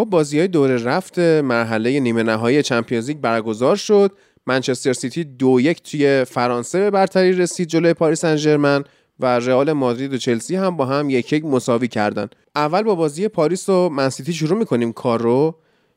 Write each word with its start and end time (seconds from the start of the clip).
خب 0.00 0.06
بازی 0.06 0.38
های 0.38 0.48
دور 0.48 0.70
رفت 0.76 1.18
مرحله 1.18 2.00
نیمه 2.00 2.22
نهایی 2.22 2.62
Champions 2.62 3.08
League 3.08 3.16
برگزار 3.16 3.76
شد. 3.76 4.12
منچستر 4.46 4.92
سیتی 4.92 5.24
دو 5.24 5.60
یک 5.60 5.82
توی 5.82 6.24
فرانسه 6.24 6.78
به 6.78 6.90
برتری 6.90 7.32
رسید 7.32 7.68
جلوی 7.68 7.94
پاریس 7.94 8.20
سن 8.20 8.84
و 9.20 9.26
رئال 9.26 9.72
مادرید 9.72 10.14
و 10.14 10.18
چلسی 10.18 10.56
هم 10.56 10.76
با 10.76 10.84
هم 10.84 11.10
یک 11.10 11.32
یک 11.32 11.44
مساوی 11.44 11.88
کردن. 11.88 12.28
اول 12.56 12.82
با 12.82 12.94
بازی 12.94 13.28
پاریس 13.28 13.68
و 13.68 13.88
من 13.88 14.03
سیتی 14.03 14.32
شروع 14.32 14.58
می‌کنیم 14.58 14.92
کار 14.92 15.22
رو 15.22 15.54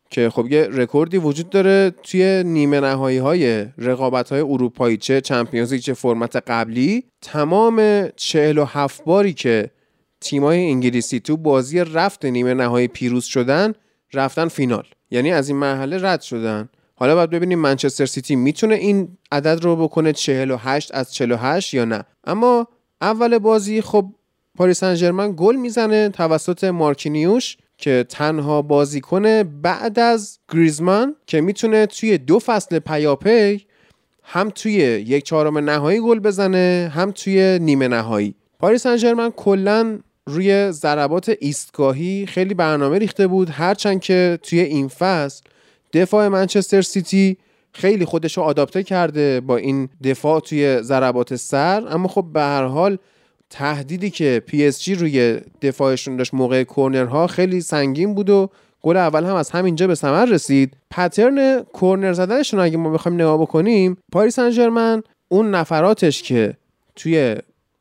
که 0.10 0.30
خب 0.30 0.52
یه 0.52 0.68
رکوردی 0.72 1.18
وجود 1.18 1.50
داره 1.50 1.92
توی 2.04 2.44
نیمه 2.46 2.80
نهایی 2.80 3.18
های 3.18 3.66
رقابت 3.78 4.30
های 4.30 4.42
اروپایی 4.42 4.98
چه 4.98 5.22
Champions 5.22 5.74
League 5.74 5.82
چه 5.82 5.94
فرمت 5.94 6.36
قبلی. 6.36 7.04
تمام 7.22 8.08
47 8.16 9.04
باری 9.04 9.34
که 9.34 9.70
تیمای 10.22 10.66
انگلیسی 10.66 11.20
تو 11.20 11.38
بازی 11.38 11.80
رفت 11.80 12.26
نیمه 12.26 12.54
نهایی 12.54 12.88
پیروز 12.88 13.26
شدن 13.26 13.74
رفتن 14.14 14.48
فینال. 14.48 14.86
یعنی 15.12 15.32
از 15.32 15.50
این 15.50 15.58
مرحله 15.58 15.98
رد 16.02 16.22
شدن. 16.22 16.70
حالا 16.96 17.16
باید 17.16 17.30
ببینیم 17.30 17.60
منچستر 17.60 18.06
سیتی 18.06 18.36
می‌تونه 18.36 18.76
این 18.76 19.18
عدد 19.32 19.64
رو 19.64 19.76
بکنه 19.76 20.14
48 20.14 20.96
از 20.96 21.14
48 21.14 21.74
یا 21.74 21.86
نه. 21.86 22.04
اما 22.24 22.68
اول 23.02 23.38
بازی 23.38 23.82
خب 23.82 24.06
پاریس 24.58 24.80
سن 24.84 25.34
گل 25.38 25.56
می‌زنه 25.56 26.10
توسط 26.10 26.64
مارکینیوش 26.64 27.58
که 27.78 28.06
تنها 28.10 28.62
بازیکن 28.62 29.44
بعد 29.44 30.00
از 30.00 30.40
گریزمان 30.52 31.16
که 31.28 31.42
می‌تونه 31.42 31.86
توی 31.86 32.18
دو 32.18 32.40
فصل 32.40 32.80
پیاپی 32.80 33.66
هم 34.24 34.50
توی 34.50 34.74
یک 35.08 35.24
چهارم 35.24 35.58
نهایی 35.58 36.00
گل 36.00 36.20
بزنه 36.20 36.92
هم 36.96 37.12
توی 37.12 37.60
نیمه 37.60 37.88
نهایی. 37.88 38.36
پاریس 38.60 38.88
سن 38.88 39.30
کلا 39.30 40.00
روی 40.26 40.72
ضربات 40.72 41.32
ایستگاهی 41.40 42.26
خیلی 42.26 42.54
برنامه 42.54 43.00
ریخته 43.00 43.28
بود. 43.28 43.50
هرچند 43.50 44.02
که 44.02 44.40
توی 44.44 44.60
این 44.60 44.88
فصل 44.88 45.42
دفاع 45.94 46.28
منچستر 46.28 46.82
سیتی 46.82 47.38
خیلی 47.74 48.06
خودش 48.06 48.38
رو 48.38 48.44
آداپته 48.44 48.84
کرده 48.84 49.42
با 49.42 49.58
این 49.58 49.90
دفاع 50.04 50.40
توی 50.40 50.82
ضربات 50.82 51.36
سر. 51.36 51.84
اما 51.90 52.08
خب 52.08 52.26
به 52.34 52.42
هر 52.42 52.64
حال 52.64 52.98
تهدیدی 53.50 54.10
که 54.10 54.42
پی 54.46 54.66
اس 54.66 54.84
جی 54.84 54.96
روی 54.96 55.42
دفاعشون 55.62 56.18
داشت 56.18 56.34
موقع 56.34 56.64
کورنرها 56.64 57.28
خیلی 57.28 57.62
سنگین 57.62 58.14
بود 58.14 58.30
و 58.30 58.50
گل 58.82 58.98
اول 58.98 59.24
هم 59.24 59.36
از 59.36 59.50
همینجا 59.50 59.88
به 59.88 59.96
ثمر 59.96 60.26
رسید. 60.26 60.78
pattern 60.92 61.64
کورنر 61.64 62.14
زدنشون 62.14 62.60
اگه 62.60 62.78
ما 62.78 62.90
بخوایم 62.90 63.22
نگاه 63.22 63.42
بکنیم 63.42 63.98
پاریس 64.12 64.36
سن 64.36 65.02
اون 65.30 65.56
نفراتش 65.56 66.24
که 66.24 66.54
توی 66.96 67.36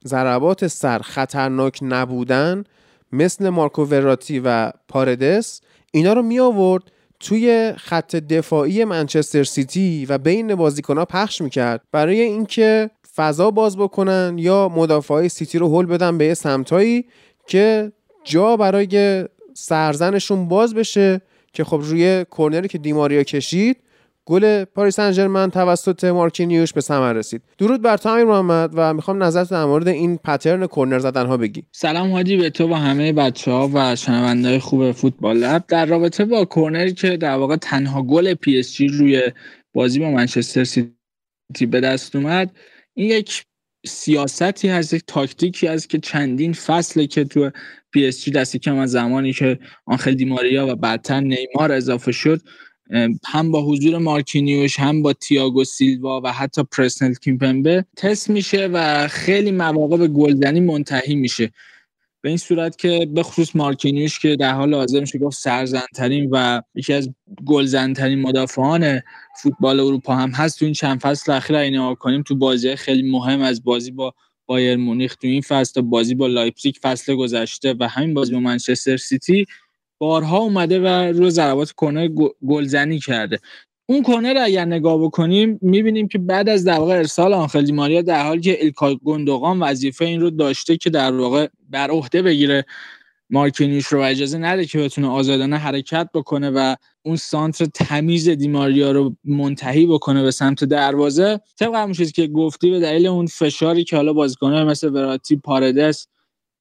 ضربات 0.07 0.67
سر 0.67 0.99
خطرناک 0.99 1.79
نبودن 1.83 2.65
مثل 3.13 3.49
مارکو 3.49 3.85
وراتی 3.85 4.43
و 4.45 4.73
پاردس 4.89 5.61
اینا 5.93 6.13
رو 6.13 6.23
می 6.23 6.41
آورد 6.41 6.83
توی 7.21 7.73
خط 7.77 8.17
دفاعی 8.17 8.85
منچستر 8.85 9.45
سیتی 9.45 10.07
و 10.07 10.19
بین 10.19 10.55
بازیکنها 10.55 11.05
پخش 11.05 11.41
می‌کرد 11.41 11.81
برای 11.93 12.21
اینکه 12.21 12.91
فضا 13.17 13.51
باز 13.51 13.77
بکنن 13.77 14.35
یا 14.39 14.69
مدافعای 14.69 15.29
سیتی 15.29 15.59
رو 15.59 15.79
هل 15.79 15.87
بدن 15.87 16.19
به 16.19 16.25
یه 16.25 16.35
سمتایی 16.35 17.05
که 17.47 17.93
جا 18.25 18.57
برای 18.57 19.25
سرزنشون 19.55 20.49
باز 20.49 20.75
بشه 20.75 21.21
که 21.53 21.65
خب 21.65 21.81
روی 21.83 22.25
کرنری 22.39 22.69
که 22.69 22.79
دیماریا 22.79 23.23
کشید 23.23 23.77
گل 24.27 24.65
پاریس 24.65 24.97
سن 24.97 25.51
توسط 25.51 26.05
مارکینیوش 26.05 26.73
به 26.73 26.81
ثمر 26.81 27.13
رسید. 27.13 27.43
درود 27.59 27.83
بر 27.83 27.97
تو 27.97 28.09
امیر 28.09 28.25
محمد 28.25 28.71
و 28.75 28.95
می‌خوام 28.95 29.23
نظرت 29.23 29.51
در 29.51 29.65
مورد 29.65 29.89
این 29.89 30.19
pattern 30.19 30.67
کرنر 30.67 30.99
زدن 30.99 31.27
ها 31.27 31.37
بگی. 31.37 31.63
سلام 31.73 32.13
حاجی 32.13 32.37
به 32.37 32.51
تو 32.51 32.69
و 32.69 32.75
همه 32.75 33.13
بچه 33.13 33.51
ها 33.51 33.71
و 33.75 33.97
شنونده 33.97 34.59
خوب 34.59 34.93
فوتبال 34.93 35.37
لب. 35.37 35.65
در 35.69 35.87
رابطه 35.87 36.25
با 36.25 36.45
کرنری 36.45 36.93
که 36.93 37.17
در 37.17 37.37
واقع 37.37 37.57
تنها 37.57 38.03
گل 38.03 38.35
پی 38.35 38.59
اس 38.59 38.75
جی 38.75 38.89
روی 38.89 39.23
بازی 39.75 39.99
با 40.01 40.11
منچستر 40.11 40.65
سیتی 40.65 41.67
به 41.71 41.81
دست 41.81 42.17
اومد 42.17 42.57
این 42.95 43.11
یک 43.11 43.45
سیاستی 43.87 44.69
هست 44.69 44.95
یک 44.95 45.03
تاکتیکی 45.07 45.67
هست 45.67 45.91
که 45.91 45.99
چندین 45.99 46.53
فصله 46.53 47.07
که 47.07 47.25
تو 47.25 47.51
پی 47.93 48.07
اس 48.07 48.25
جی 48.25 48.31
دست 48.31 48.59
کم 48.59 48.79
از 48.79 48.91
زمانی 48.91 49.33
که 49.33 49.59
آنخل 49.87 50.15
دیماریا 50.15 50.67
و 50.67 50.75
بعدتر 50.75 51.21
نیمار 51.21 51.73
اضافه 51.73 52.13
شد 52.13 52.41
هم 53.25 53.51
با 53.51 53.63
حضور 53.63 53.99
مارکینیوش 53.99 54.79
هم 54.79 55.03
با 55.03 55.13
تیاگو 55.13 55.65
سیلوا 55.65 56.21
و 56.25 56.33
حتی 56.33 56.63
پرسنل 56.63 57.15
کیمپمبه 57.15 57.85
تست 57.97 58.31
میشه 58.31 58.67
و 58.67 59.09
خیلی 59.09 59.51
مواقع 59.51 59.97
به 59.97 60.09
گلزنی 60.09 60.61
منتهی 60.61 61.15
میشه. 61.15 61.53
به 62.21 62.29
این 62.29 62.39
صورت 62.39 62.79
که 62.79 63.09
به 63.15 63.23
خصوص 63.23 63.57
مارکینیوش 63.57 64.19
که 64.19 64.37
در 64.37 64.53
حال 64.53 64.75
حاضر 64.75 65.01
میشه 65.01 65.19
گفت 65.19 65.39
سرزنترین 65.39 66.29
و 66.31 66.63
یکی 66.75 66.93
از 66.93 67.11
گلزنترین 67.47 68.21
مدافعان 68.21 69.01
فوتبال 69.43 69.81
اروپا 69.81 70.15
هم 70.15 70.31
هست. 70.31 70.59
تو 70.59 70.65
این 70.65 70.75
چند 70.75 71.01
فصل 71.01 71.33
اخیر 71.33 71.57
این 71.57 71.95
کنیم 71.95 72.23
تو 72.23 72.37
بازی 72.37 72.77
خیلی 72.77 73.11
مهم 73.11 73.41
از 73.41 73.65
بازی 73.65 73.91
با 73.91 74.15
بایرن 74.47 74.77
مونیخ 74.77 75.15
تو 75.15 75.27
این 75.27 75.41
فصل 75.41 75.73
تا 75.75 75.81
بازی 75.81 76.15
با 76.15 76.27
لایپزیگ 76.27 76.75
فصل 76.83 77.15
گذشته 77.15 77.75
و 77.81 77.89
همین 77.89 78.15
بازی 78.15 78.33
با 78.33 78.41
منچستر 78.41 78.97
سیتی 78.97 79.47
بارها 80.03 80.39
اومده 80.39 80.81
و 80.81 80.87
روی 80.87 81.31
ضربات 81.31 81.73
کرنر 81.81 82.09
گلزنی 82.49 82.99
کرده. 82.99 83.39
اون 83.87 84.03
کرنر 84.03 84.37
اگر 84.45 84.65
نگاه 84.65 84.99
بکنیم 85.03 85.59
می‌بینیم 85.63 86.09
که 86.09 86.19
بعد 86.19 86.49
از 86.49 86.65
در 86.65 86.79
واقع 86.79 86.95
ارسال 86.95 87.35
آنخل 87.35 87.63
دیماریا 87.63 88.03
در 88.03 88.27
حالی 88.27 88.41
که 88.41 88.65
الکا 88.65 88.95
گندوقان 88.95 89.61
وظیفه 89.61 90.05
این 90.05 90.21
رو 90.21 90.31
داشته 90.31 90.77
که 90.77 90.91
در 90.91 91.13
واقع 91.13 91.49
بر 91.71 91.91
عهده 91.91 92.23
بگیره 92.23 92.65
مارکینیوش 93.31 93.87
رو 93.87 94.01
اجازه 94.01 94.39
نده 94.39 94.65
که 94.65 94.79
بتونه 94.79 95.09
آزادانه 95.09 95.57
حرکت 95.57 96.09
بکنه 96.15 96.51
و 96.51 96.75
اون 97.03 97.17
سانتر 97.17 97.65
تمیز 97.65 98.29
دیماریا 98.29 98.93
رو 98.93 99.17
منتهی 99.25 99.87
بکنه 99.87 100.23
به 100.23 100.31
سمت 100.31 100.65
دروازه. 100.65 101.41
طبق 101.59 101.75
همون 101.75 101.93
چیزی 101.93 102.13
که 102.13 102.27
گفتی 102.27 102.71
به 102.71 102.81
دلیل 102.81 103.07
اون 103.07 103.27
فشاری 103.27 103.85
که 103.85 103.97
حالا 103.97 104.13
بازیکن‌ها 104.13 104.65
مثل 104.65 104.89
وراتی 104.95 105.37
پاردس 105.37 106.07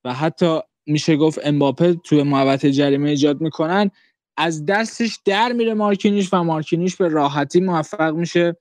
و 0.05 0.13
حتی 0.13 0.59
میشه 0.85 1.15
گفت 1.15 1.39
امباپه 1.43 1.93
توی 1.93 2.23
محوطه 2.23 2.71
جریمه 2.71 3.09
ایجاد 3.09 3.41
می‌کنن. 3.41 3.91
از 4.37 4.65
دستش 4.65 5.19
در 5.25 5.51
میره 5.51 5.73
مارکینیش 5.73 6.33
و 6.33 6.43
مارکینیش 6.43 6.95
به 6.95 7.07
راحتی 7.07 7.59
موفق 7.61 8.13
میشه. 8.15 8.55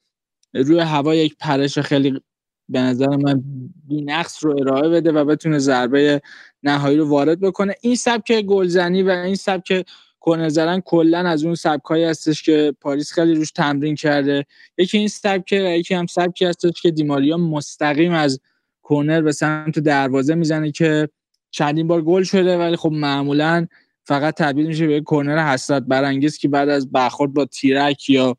روی 0.54 0.80
هوا 0.80 1.14
یک 1.14 1.36
پرش 1.40 1.78
خیلی 1.78 2.20
به 2.68 2.80
نظر 2.80 3.16
من 3.16 3.42
بینقص 3.88 4.44
رو 4.44 4.60
ارائه 4.60 4.88
بده 4.88 5.12
و 5.12 5.24
بتونه 5.24 5.58
ضربه 5.58 6.22
نهایی 6.62 6.96
رو 6.96 7.08
وارد 7.08 7.40
بکنه. 7.40 7.74
این 7.80 7.94
سبک 7.94 8.40
گلزنی 8.40 9.02
و 9.02 9.10
این 9.10 9.34
سبک 9.34 9.86
کنه 10.20 10.80
کلا 10.84 11.18
از 11.18 11.44
اون 11.44 11.54
سبکایی 11.54 12.04
هستش 12.04 12.42
که 12.42 12.74
پاریس 12.80 13.12
خیلی 13.12 13.34
روش 13.34 13.50
تمرین 13.50 13.94
کرده. 13.94 14.46
یکی 14.78 14.98
این 14.98 15.08
سبکه 15.08 15.60
و 15.60 15.78
یکی 15.78 15.94
هم 15.94 16.06
سبکی 16.06 16.44
هستش 16.44 16.82
که 16.82 16.90
دیماریا 16.90 17.36
مستقیم 17.36 18.12
از 18.12 18.40
کورنر 18.82 19.22
به 19.22 19.32
سمت 19.32 19.78
دروازه 19.78 20.34
می‌زنه 20.34 20.70
که 20.70 21.08
چندین 21.50 21.86
بار 21.86 22.02
گل 22.02 22.22
شده 22.22 22.58
ولی 22.58 22.76
خب 22.76 22.92
معمولا 22.92 23.66
فقط 24.04 24.34
تبدیل 24.34 24.66
میشه 24.66 24.86
به 24.86 25.02
کرنر 25.06 25.52
حسرت 25.52 25.82
برانگیز 25.82 26.38
که 26.38 26.48
بعد 26.48 26.68
از 26.68 26.92
برخورد 26.92 27.34
با 27.34 27.44
تیرک 27.44 28.10
یا 28.10 28.36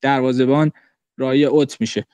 دروازه‌بان 0.00 0.72
راهی 1.16 1.44
اوت 1.44 1.80
میشه. 1.80 2.06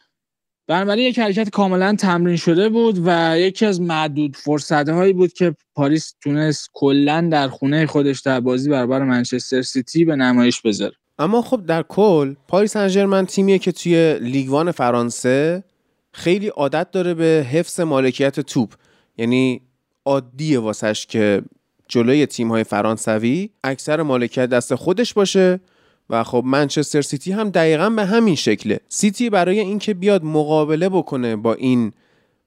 بنابراین 0.67 1.09
یک 1.09 1.19
حرکت 1.19 1.51
کاملا 1.51 1.95
تمرین 1.95 2.37
شده 2.37 2.69
بود 2.69 3.01
و 3.05 3.39
یکی 3.39 3.67
از 3.67 3.81
معدود 3.81 4.37
فرصته 4.37 4.93
هایی 4.93 5.13
بود 5.13 5.33
که 5.33 5.55
پاریس 5.75 6.15
تونست 6.21 6.71
کلا 6.73 7.29
در 7.33 7.49
خونه 7.49 7.87
خودش 7.87 8.21
در 8.21 8.41
بازی 8.41 8.71
برابر 8.71 9.03
منچستر 9.03 9.63
سیتی 9.63 10.05
به 10.05 10.17
نمایش 10.17 10.61
بذاره. 10.61 10.95
اما 11.19 11.43
خب 11.43 11.67
در 11.67 11.83
کل 11.83 12.35
پاریس 12.49 12.77
سن 12.77 13.25
تیمیه 13.25 13.59
که 13.59 13.73
توی 13.73 14.19
لیگ 14.21 14.52
وان 14.52 14.73
فرانسه 14.73 15.65
خیلی 16.13 16.49
عادت 16.49 16.91
داره 16.91 17.15
به 17.15 17.47
حفظ 17.51 17.81
مالکیت 17.81 18.41
توپ. 18.41 18.75
یعنی 19.19 19.61
عادیه 20.07 20.59
واسش 20.59 21.07
که 21.07 21.43
جلوی 21.89 22.27
تیم 22.27 22.49
های 22.49 22.65
فرانسوی 22.65 23.51
اکثر 23.65 24.03
مالکیت 24.03 24.47
دست 24.47 24.75
خودش 24.75 25.15
باشه 25.15 25.61
و 26.11 26.25
خب 26.25 26.43
منچستر 26.47 27.03
سیتی 27.03 27.33
هم 27.33 27.51
دقیقا 27.51 27.91
به 27.91 28.05
همین 28.05 28.35
شکله. 28.35 28.81
سیتی 28.89 29.31
برای 29.31 29.61
اینکه 29.61 29.95
بیاد 29.95 30.25
مقابله 30.25 30.89
بکنه 30.89 31.37
با 31.37 31.55
این 31.55 31.93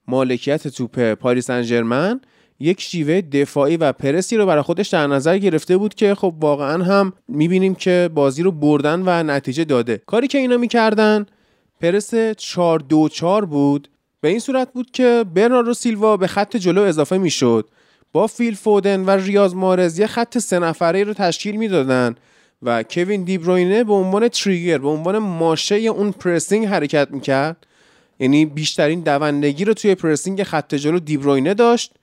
مالکیت 0.08 0.68
توپ 0.68 1.14
پاریس 1.14 1.50
سن 1.50 1.74
ژرمن 1.74 2.22
یک 2.60 2.82
شیوه 2.82 3.22
دفاعی 3.22 3.78
و 3.78 3.92
پرسی 3.92 4.38
رو 4.38 4.46
برای 4.46 4.62
خودش 4.62 4.90
در 4.90 5.08
نظر 5.08 5.38
گرفته 5.38 5.78
بود 5.78 5.94
که 5.94 6.16
خب 6.16 6.34
واقعا 6.40 6.84
هم 6.84 7.14
می‌بینیم 7.28 7.76
که 7.76 8.10
بازی 8.14 8.44
رو 8.44 8.52
بردن 8.52 9.04
و 9.06 9.24
نتیجه 9.24 9.64
داده. 9.64 10.02
کاری 10.06 10.28
که 10.28 10.38
اینا 10.38 10.58
می‌کردن 10.58 11.26
پرس 11.82 12.16
4 12.38 12.80
2 12.80 13.10
4 13.10 13.46
بود. 13.46 13.90
به 14.26 14.30
این 14.30 14.40
صورت 14.40 14.74
بود 14.74 14.92
که 14.92 15.26
برناردو 15.34 15.74
سیلوا 15.74 16.18
به 16.18 16.28
خط 16.28 16.58
جلو 16.58 16.82
اضافه 16.82 17.18
می‌شد. 17.18 17.70
با 18.12 18.28
فیل 18.28 18.56
فودن 18.56 19.06
و 19.06 19.10
ریاض 19.10 19.54
محرز 19.54 20.00
یه 20.00 20.08
خط 20.08 20.38
سه 20.38 20.60
نفره 20.60 21.04
رو 21.04 21.14
تشکیل 21.14 21.56
می‌دادن 21.56 22.16
و 22.62 22.84
کوین 22.84 23.24
دیبروینه 23.24 23.84
به 23.84 23.94
عنوان 23.94 24.28
trigger 24.28 24.78
به 24.78 24.90
عنوان 24.90 25.18
ماشه 25.18 25.76
اون 25.76 26.12
pressing 26.12 26.66
حرکت 26.66 27.08
می‌کرد. 27.12 27.66
یعنی 28.20 28.46
بیشترین 28.46 29.00
دوندگی 29.00 29.66
رو 29.66 29.74
توی 29.74 29.96
pressing 29.96 30.44
خط 30.44 30.76
جلو 30.76 31.00
دیبروینه 31.00 31.54
داشت 31.54 31.94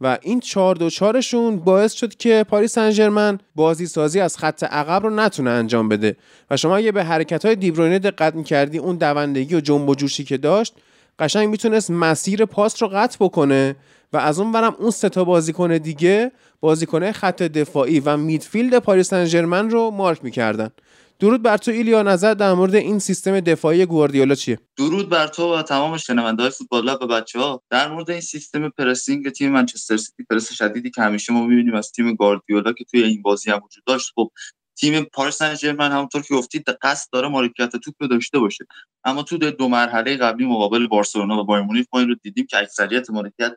و 0.00 0.18
این 0.22 0.40
چهار 0.40 0.74
دو 0.74 0.90
چارشون 0.90 1.56
باعث 1.56 1.92
شد 1.92 2.14
که 2.14 2.44
پاریس 2.48 2.78
سن 2.78 2.98
ژرمن 2.98 3.38
بازی 3.54 3.86
سازی 3.86 4.20
از 4.20 4.38
خط 4.38 4.64
عقب 4.64 5.02
رو 5.02 5.10
نتونه 5.10 5.50
انجام 5.50 5.88
بده. 5.88 6.16
و 6.50 6.56
شما 6.56 6.76
اگه 6.76 6.92
به 6.92 7.04
حرکت 7.04 7.44
های 7.44 7.56
دیبروینه 7.56 7.98
دقت 7.98 8.34
می‌کردی 8.34 8.78
اون 8.78 8.96
دوندگی 8.96 9.54
و 9.54 9.60
جنب 9.60 9.88
و 9.88 9.94
جوشی 9.94 10.24
که 10.24 10.36
داشت 10.36 10.74
قشنگ 11.18 11.48
می‌تونست 11.48 11.90
مسیر 11.90 12.44
پاس 12.44 12.82
رو 12.82 12.88
قطع 12.88 13.16
بکنه 13.20 13.76
و 14.12 14.16
از 14.16 14.38
اون 14.38 14.52
ورم 14.52 14.76
اون 14.78 14.90
سه 14.90 15.08
تا 15.08 15.24
بازیکن 15.24 15.76
دیگه 15.76 16.32
بازیکن 16.60 17.12
خط 17.12 17.42
دفاعی 17.42 18.00
و 18.00 18.16
midfield 18.16 18.78
پاریس 18.78 19.14
سن 19.14 19.70
رو 19.70 19.90
مارک 19.90 20.24
می‌کردن. 20.24 20.70
درود 21.18 21.42
بر 21.42 21.56
تو 21.56 21.70
ایلیا 21.70 22.02
نظر 22.02 22.34
در 22.34 22.52
مورد 22.52 22.74
این 22.74 22.98
سیستم 22.98 23.40
دفاعی 23.40 23.86
گواردیولا 23.86 24.34
چیه؟ 24.34 24.58
درود 24.76 25.08
بر 25.08 25.26
تو 25.26 25.54
و 25.54 25.62
تمام 25.62 25.96
شنونده 25.96 26.42
های 26.42 26.50
فوتبال 26.50 26.88
و 26.88 27.06
بچه 27.06 27.38
ها 27.38 27.62
در 27.70 27.92
مورد 27.92 28.10
این 28.10 28.20
سیستم 28.20 28.68
pressing 28.68 29.30
تیم 29.30 29.52
منچستر 29.52 29.96
سیتی 29.96 30.24
پرس 30.30 30.52
شدیدی 30.52 30.90
که 30.90 31.02
همیشه 31.02 31.32
ما 31.32 31.46
می‌بینیم 31.46 31.74
از 31.74 31.92
تیم 31.92 32.14
گواردیولا 32.14 32.72
که 32.72 32.84
توی 32.84 33.02
این 33.02 33.22
بازی 33.22 33.50
هم 33.50 33.60
وجود 33.64 33.84
داشت. 33.86 34.12
خب 34.14 34.30
تیم 34.78 35.04
پاریس 35.04 35.36
سن 35.36 35.54
ژرمن 35.54 35.92
همونطور 35.92 36.22
که 36.22 36.34
گفتید 36.34 36.64
قصد 36.82 37.08
داره 37.12 37.28
مالکیت 37.28 37.76
توپ 37.76 37.94
رو 38.00 38.06
داشته 38.06 38.38
باشه. 38.38 38.66
اما 39.04 39.22
تو 39.22 39.38
دو 39.38 39.68
مرحله 39.68 40.16
قبلی 40.16 40.46
مقابل 40.46 40.86
بارسلونا 40.86 41.40
و 41.40 41.44
بایرن 41.44 41.64
مونیخ 41.64 41.86
ما 41.92 42.00
این 42.00 42.08
رو 42.08 42.14
دیدیم 42.14 42.46
که 42.46 42.58
اکثریت 42.58 43.10
مالکیت 43.10 43.56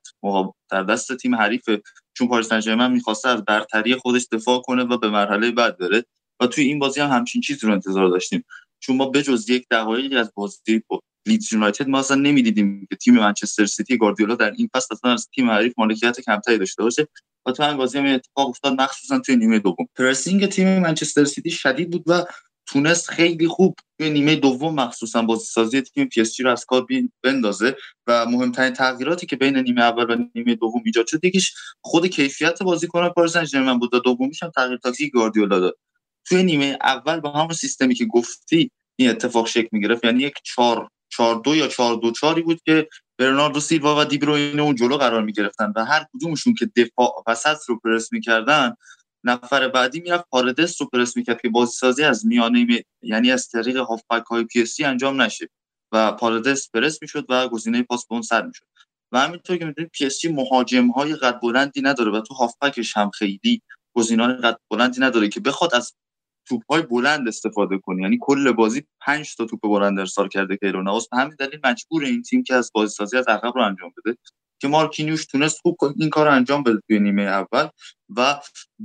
در 0.72 0.84
دست 0.84 1.16
تیم 1.16 1.36
حریف 1.36 1.70
چون 2.14 2.28
پاریس 2.28 2.48
سن 2.48 2.60
ژرمن 2.60 2.92
می‌خواسته 2.92 3.30
از 3.30 3.46
برتری 3.46 3.96
خودش 3.96 4.28
دفاع 4.32 4.62
کنه 4.62 4.84
و 4.84 4.98
به 4.98 5.10
مرحله 5.10 5.52
بعد 5.52 5.78
بره. 5.78 6.06
و 6.40 6.48
توی 6.48 6.64
این 6.64 6.80
بازی 6.80 7.02
هم 7.02 7.10
همچین 7.10 7.42
چیزی 7.42 7.68
رو 7.68 7.74
انتظار 7.74 8.10
داشتیم. 8.10 8.46
چون 8.80 8.96
ما 8.96 9.06
بجز 9.06 9.50
یک 9.50 9.68
دقایقی 9.72 10.18
از 10.18 10.32
بازی 10.36 10.84
لیدز 11.30 11.54
یونایتد 11.54 11.88
ما 11.88 12.00
اصلا 12.00 12.18
نمی‌دیدیم 12.18 12.88
که 12.90 12.96
تیم 12.96 13.14
منچستر 13.14 13.66
سیتی 13.66 13.98
گاردیولا 13.98 14.36
در 14.36 14.52
این 14.52 14.70
فصل 14.76 14.88
اصلا 14.92 15.14
از 15.14 15.30
تیم 15.36 15.52
حریف 15.52 15.74
مالکیت 15.78 16.22
کمتری 16.22 16.58
داشته 16.58 16.84
باشه. 16.84 17.08
و 17.46 17.52
تو 17.52 17.78
بازی 17.78 17.98
هم 17.98 18.06
اتفاق 18.06 18.50
افتاد 18.50 18.82
مخصوصا 18.82 19.20
توی 19.20 19.36
نیمه 19.36 19.60
دوم. 19.60 19.88
pressing 19.96 20.46
تیم 20.46 20.80
منچستر 20.80 21.24
سیتی 21.24 21.50
شدید 21.52 21.90
بود 21.90 22.04
و 22.08 22.26
تونست 22.68 23.10
خیلی 23.10 23.48
خوب 23.48 23.76
توی 23.98 24.10
نیمه 24.10 24.36
دوم 24.36 24.76
مخصوصا 24.76 25.22
بازی 25.22 25.46
سازی 25.46 25.82
تیم 25.82 26.06
پی 26.06 26.22
اس 26.22 26.42
رو 26.42 26.52
از 26.52 26.66
کار 26.66 26.88
بندازه 27.24 27.76
و 28.08 28.26
مهمترین 28.26 28.74
تغییراتی 28.74 29.26
که 29.26 29.36
بین 29.36 29.58
نیمه 29.58 29.82
اول 29.82 30.12
و 30.12 30.26
نیمه 30.36 30.56
دوم 30.56 30.82
ایجاد 30.86 31.08
شد 31.08 31.26
یکیش 31.26 31.54
خود 31.82 32.06
کیفیت 32.06 32.64
بازیکن 32.64 33.10
پاریس 33.10 33.38
سن 33.38 33.80
بود 33.80 33.94
و 33.94 34.00
دومیش 34.00 34.44
هم 34.44 34.52
تغییر 34.56 34.78
تاکتیک 34.78 35.12
گاردیولا 35.14 35.60
داد. 35.60 35.78
توی 36.26 36.44
نیمه 36.44 36.78
اول 36.82 37.20
با 37.20 37.32
همون 37.32 37.54
سیستمی 37.54 37.96
که 37.96 38.06
گفتی 38.06 38.72
این 38.96 39.10
اتفاق 39.10 39.48
شکل 39.48 39.68
می‌گرفت 39.72 40.06
یعنی 40.06 40.24
یک 40.24 40.34
چهار 40.44 40.90
چهار 41.10 41.36
دو 41.36 41.56
یا 41.56 41.68
چهار 41.68 41.96
دو 41.96 42.12
چاری 42.12 42.42
بود 42.42 42.62
که 42.66 42.88
برناردو 43.20 43.60
سیلوا 43.60 44.02
و 44.02 44.06
دیبروینه 44.06 44.62
اون 44.62 44.76
جلو 44.76 44.98
قرار 44.98 45.24
می‌گرفتن 45.24 45.74
و 45.76 45.86
هر 45.86 46.06
کدومشون 46.14 46.54
که 46.54 46.66
دفاع 46.76 47.24
وسط 47.28 47.58
رو 47.68 47.80
پرس 47.80 48.14
می‌کردن 48.14 48.76
نفر 49.24 49.68
بعدی 49.68 50.00
می‌رفت 50.00 50.26
پاردس 50.30 50.82
رو 50.82 50.88
پرس 50.88 51.18
می‌کرد 51.18 51.42
که 51.42 51.50
بازی 51.50 51.72
سازی 51.72 52.04
از 52.04 52.26
میانه 52.26 52.66
می... 52.66 52.82
یعنی 53.02 53.32
از 53.32 53.50
طریق 53.50 53.78
هافبک 53.78 54.26
های 54.30 54.44
پی 54.44 54.84
انجام 54.86 55.22
نشه 55.22 55.50
و 55.92 56.12
پاردس 56.12 56.70
پرس 56.74 57.02
می‌شد 57.02 57.26
و 57.30 57.48
گزینه 57.48 57.84
پاس 57.84 58.08
به 58.08 58.14
اون 58.14 58.22
سد 58.22 58.46
می‌شد. 58.46 58.66
و 59.12 59.20
همینطور 59.20 59.58
که 59.58 59.66
می‌دونید 59.66 59.92
پی 59.94 60.06
اس 60.06 60.26
مهاجم 60.26 60.92
های 60.92 61.16
قد 61.16 61.40
بلندی 61.40 61.82
نداره 61.82 62.12
و 62.12 62.22
تو 62.22 62.34
هافبکش 62.34 62.98
هم 62.98 63.10
خیلی 63.10 63.62
گزینه‌های 63.94 64.34
قد 64.34 64.58
بلندی 64.72 65.02
نداره 65.02 65.30
که 65.30 65.40
بخواد 65.40 65.76
از 65.76 65.94
توپ 66.50 66.62
های 66.70 66.82
بلند 66.82 67.28
استفاده 67.28 67.78
کنی. 67.78 68.02
یعنی 68.02 68.18
کل 68.22 68.52
بازی 68.52 68.84
5 69.02 69.36
تا 69.36 69.46
توپ 69.46 69.60
بلند 69.62 70.00
ارسال 70.00 70.28
کرده 70.28 70.58
کیلور 70.58 70.84
ناواس 70.84 71.10
به 71.10 71.18
همین 71.18 71.36
دلیل 71.40 71.60
مجبور 71.64 72.04
این 72.04 72.22
تیم 72.22 72.44
که 72.44 72.56
از 72.56 72.72
بازی 72.74 72.96
سازی 72.96 73.18
از 73.18 73.28
عقب 73.28 73.52
رو 73.56 73.62
انجام 73.62 73.92
بده. 73.98 74.18
که 74.62 74.68
مارکینیوش 74.68 75.26
تونست 75.26 75.60
خوب 75.62 75.78
این 76.00 76.10
کار 76.10 76.28
رو 76.28 76.34
انجام 76.34 76.64
بده 76.64 76.80
توی 76.88 77.00
نیمه 77.00 77.22
اول 77.22 77.68
و 78.18 78.40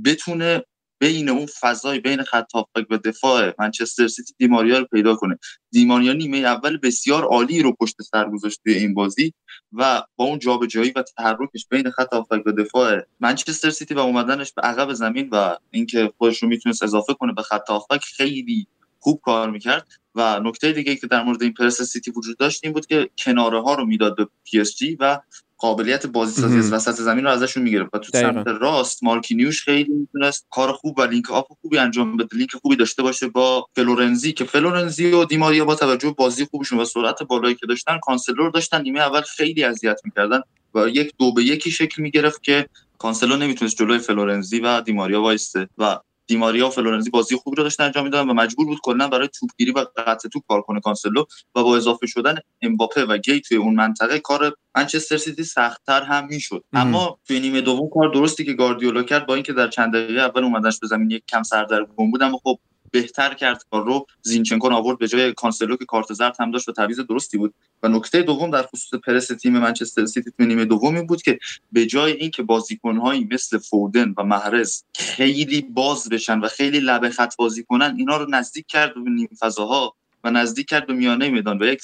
بتونه 0.05 0.63
بین 0.99 1.29
اون 1.29 1.45
فضای 1.45 1.99
بین 1.99 2.23
خط 2.23 2.47
و 2.89 2.97
دفاع 2.97 3.53
منچستر 3.59 4.07
سیتی 4.07 4.33
دیماریا 4.37 4.79
رو 4.79 4.85
پیدا 4.85 5.15
کنه. 5.15 5.39
دیماریا 5.71 6.13
نیمه 6.13 6.37
اول 6.37 6.77
بسیار 6.77 7.23
عالی 7.23 7.61
رو 7.61 7.75
پشت 7.79 8.01
سر 8.01 8.29
گذاشت 8.29 8.59
توی 8.63 8.73
این 8.73 8.93
بازی 8.93 9.33
و 9.73 10.03
با 10.15 10.25
اون 10.25 10.39
جابجایی 10.39 10.91
و 10.95 11.03
تحرکش 11.17 11.67
بین 11.69 11.89
خط 11.89 12.13
و 12.31 12.51
دفاع 12.51 13.01
منچستر 13.19 13.69
سیتی 13.69 13.93
و 13.93 13.99
اومدنش 13.99 14.53
به 14.53 14.61
عقب 14.61 14.93
زمین 14.93 15.29
و 15.31 15.55
اینکه 15.71 16.13
خودش 16.17 16.43
رو 16.43 16.49
می‌تونست 16.49 16.83
اضافه 16.83 17.13
کنه 17.13 17.33
به 17.33 17.41
خط 17.41 17.67
خیلی 18.03 18.67
خوب 18.99 19.21
کار 19.21 19.49
می‌کرد. 19.49 19.87
و 20.15 20.39
نکته 20.39 20.71
دیگه 20.71 20.95
که 20.95 21.07
در 21.07 21.23
مورد 21.23 21.43
این 21.43 21.53
پرس 21.53 21.81
سیتی 21.81 22.11
وجود 22.11 22.37
داشت 22.37 22.59
این 22.63 22.73
بود 22.73 22.85
که 22.85 23.09
کناره 23.17 23.61
ها 23.61 23.75
رو 23.75 23.85
می‌داد 23.85 24.15
به 24.15 24.27
پی 24.43 24.59
اس 24.59 24.75
جی 24.75 24.97
و 24.99 25.19
قابلیت 25.57 26.05
بازی 26.05 26.41
سازی 26.41 26.57
از 26.57 26.73
وسط 26.73 26.93
زمین 26.93 27.23
رو 27.23 27.29
ازشون 27.29 27.63
می‌گرفت 27.63 27.89
و 27.93 27.97
تو 27.97 28.17
سمت 28.17 28.47
راست 28.47 29.03
مارکینیوش 29.03 29.63
خیلی 29.63 29.93
می‌تونست 29.93 30.47
کار 30.51 30.73
خوب 30.73 30.99
و 30.99 31.01
link-up 31.01 31.47
خوبی 31.61 31.77
انجام 31.77 32.17
بده 32.17 32.37
لینک 32.37 32.51
خوبی 32.55 32.75
داشته 32.75 33.03
باشه 33.03 33.27
با 33.27 33.67
فلورنزی 33.75 34.33
که 34.33 34.43
فلورنزی 34.43 35.11
و 35.11 35.25
دیماریا 35.25 35.65
با 35.65 35.75
توجه 35.75 36.13
بازی 36.17 36.45
خوبشون 36.45 36.79
و 36.79 36.85
سرعت 36.85 37.23
بالایی 37.23 37.55
که 37.55 37.65
داشتن 37.65 37.99
کانسلو 37.99 38.38
رو 38.38 38.51
داشتن 38.51 38.81
نیمه 38.81 38.99
اول 38.99 39.21
خیلی 39.21 39.63
اذیت 39.63 39.99
می‌کردن 40.03 40.41
و 40.75 40.87
یک 40.87 41.13
دو 41.19 41.33
به 41.33 41.43
یکی 41.43 41.71
شکل 41.71 42.01
می‌گرفت 42.01 42.43
که 42.43 42.69
کانسلو 42.97 43.37
نمی‌تونست 43.37 43.77
جلوی 43.77 43.99
فلورنزی 43.99 44.59
و 44.59 44.81
دیماریا 44.81 45.21
وایسته 45.21 45.69
و 45.77 45.99
دیماریا 46.27 46.67
و 46.67 46.69
فلورنزی 46.69 47.09
بازی 47.09 47.35
خوبی 47.35 47.55
رو 47.55 47.63
داشتن 47.63 47.83
انجام 47.83 48.03
می‌دادن 48.03 48.29
و 48.29 48.33
مجبور 48.33 48.65
بود 48.65 48.77
کلا 48.83 49.07
برای 49.07 49.29
توپگیری 49.39 49.71
و 49.71 49.85
قطع 49.97 50.29
توپ 50.29 50.43
کار 50.47 50.61
کنه 50.61 50.79
کانسلو 50.79 51.23
و 51.55 51.63
با 51.63 51.77
اضافه 51.77 52.07
شدن 52.07 52.35
امباپه 52.61 53.05
و 53.05 53.17
گی 53.17 53.41
توی 53.41 53.57
اون 53.57 53.75
منطقه 53.75 54.19
کار 54.19 54.55
منچستر 54.77 55.17
سیتی 55.17 55.43
سختتر 55.43 56.03
هم 56.03 56.27
می‌شد. 56.27 56.63
اما 56.73 57.19
توی 57.27 57.39
نیمه 57.39 57.61
دوم 57.61 57.89
کار 57.93 58.09
درستی 58.09 58.45
که 58.45 58.53
گاردیولا 58.53 59.03
کرد 59.03 59.25
با 59.25 59.33
اینکه 59.33 59.53
در 59.53 59.67
چند 59.67 59.93
دقیقه 59.93 60.21
اول 60.21 60.43
اومدنش 60.43 60.79
به 60.79 60.87
زمین 60.87 61.11
یک 61.11 61.23
کم 61.27 61.43
سردرگم 61.43 62.11
بود 62.11 62.23
اما 62.23 62.37
خب 62.43 62.59
بهتر 62.95 63.33
کرد 63.33 63.63
کار 63.71 63.85
رو 63.85 64.05
زینچنکو 64.21 64.73
آورد 64.73 64.97
به 64.97 65.07
جای 65.07 65.33
کانسلو 65.33 65.75
که 65.75 65.85
کارت 65.85 66.13
زرد 66.13 66.35
هم 66.39 66.51
داشت 66.51 66.69
و 66.69 66.71
تعویض 66.71 66.99
درستی 66.99 67.37
بود. 67.37 67.53
و 67.83 67.87
نکته 67.87 68.21
دوم 68.21 68.51
در 68.51 68.63
خصوص 68.63 68.99
پرس 68.99 69.27
تیم 69.27 69.53
منچستر 69.53 70.05
سیتی 70.05 70.31
تو 70.31 70.45
نیمه 70.45 70.65
دومی 70.65 71.01
بود 71.01 71.21
که 71.21 71.39
به 71.71 71.85
جای 71.85 72.11
اینکه 72.11 72.43
بازیکنهایی 72.43 73.27
مثل 73.31 73.57
فودن 73.57 74.13
و 74.17 74.23
محرز 74.23 74.83
خیلی 74.95 75.61
باز 75.61 76.09
بشن 76.09 76.39
و 76.39 76.47
خیلی 76.47 76.79
لبه 76.79 77.09
خط 77.09 77.35
بازی 77.35 77.63
کنن 77.63 77.95
اینا 77.97 78.17
رو 78.17 78.25
نزدیک 78.29 78.65
کرد 78.67 78.93
به 78.93 79.09
نیم 79.09 79.29
فضاها 79.39 79.95
و 80.23 80.31
نزدیک 80.31 80.69
کرد 80.69 80.87
به 80.87 80.93
میانه 80.93 81.29
میدان. 81.29 81.63
و 81.63 81.65
یک 81.65 81.81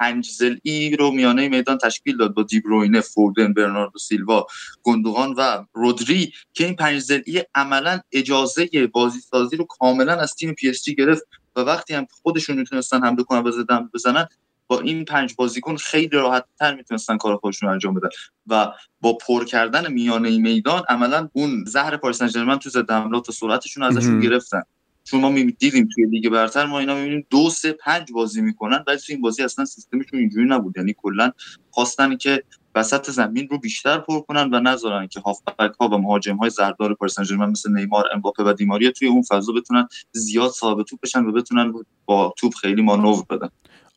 پنج 0.00 0.30
ای 0.62 0.96
رو 0.96 1.10
میانه 1.10 1.48
میدان 1.48 1.78
تشکیل 1.78 2.16
داد 2.16 2.34
با 2.34 2.42
دی‌بروینه 2.42 3.00
فودن 3.00 3.52
برناردو 3.52 3.98
سیلوا 3.98 4.46
گندوغان 4.82 5.34
و 5.38 5.64
رودری 5.72 6.32
که 6.52 6.64
این 6.64 6.76
پنج 6.76 7.12
ای 7.26 7.44
عملا 7.54 8.00
اجازه 8.12 8.68
بازی 8.92 9.20
سازی 9.20 9.56
رو 9.56 9.64
کاملا 9.64 10.12
از 10.12 10.34
تیم 10.34 10.54
پی 10.54 10.68
اس 10.68 10.82
جی 10.82 10.94
گرفت 10.94 11.22
و 11.56 11.60
وقتی 11.60 11.94
هم 11.94 12.06
خودشون 12.22 12.56
می‌تونستن 12.56 13.04
حمله 13.04 13.22
کنن 13.22 13.38
و 13.38 13.88
بزنن 13.94 14.26
با 14.66 14.80
این 14.80 15.04
پنج 15.04 15.34
بازیکن 15.36 15.76
خیلی 15.76 16.08
راحت 16.08 16.44
تر 16.58 16.74
می‌تونستن 16.74 17.16
کار 17.16 17.36
خودشون 17.36 17.68
انجام 17.68 17.94
بدن 17.94 18.08
و 18.46 18.72
با 19.00 19.12
پر 19.12 19.44
کردن 19.44 19.92
میانه 19.92 20.38
میدان 20.38 20.82
عملا 20.88 21.28
اون 21.32 21.64
زهر 21.66 21.96
پاریس 21.96 22.22
سن 22.22 22.56
تو 22.56 22.70
ضد 22.70 22.90
حملات 22.90 23.28
و 23.28 23.32
سرعتشون 23.32 23.82
ازشون 23.82 24.20
گرفتن. 24.20 24.62
چون 25.10 25.20
ما 25.20 25.30
دیدیم 25.58 25.88
توی 25.94 26.04
لیگ 26.04 26.28
برتر 26.28 26.66
ما 26.66 26.78
اینا 26.78 26.94
می‌بینیم 26.94 27.26
دو 27.30 27.50
سه 27.50 27.72
پنج 27.72 28.12
بازی 28.12 28.42
می‌کنن 28.42 28.84
ولی 28.86 28.98
توی 28.98 29.14
این 29.14 29.22
بازی 29.22 29.42
اصلا 29.42 29.64
سیستمشون 29.64 30.20
اینجوری 30.20 30.46
نبود. 30.46 30.76
یعنی 30.76 30.94
کلا 31.02 31.32
خواستن 31.70 32.16
که 32.16 32.42
وسط 32.74 33.10
زمین 33.10 33.48
رو 33.50 33.58
بیشتر 33.58 33.98
پر 33.98 34.20
کنن 34.20 34.54
و 34.54 34.60
نذارن 34.60 35.06
که 35.06 35.20
هافبک 35.20 35.72
ها 35.80 35.88
و 35.88 35.98
مهاجم 35.98 36.36
های 36.36 36.50
زهردار 36.50 36.94
پاریس 36.94 37.18
مثل 37.18 37.72
نیمار 37.72 38.04
امباپه 38.14 38.44
و 38.44 38.52
دی‌ماریا 38.52 38.90
توی 38.90 39.08
اون 39.08 39.22
فضا 39.22 39.52
بتونن 39.52 39.88
زیاد 40.12 40.50
صاحب 40.50 40.82
توپ 40.82 41.00
بشن 41.00 41.24
و 41.24 41.32
بتونن 41.32 41.72
با 42.04 42.34
توپ 42.36 42.54
خیلی 42.54 42.82
مانور 42.82 43.24
بدن. 43.30 43.48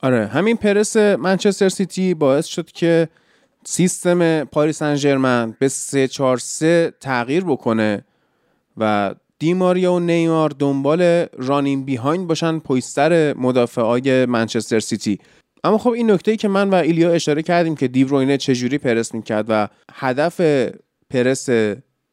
آره 0.01 0.27
همین 0.27 0.58
پرس 0.58 0.98
منچستر 0.98 1.70
سیتی 1.70 2.13
باعث 2.13 2.46
شد 2.46 2.72
که 2.72 3.10
سیستم 3.65 4.43
پاریس 4.43 4.84
سن 4.84 5.55
به 5.60 5.67
3 5.67 6.08
4 6.08 6.38
3 6.38 6.93
تغییر 7.00 7.43
بکنه 7.43 8.05
و 8.77 9.15
دی‌ماریا 9.43 9.93
و 9.93 10.00
نیمار 10.00 10.50
دنبال 10.50 11.25
running 11.38 11.86
behind 11.86 12.27
باشن 12.27 12.59
پشت 12.60 13.09
سر 13.09 13.34
مدافعای 13.38 14.25
منچستر 14.25 14.79
سیتی. 14.79 15.19
اما 15.63 15.77
خب 15.77 15.89
این 15.89 16.12
نکته 16.12 16.31
ای 16.31 16.38
که 16.38 16.47
من 16.47 16.69
و 16.69 16.75
ایلیا 16.75 17.12
اشاره 17.12 17.41
کردیم 17.41 17.75
که 17.75 17.88
دی‌بروینه 17.88 18.38
چجوری 18.38 18.77
پرس 18.77 19.13
می‌کرد 19.13 19.45
و 19.50 19.67
هدف 19.93 20.41
پرس 21.09 21.50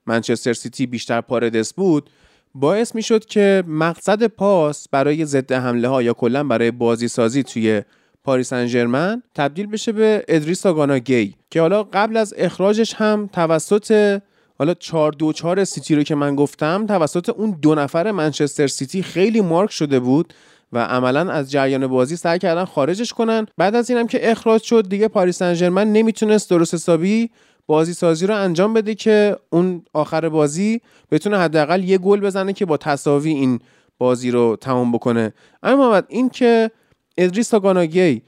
منچستر 0.06 0.52
سیتی 0.52 0.86
بیشتر 0.86 1.20
پاردس 1.20 1.74
بود 1.74 2.10
باعث 2.54 2.94
می‌شد 2.94 3.24
که 3.24 3.64
مقصد 3.66 4.26
پاس 4.26 4.88
برای 4.88 5.24
ضد 5.24 5.52
حمله 5.52 5.88
ها 5.88 6.02
یا 6.02 6.12
کلا 6.12 6.44
برای 6.44 6.70
بازی 6.70 7.08
سازی 7.08 7.42
توی 7.42 7.82
پاریس 8.24 8.52
سن 8.52 8.76
ژرمن 8.76 9.22
تبدیل 9.34 9.66
بشه 9.66 9.92
به 9.92 10.24
ادریسا 10.28 10.66
گانا 10.66 10.98
گی 10.98 11.34
که 11.50 11.60
حالا 11.60 11.82
قبل 11.82 12.16
از 12.16 12.34
اخراجش 12.36 12.94
هم 12.94 13.30
توسط 13.32 14.20
حالا 14.60 14.74
4 14.74 15.12
دو 15.12 15.32
4 15.32 15.64
سیتی 15.64 15.94
رو 15.94 16.02
که 16.02 16.14
من 16.14 16.36
گفتم 16.36 16.86
توسط 16.86 17.28
اون 17.28 17.58
دو 17.62 17.74
نفر 17.74 18.10
منچستر 18.10 18.66
سیتی 18.66 19.02
خیلی 19.02 19.40
مارک 19.40 19.70
شده 19.70 20.00
بود 20.00 20.34
و 20.72 20.84
عملا 20.84 21.30
از 21.32 21.50
جریان 21.50 21.86
بازی 21.86 22.16
سعی 22.16 22.38
کردن 22.38 22.64
خارجش 22.64 23.12
کنن. 23.12 23.46
بعد 23.58 23.74
از 23.74 23.90
اینم 23.90 24.06
که 24.06 24.30
اخراج 24.30 24.62
شد 24.62 24.88
دیگه 24.88 25.08
پاریس 25.08 25.42
سن 25.42 25.59
ژرمن 25.59 25.92
نمی‌تونست 25.92 26.50
درست 26.50 26.74
حسابی 26.74 27.30
بازی 27.66 27.94
سازی 27.94 28.26
رو 28.26 28.36
انجام 28.36 28.74
بده 28.74 28.94
که 28.94 29.36
اون 29.50 29.82
آخر 29.92 30.28
بازی 30.28 30.80
بتونه 31.10 31.38
حداقل 31.38 31.84
یه 31.84 31.98
گل 31.98 32.20
بزنه 32.20 32.52
که 32.52 32.66
با 32.66 32.76
تساوی 32.76 33.30
این 33.30 33.58
بازی 33.98 34.30
رو 34.30 34.56
تمام 34.60 34.92
بکنه. 34.92 35.32
اما 35.62 35.88
محمد 35.88 36.04
این 36.08 36.28
که 36.28 36.70
ادریس 37.18 37.54
گانا 37.54 37.88
گی 37.88 38.22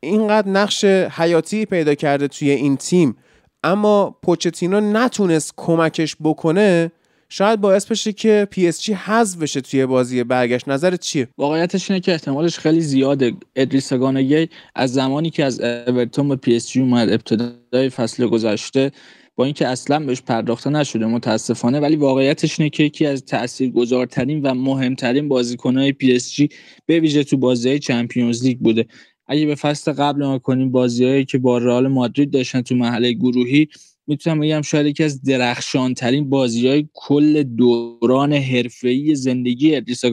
اینقدر 0.00 0.48
نقش 0.48 0.84
حیاتی 0.84 1.66
پیدا 1.66 1.94
کرده 1.94 2.28
توی 2.28 2.50
این 2.50 2.76
تیم 2.76 3.16
اما 3.62 4.16
پوچتینو 4.22 4.80
نتونست 4.80 5.52
کمکش 5.56 6.16
بکنه 6.24 6.90
شاید 7.28 7.60
باعث 7.60 7.86
بشه 7.86 8.12
که 8.12 8.48
پی 8.50 8.68
اس 8.68 8.82
جی 8.82 8.92
حذف 8.92 9.38
بشه 9.38 9.60
توی 9.60 9.86
بازی 9.86 10.24
برگشت. 10.24 10.68
نظر 10.68 10.96
چیه؟ 10.96 11.28
واقعیتش 11.38 11.90
اینه 11.90 12.00
که 12.00 12.12
احتمالش 12.12 12.58
خیلی 12.58 12.80
زیاده. 12.80 13.32
ادریس 13.56 13.92
گانا 13.92 14.20
گی 14.20 14.48
از 14.74 14.92
زمانی 14.92 15.30
که 15.30 15.44
از 15.44 15.60
اورتون 15.60 16.28
به 16.28 16.36
پی 16.36 16.56
اس 16.56 16.68
جی 16.68 16.80
اومد 16.80 17.08
ابتدای 17.08 17.88
فصل 17.88 18.26
گذشته 18.26 18.92
با 19.36 19.44
اینکه 19.44 19.68
اصلا 19.68 19.98
بهش 19.98 20.22
پرداخته 20.22 20.70
نشده 20.70 21.06
متاسفانه. 21.06 21.80
ولی 21.80 21.96
واقعیتش 21.96 22.60
اینه 22.60 22.70
که 22.70 22.84
یکی 22.84 23.06
از 23.06 23.24
تاثیرگذارترین 23.24 24.42
و 24.42 24.54
مهمترین 24.54 25.28
بازیکنهای 25.28 25.92
پی 25.92 26.16
اس 26.16 26.32
جی 26.32 26.48
به 26.86 27.00
ویژه 27.00 27.24
تو 27.24 27.36
بازی 27.36 27.78
چمپیونز 27.78 28.44
لیگ 28.44 28.58
بوده. 28.58 28.86
اگه 29.28 29.46
به 29.46 29.54
فصل 29.54 29.92
قبل 29.92 30.24
نگاه 30.26 30.38
کنیم 30.38 30.72
بازیهایی 30.72 31.24
که 31.24 31.38
با 31.38 31.58
رئال 31.58 31.88
مادرید 31.88 32.30
داشتن 32.30 32.62
تو 32.62 32.74
مرحله 32.74 33.12
گروهی 33.12 33.68
می‌تونم 34.06 34.40
بگم 34.40 34.62
شاید 34.62 34.86
یکی 34.86 35.04
از 35.04 35.22
درخشان 35.22 35.94
ترین 35.94 36.30
بازی 36.30 36.68
های 36.68 36.88
کل 36.94 37.42
دوران 37.42 38.32
حرفه‌ای 38.32 39.14
زندگی 39.14 39.76
ادریس 39.76 40.04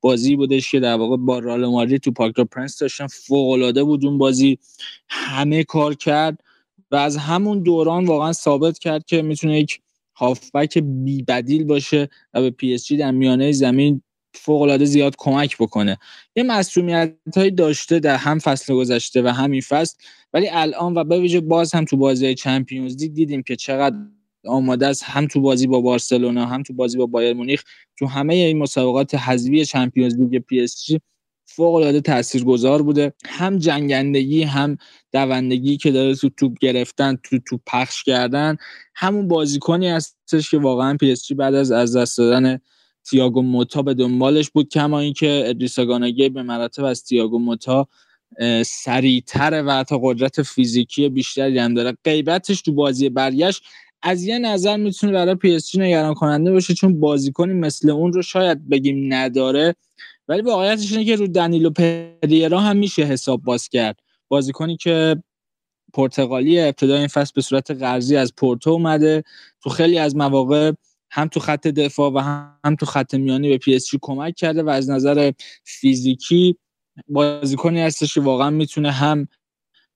بازی 0.00 0.36
بودش 0.36 0.70
که 0.70 0.80
در 0.80 0.94
واقع 0.94 1.16
با 1.16 1.38
رئال 1.38 1.66
مادرید 1.66 2.00
تو 2.00 2.10
پارک 2.10 2.40
پرنس 2.40 2.78
داشتن. 2.78 3.06
فوق 3.06 3.50
العاده 3.50 3.84
بود 3.84 4.06
اون 4.06 4.18
بازی. 4.18 4.58
همه 5.08 5.64
کار 5.64 5.94
کرد 5.94 6.40
و 6.90 6.96
از 6.96 7.16
همون 7.16 7.62
دوران 7.62 8.04
واقعا 8.04 8.32
ثابت 8.32 8.78
کرد 8.78 9.04
که 9.04 9.22
می‌تونه 9.22 9.60
یک 9.60 9.80
هافبک 10.16 10.78
بی 10.78 11.22
بدیل 11.22 11.64
باشه 11.64 12.08
و 12.34 12.40
به 12.40 12.50
پی 12.50 12.74
اس 12.74 12.86
جی 12.86 12.96
در 12.96 13.10
میانه 13.10 13.52
زمین 13.52 14.02
فوق 14.34 14.62
العاده 14.62 14.84
زیاد 14.84 15.14
کمک 15.18 15.56
بکنه. 15.56 15.98
یه 16.36 16.42
مسئولیت 16.42 17.14
هایی 17.36 17.50
داشته 17.50 18.00
در 18.00 18.16
هم 18.16 18.38
فصل 18.38 18.74
گذشته 18.74 19.22
و 19.22 19.28
همین 19.28 19.60
فصل 19.60 19.96
ولی 20.32 20.48
الان 20.48 20.94
و 20.94 21.04
به 21.04 21.20
ویژه 21.20 21.40
باز 21.40 21.74
هم 21.74 21.84
تو 21.84 21.96
بازی 21.96 22.34
چمپیونز 22.34 22.96
لیگ 22.96 23.12
دیدیم 23.12 23.42
که 23.42 23.56
چقدر 23.56 23.96
آماده 24.46 24.86
است. 24.86 25.02
هم 25.04 25.26
تو 25.26 25.40
بازی 25.40 25.66
با 25.66 25.80
بارسلونا 25.80 26.46
هم 26.46 26.62
تو 26.62 26.72
بازی 26.72 26.98
با 26.98 27.06
بایر 27.06 27.36
مونیخ 27.36 27.62
تو 27.98 28.06
همه 28.06 28.34
این 28.34 28.58
مسابقات 28.58 29.14
حذفی 29.14 29.64
چمپیونز 29.64 30.14
لیگ 30.14 30.42
پی 30.42 30.60
اس 30.60 30.84
جی 30.84 31.00
فوق 31.44 31.74
العاده 31.74 32.00
تاثیرگذار 32.00 32.82
بوده. 32.82 33.12
هم 33.26 33.58
جنگندگی 33.58 34.42
هم 34.42 34.76
دوندگی 35.12 35.76
که 35.76 35.90
داره 35.90 36.14
تو 36.14 36.28
توپ 36.28 36.58
گرفتن 36.60 37.18
تو 37.22 37.38
توپ 37.38 37.60
پخش 37.66 38.04
کردن 38.04 38.56
همون 38.94 39.28
بازیکنی 39.28 39.88
هستش 39.88 40.50
که 40.50 40.58
واقعا 40.58 40.96
پی 40.96 41.12
اس 41.12 41.26
جی 41.26 41.34
بعد 41.34 41.54
از 41.54 41.72
از 41.72 41.96
دست 41.96 42.18
دادن 42.18 42.58
تییاگو 43.10 43.42
موتا 43.42 43.82
به 43.82 43.94
دنبالش 43.94 44.50
بود 44.50 44.68
کما 44.68 45.00
اینکه 45.00 45.42
ادریسا 45.46 45.84
گانا 45.84 46.06
گی 46.06 46.28
به 46.28 46.42
مراتب 46.42 46.84
از 46.84 47.04
تییاگو 47.04 47.38
موتا 47.38 47.88
سریعتر 48.66 49.64
و 49.66 49.72
حتی 49.72 49.98
قدرت 50.02 50.42
فیزیکی 50.42 51.08
بیشتری 51.08 51.58
هم 51.58 51.74
داره. 51.74 51.96
غیبتش 52.04 52.62
تو 52.62 52.72
بازی 52.72 53.08
برگشت. 53.08 53.62
از 54.02 54.24
یه 54.24 54.38
نظر 54.38 54.76
می‌تونه 54.76 55.12
برای 55.12 55.34
پی 55.34 55.54
اس 55.54 55.76
نگران 55.76 56.14
کننده 56.14 56.52
باشه 56.52 56.74
چون 56.74 57.00
بازیکنی 57.00 57.52
مثل 57.52 57.90
اون 57.90 58.12
رو 58.12 58.22
شاید 58.22 58.68
بگیم 58.68 59.14
نداره. 59.14 59.74
ولی 60.28 60.42
واقعیتش 60.42 60.92
اینه 60.92 61.04
که 61.04 61.16
رو 61.16 61.26
دنیلو 61.26 61.70
پریرا 61.70 62.60
هم 62.60 62.76
میشه 62.76 63.02
حساب 63.02 63.42
باز 63.42 63.68
کرد. 63.68 64.00
بازیکنی 64.28 64.76
که 64.76 65.22
پرتغالی 65.94 66.60
ابتدای 66.60 66.98
این 66.98 67.08
فصل 67.08 67.32
به 67.34 67.42
صورت 67.42 67.70
قرضی 67.70 68.16
از 68.16 68.34
پورتو 68.36 68.70
اومده. 68.70 69.24
تو 69.62 69.70
خیلی 69.70 69.98
از 69.98 70.16
مواقع 70.16 70.72
هم 71.12 71.28
تو 71.28 71.40
خط 71.40 71.66
دفاع 71.66 72.10
و 72.14 72.18
هم 72.64 72.76
تو 72.76 72.86
خط 72.86 73.14
میانی 73.14 73.48
به 73.48 73.58
پی 73.58 73.74
اس 73.74 73.90
کمک 74.00 74.34
کرده 74.34 74.62
و 74.62 74.68
از 74.68 74.90
نظر 74.90 75.32
فیزیکی 75.64 76.56
بازیکنی 77.08 77.80
هستش 77.80 78.14
که 78.14 78.20
واقعا 78.20 78.50
می‌تونه 78.50 78.90
هم 78.90 79.28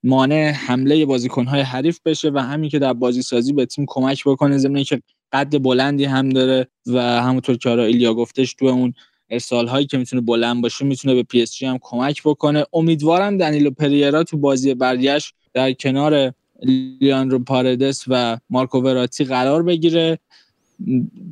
مانع 0.04 0.50
حمله 0.50 1.06
بازیکنهای 1.06 1.60
حریف 1.60 2.00
بشه 2.04 2.30
و 2.34 2.38
همین 2.38 2.70
که 2.70 2.78
در 2.78 2.92
بازی 2.92 3.22
سازی 3.22 3.52
به 3.52 3.66
تیم 3.66 3.84
کمک 3.88 4.24
بکنه 4.26 4.58
ضمن 4.58 4.82
که 4.82 5.02
قد 5.32 5.62
بلندی 5.62 6.04
هم 6.04 6.28
داره 6.28 6.68
و 6.86 7.00
همونطور 7.00 7.56
که 7.56 7.70
ایلیا 7.70 8.14
گفتش 8.14 8.54
تو 8.54 8.66
اون 8.66 8.94
ارسال 9.30 9.66
هایی 9.66 9.86
که 9.86 9.98
می‌تونه 9.98 10.22
بلند 10.22 10.62
باشه 10.62 10.84
می‌تونه 10.84 11.14
به 11.14 11.22
پی 11.22 11.42
اس 11.42 11.62
هم 11.62 11.78
کمک 11.80 12.22
بکنه. 12.24 12.64
امیدوارم 12.72 13.38
دنیلو 13.38 13.70
پریرا 13.70 14.24
تو 14.24 14.36
بازی 14.36 14.74
برگشت 14.74 15.34
در 15.54 15.72
کنار 15.72 16.32
لیاندرو 16.62 17.38
پاردس 17.38 18.04
و 18.08 18.38
مارکو 18.50 18.80
وراتی 18.80 19.24
قرار 19.24 19.62
بگیره. 19.62 20.18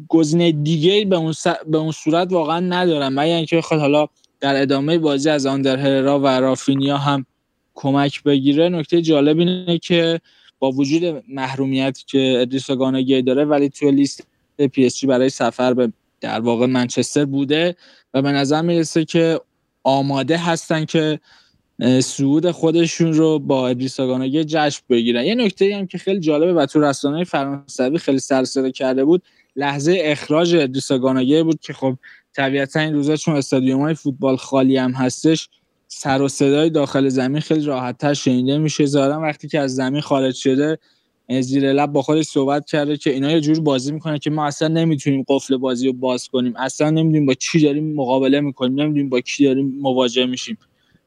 گزینه 0.08 0.52
دیگه 0.52 1.04
به 1.04 1.16
اون, 1.16 1.34
به 1.66 1.78
اون 1.78 1.92
صورت 1.92 2.32
واقعا 2.32 2.60
ندارم. 2.60 3.12
مگر 3.12 3.36
اینکه 3.36 3.56
بخواد 3.56 3.80
حالا 3.80 4.06
در 4.40 4.62
ادامه 4.62 4.98
بازی 4.98 5.30
از 5.30 5.46
آندر 5.46 5.76
هررا 5.76 6.20
و 6.20 6.26
رافینیا 6.26 6.98
هم 6.98 7.26
کمک 7.74 8.22
بگیره 8.22 8.68
نکته 8.68 9.02
جالب 9.02 9.38
اینه 9.38 9.78
که 9.78 10.20
با 10.58 10.70
وجود 10.70 11.24
محرومیتی 11.28 12.04
که 12.06 12.36
ادریس 12.40 12.70
گانا 12.70 12.96
گی 12.96 13.22
داره 13.22 13.44
ولی 13.44 13.68
توی 13.68 13.90
لیست 13.90 14.26
پی 14.72 14.86
اس 14.86 15.04
برای 15.04 15.28
سفر 15.28 15.74
به 15.74 15.92
در 16.20 16.40
واقع 16.40 16.66
منچستر 16.66 17.24
بوده 17.24 17.76
و 18.14 18.22
به 18.22 18.32
نظر 18.32 18.62
می‌رسه 18.62 19.04
که 19.04 19.40
آماده 19.82 20.36
هستن 20.36 20.84
که 20.84 21.20
سعود 22.02 22.50
خودشون 22.50 23.12
رو 23.12 23.38
با 23.38 23.68
ادریس 23.68 24.00
گانگی 24.00 24.44
جشن 24.44 24.82
بگیرن. 24.88 25.24
یه 25.24 25.34
نکته 25.34 25.76
هم 25.76 25.86
که 25.86 25.98
خیلی 25.98 26.20
جالبه 26.20 26.52
و 26.52 26.66
تو 26.66 26.80
رسانه 26.80 27.24
فرانسوی 27.24 27.98
خیلی 27.98 28.18
سرسره 28.18 28.72
کرده 28.72 29.04
بود 29.04 29.22
لحظه 29.56 29.98
اخراج 30.00 30.54
ادریس 30.56 30.92
گانگی 30.92 31.42
بود 31.42 31.60
که 31.60 31.72
خب 31.72 31.96
طبیعتا 32.36 32.80
این 32.80 32.94
روزا 32.94 33.16
چون 33.16 33.36
استادیوم 33.36 33.80
های 33.80 33.94
فوتبال 33.94 34.36
خالی 34.36 34.76
هم 34.76 34.90
هستش 34.90 35.48
سر 35.88 36.22
و 36.22 36.28
صدای 36.28 36.70
داخل 36.70 37.08
زمین 37.08 37.40
خیلی 37.40 37.64
راحتتر 37.64 38.14
شنیده 38.14 38.58
میشه. 38.58 38.86
ظاهرا 38.86 39.20
وقتی 39.20 39.48
که 39.48 39.60
از 39.60 39.74
زمین 39.74 40.00
خارج 40.00 40.34
شده 40.34 40.78
زیر 41.40 41.72
لب 41.72 41.92
با 41.92 42.02
خودش 42.02 42.24
صحبت 42.24 42.66
کرده 42.66 42.96
که 42.96 43.10
اینا 43.10 43.30
یه 43.30 43.40
جور 43.40 43.60
بازی 43.60 43.92
می‌کنه 43.92 44.18
که 44.18 44.30
ما 44.30 44.46
اصلا 44.46 44.68
نمی‌تونیم 44.68 45.24
قفل 45.28 45.56
بازی 45.56 45.86
رو 45.86 45.92
باز 45.92 46.28
کنیم. 46.28 46.56
اصلا 46.56 46.90
نمی‌دونیم 46.90 47.26
با 47.26 47.34
چی 47.34 47.60
داریم 47.60 47.94
مقابله 47.94 48.40
می‌کنیم 48.40 48.80
نمی‌دونیم 48.80 49.08
با 49.08 49.20
کی 49.20 49.44
داریم 49.44 49.78
مواجه 49.80 50.26
میشیم. 50.26 50.58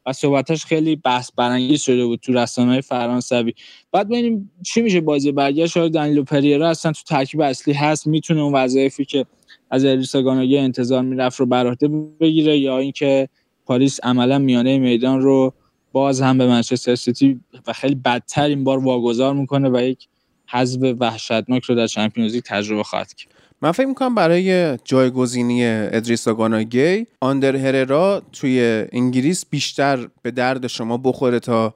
و 0.08 0.12
صحبتش 0.12 0.64
خیلی 0.64 0.96
بحث 0.96 1.30
برانگیز 1.36 1.80
شده 1.80 2.06
بود 2.06 2.20
تو 2.20 2.32
رسانه 2.32 2.80
فرانسوی. 2.80 3.54
بعد 3.92 4.08
ببینیم 4.08 4.50
چی 4.66 4.82
میشه 4.82 5.00
بازی 5.00 5.32
برگشت. 5.32 5.76
های 5.76 5.90
دنیلو 5.90 6.24
پریرا 6.24 6.70
اصلا 6.70 6.92
تو 6.92 7.02
ترکیب 7.06 7.40
اصلی 7.40 7.74
هست 7.74 8.06
می‌تونه 8.06 8.40
اون 8.40 8.54
وظایفی 8.54 9.04
که 9.04 9.26
از 9.70 9.84
ادریسا 9.84 10.18
انتظار 10.20 11.02
می‌رفت 11.02 11.40
رو 11.40 11.46
بر 11.46 11.74
بگیره 12.20 12.58
یا 12.58 12.78
اینکه 12.78 13.28
پاریس 13.66 14.00
عملا 14.02 14.38
میانه 14.38 14.78
میدان 14.78 15.20
رو 15.20 15.54
باز 15.92 16.20
هم 16.20 16.38
به 16.38 16.46
منچستر 16.46 16.94
سیتی 16.94 17.40
و 17.66 17.72
خیلی 17.72 17.94
بدتر 17.94 18.46
این 18.46 18.64
بار 18.64 18.78
واگذار 18.78 19.34
می‌کنه 19.34 19.68
و 19.68 19.82
یک 19.82 20.08
حذف 20.46 20.94
وحشتناک 21.00 21.64
رو 21.64 21.74
در 21.74 21.86
چمپیونز 21.86 22.34
لیگ 22.34 22.42
تجربه 22.46 22.82
خواهد 22.82 23.14
کرد. 23.14 23.34
من 23.62 23.72
فکر 23.72 23.86
می‌کنم 23.86 24.14
برای 24.14 24.78
جایگزینی 24.84 25.66
ادریسا 25.66 26.34
گانا 26.34 26.70
گی 26.70 27.06
آندر 27.20 27.56
هررا 27.56 28.22
توی 28.32 28.86
انگلیس 28.92 29.46
بیشتر 29.50 30.08
به 30.22 30.30
درد 30.30 30.66
شما 30.66 30.96
بخوره 30.96 31.40
تا 31.40 31.74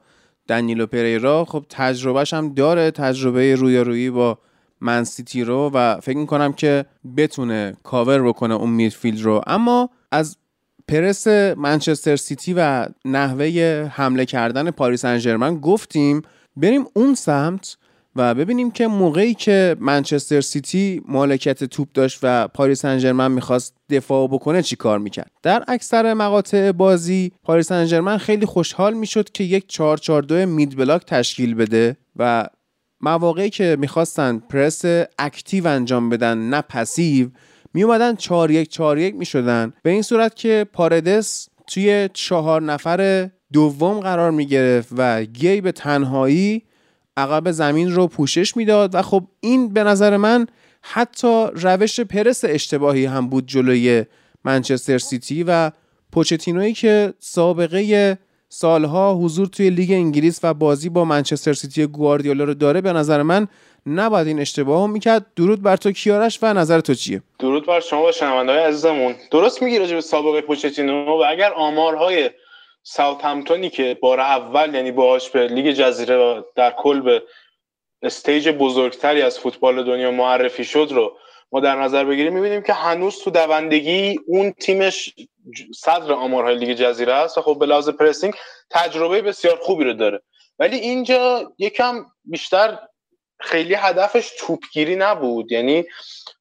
دنیلو 0.48 0.86
پریرا. 0.86 1.44
خب 1.44 1.64
تجربهش 1.68 2.34
هم 2.34 2.54
داره 2.54 2.90
تجربه 2.90 3.54
رویارویی 3.54 4.10
با 4.10 4.38
من 4.80 5.02
سیتی 5.02 5.44
رو 5.44 5.70
و 5.74 6.00
فکر 6.00 6.16
می‌کنم 6.16 6.52
که 6.52 6.84
بتونه 7.16 7.76
کاور 7.82 8.22
بکنه 8.22 8.54
اون 8.54 8.70
midfield 8.70 9.20
رو. 9.20 9.42
اما 9.46 9.90
از 10.12 10.36
پرس 10.88 11.26
منچستر 11.56 12.16
سیتی 12.16 12.54
و 12.56 12.86
نحوه 13.04 13.46
حمله 13.94 14.24
کردن 14.24 14.70
پاریس 14.70 15.04
سن 15.04 15.22
ژرمن 15.22 15.56
گفتیم 15.56 16.22
بریم 16.56 16.84
اون 16.94 17.14
سمت 17.14 17.76
و 18.16 18.34
ببینیم 18.34 18.70
که 18.70 18.86
موقعی 18.86 19.34
که 19.34 19.76
منچستر 19.80 20.40
سیتی 20.40 21.02
مالکیت 21.08 21.64
توپ 21.64 21.88
داشت 21.94 22.18
و 22.22 22.48
پاریس 22.48 22.84
سن 22.84 23.00
ژرمن 23.00 23.32
می‌خواست 23.32 23.74
دفاع 23.90 24.28
بکنه 24.28 24.62
چی 24.62 24.76
کار 24.76 24.98
می‌کرد؟ 24.98 25.30
در 25.42 25.64
اکثر 25.68 26.14
مقاطع 26.14 26.72
بازی 26.72 27.32
پاریس 27.42 27.72
سن 27.72 27.88
ژرمن 27.88 28.18
خیلی 28.18 28.46
خوشحال 28.46 28.94
می‌شد 28.94 29.30
که 29.30 29.44
یک 29.44 29.68
442 29.68 30.46
mid 30.46 30.76
block 30.76 31.04
تشکیل 31.04 31.54
بده 31.54 31.96
و 32.16 32.46
مواقعی 33.00 33.50
که 33.50 33.76
می‌خواستن 33.80 34.38
پرس 34.38 34.84
active 35.18 35.66
انجام 35.66 36.10
بدن 36.10 36.38
نه 36.38 36.60
passive 36.60 37.28
می 37.74 37.82
اومدن 37.82 38.14
4 38.14 38.50
1 38.50 38.68
4 38.68 38.98
1 38.98 39.14
می 39.14 39.24
شدن 39.24 39.72
به 39.82 39.90
این 39.90 40.02
صورت 40.02 40.36
که 40.36 40.66
پاردس 40.72 41.48
توی 41.66 42.08
چهار 42.12 42.62
نفر 42.62 43.30
دوم 43.52 44.00
قرار 44.00 44.30
می 44.30 44.46
گرفت 44.46 44.88
و 44.96 45.24
گی 45.24 45.60
به 45.60 45.72
تنهایی 45.72 46.62
عقب 47.16 47.50
زمین 47.50 47.92
رو 47.92 48.06
پوشش 48.06 48.56
می‌داد 48.56 48.94
و 48.94 49.02
خب 49.02 49.22
این 49.40 49.68
به 49.72 49.84
نظر 49.84 50.16
من 50.16 50.46
حتی 50.82 51.46
روش 51.54 52.00
پرس 52.00 52.44
اشتباهی 52.44 53.04
هم 53.04 53.28
بود 53.28 53.46
جلوی 53.46 54.04
منچستر 54.44 54.98
سیتی 54.98 55.44
و 55.48 55.70
پوچتینوی 56.12 56.72
که 56.72 57.14
سابقه 57.18 58.18
سالها 58.48 59.14
حضور 59.14 59.46
توی 59.46 59.70
لیگ 59.70 59.90
انگلیس 59.90 60.40
و 60.42 60.54
بازی 60.54 60.88
با 60.88 61.04
منچستر 61.04 61.52
سیتی 61.52 61.86
گواردیولا 61.86 62.44
رو 62.44 62.54
داره 62.54 62.80
به 62.80 62.92
نظر 62.92 63.22
من 63.22 63.48
نباید 63.86 64.26
این 64.26 64.40
اشتباه 64.40 64.86
می‌کرد. 64.86 65.26
درود 65.36 65.62
بر 65.62 65.76
تو 65.76 65.92
کیارش 65.92 66.38
و 66.42 66.54
نظر 66.54 66.80
تو 66.80 66.94
چیه؟ 66.94 67.22
درود 67.38 67.66
بر 67.66 67.80
شما 67.80 68.06
و 68.06 68.12
شنونده‌های 68.12 68.62
عزیزمون. 68.64 69.14
درست 69.30 69.62
میگی 69.62 69.78
راجع 69.78 69.94
به 69.94 70.00
سابقه 70.00 70.40
پوچتینو 70.40 71.04
و 71.04 71.24
اگر 71.28 71.52
آمارهای 71.52 72.30
ساوت‌همپتونی 73.22 73.70
که 73.70 73.98
بار 74.00 74.20
اول 74.20 74.74
یعنی 74.74 74.92
باهاش 74.92 75.30
به 75.30 75.46
لیگ 75.46 75.72
جزیره 75.72 76.44
در 76.54 76.70
کل 76.70 77.00
به 77.00 77.22
stage 78.02 78.48
بزرگتری 78.48 79.22
از 79.22 79.38
فوتبال 79.38 79.84
دنیا 79.84 80.10
معرفی 80.10 80.64
شد 80.64 80.88
رو 80.90 81.16
ما 81.52 81.60
در 81.60 81.82
نظر 81.82 82.04
بگیریم 82.04 82.32
می‌بینیم 82.32 82.62
که 82.62 82.72
هنوز 82.72 83.18
تو 83.18 83.30
دوندگی 83.30 84.18
اون 84.26 84.52
تیمش 84.52 85.14
صدر 85.74 86.12
آمارهای 86.12 86.54
لیگ 86.54 86.72
جزیره 86.72 87.12
است 87.12 87.38
و 87.38 87.42
خب 87.42 87.58
به 87.58 87.66
لحاظ 87.66 87.88
pressing 87.88 88.34
تجربه 88.70 89.22
بسیار 89.22 89.58
خوبی 89.62 89.84
رو 89.84 89.92
داره. 89.92 90.22
ولی 90.58 90.76
اینجا 90.76 91.52
یکم 91.58 92.06
بیشتر 92.24 92.78
خیلی 93.40 93.74
هدفش 93.74 94.32
توپگیری 94.38 94.96
نبود. 94.96 95.52
یعنی 95.52 95.84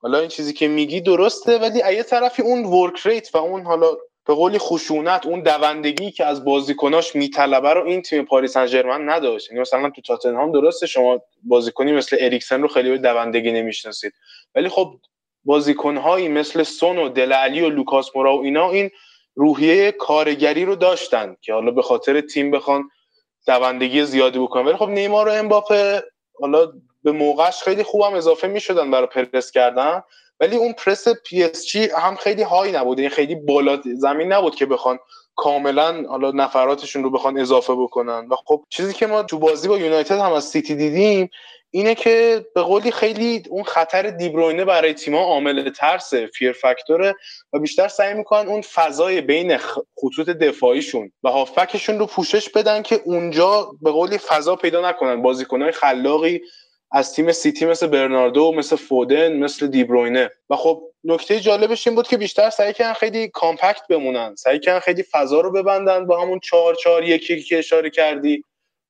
حالا 0.02 0.20
این 0.20 0.28
چیزی 0.28 0.54
که 0.54 0.68
میگی 0.68 1.02
درسته 1.02 1.58
ولی 1.58 1.80
یه 1.96 2.04
طرفی 2.04 2.42
اون 2.42 2.66
work 2.66 3.08
rate 3.08 3.36
و 3.36 3.38
اون 3.38 3.66
حالا 3.66 3.98
به 4.26 4.34
قولی 4.34 4.58
خشونت 4.58 5.26
اون 5.26 5.42
دوندگی 5.42 6.12
که 6.12 6.26
از 6.26 6.46
بازیکناش 6.46 7.16
میطلبه 7.16 7.74
رو 7.74 7.86
این 7.86 8.02
تیم 8.02 8.26
پاریس 8.26 8.58
سن 8.58 9.10
نداشت. 9.10 9.50
یعنی 9.50 9.62
مثلا 9.62 9.90
تو 9.90 10.02
تاتنهام 10.02 10.52
درسته 10.52 10.88
شما 10.88 11.22
بازیکنی 11.44 11.92
مثل 11.92 12.18
اریکسن 12.20 12.62
رو 12.62 12.68
خیلی 12.68 12.90
به 12.90 12.98
دوندگی 12.98 13.52
نمی‌شناسید. 13.52 14.14
ولی 14.56 14.70
خب 14.70 14.94
بازیکنهایی 15.44 16.28
مثل 16.28 16.64
سون 16.64 16.98
و 16.98 17.10
دله 17.10 17.41
الی 17.41 17.62
و 17.62 17.70
لوکاس 17.70 18.16
مورا 18.16 18.38
و 18.38 18.44
اینا 18.44 18.70
این 18.70 18.90
روحیه 19.36 19.92
کارگری 19.92 20.66
رو 20.66 20.76
داشتن 20.76 21.36
که 21.42 21.54
حالا 21.54 21.72
به 21.72 21.82
خاطر 21.82 22.22
تیم 22.22 22.52
بخوان 22.52 22.90
دوندگی 23.48 24.06
زیادی 24.06 24.40
بکنن. 24.40 24.66
ولی 24.66 24.78
خب 24.78 24.90
نیمار 24.90 25.28
و 25.28 25.32
امباپه 25.32 26.04
حالا 26.40 26.72
به 27.04 27.12
موقعش 27.12 27.64
خیلی 27.64 27.84
خوبم 27.84 28.14
اضافه 28.14 28.48
می‌شدن 28.48 28.92
برای 28.92 29.08
پرس 29.08 29.52
کردن. 29.52 30.02
ولی 30.42 30.56
اون 30.56 30.74
پرس 30.74 31.08
پی 31.08 31.44
اس 31.44 31.66
جی 31.66 31.90
هم 31.98 32.16
خیلی 32.16 32.44
high 32.44 32.72
نبود. 32.72 33.00
این 33.00 33.04
یعنی 33.04 33.16
خیلی 33.16 33.36
بالا 33.36 33.82
زمین 33.98 34.34
نبود 34.34 34.56
که 34.56 34.66
بخوان 34.66 35.00
کاملا 35.36 36.04
حالا 36.10 36.32
نفراتشون 36.32 37.04
رو 37.04 37.10
بخوان 37.10 37.40
اضافه 37.40 37.76
بکنن. 37.76 38.28
و 38.32 38.36
خب 38.46 38.64
چیزی 38.70 38.94
که 38.94 39.08
ما 39.08 39.24
تو 39.24 39.40
بازی 39.40 39.68
با 39.68 39.78
یونایتد 39.78 40.20
هم 40.20 40.34
از 40.34 40.44
سیتی 40.44 40.76
دیدیم 40.76 41.30
اینه 41.74 41.96
که 41.96 42.46
به 42.56 42.62
قولی 42.62 42.92
خیلی 42.92 43.44
اون 43.50 43.64
خطر 43.64 44.10
دیبروینه 44.10 44.66
برای 44.66 44.94
تیما 44.94 45.20
عامل 45.20 45.70
ترس 45.70 46.14
fear 46.14 46.52
factor 46.52 47.07
ه 47.07 47.16
و 47.54 47.60
بیشتر 47.60 47.88
سعی 47.88 48.14
می‌کنن 48.14 48.48
اون 48.48 48.62
فضای 48.62 49.22
بین 49.22 49.58
خطوط 49.58 50.30
دفاعیشون 50.30 51.12
و 51.24 51.30
هافبکشون 51.30 52.00
رو 52.00 52.06
پوشش 52.06 52.50
بدن 52.50 52.82
که 52.82 53.02
اونجا 53.06 53.72
به 53.82 53.92
قولی 53.92 54.18
فضا 54.18 54.56
پیدا 54.56 54.90
نکنن. 54.90 55.22
بازیکنهای 55.22 55.72
خلاقی 55.72 56.42
از 56.92 57.14
تیم 57.14 57.32
سیتی 57.32 57.66
مثل 57.66 57.88
برناردو 57.88 58.52
مثل 58.52 58.76
فودن 58.76 59.38
مثل 59.38 59.68
دیبروینه. 59.68 60.30
و 60.50 60.56
خب 60.56 60.84
نکته 61.04 61.40
جالبش 61.40 61.88
این 61.88 61.96
بود 61.96 62.08
که 62.08 62.18
بیشتر 62.18 62.50
سعی 62.50 62.74
کردن 62.74 62.94
خیلی 62.94 63.28
compact 63.28 63.88
بمونن. 63.90 64.36
سعی 64.36 64.60
کردن 64.60 64.80
خیلی 64.80 65.04
فضا 65.04 65.42
رو 65.42 65.52
ببندن 65.52 66.06
با 66.08 66.22
همون 66.22 66.40
چهار 66.40 66.76
چهار 66.76 67.04
یکی 67.04 67.44
که 67.44 67.58
اشاره 67.58 67.90
کردی. 67.90 68.44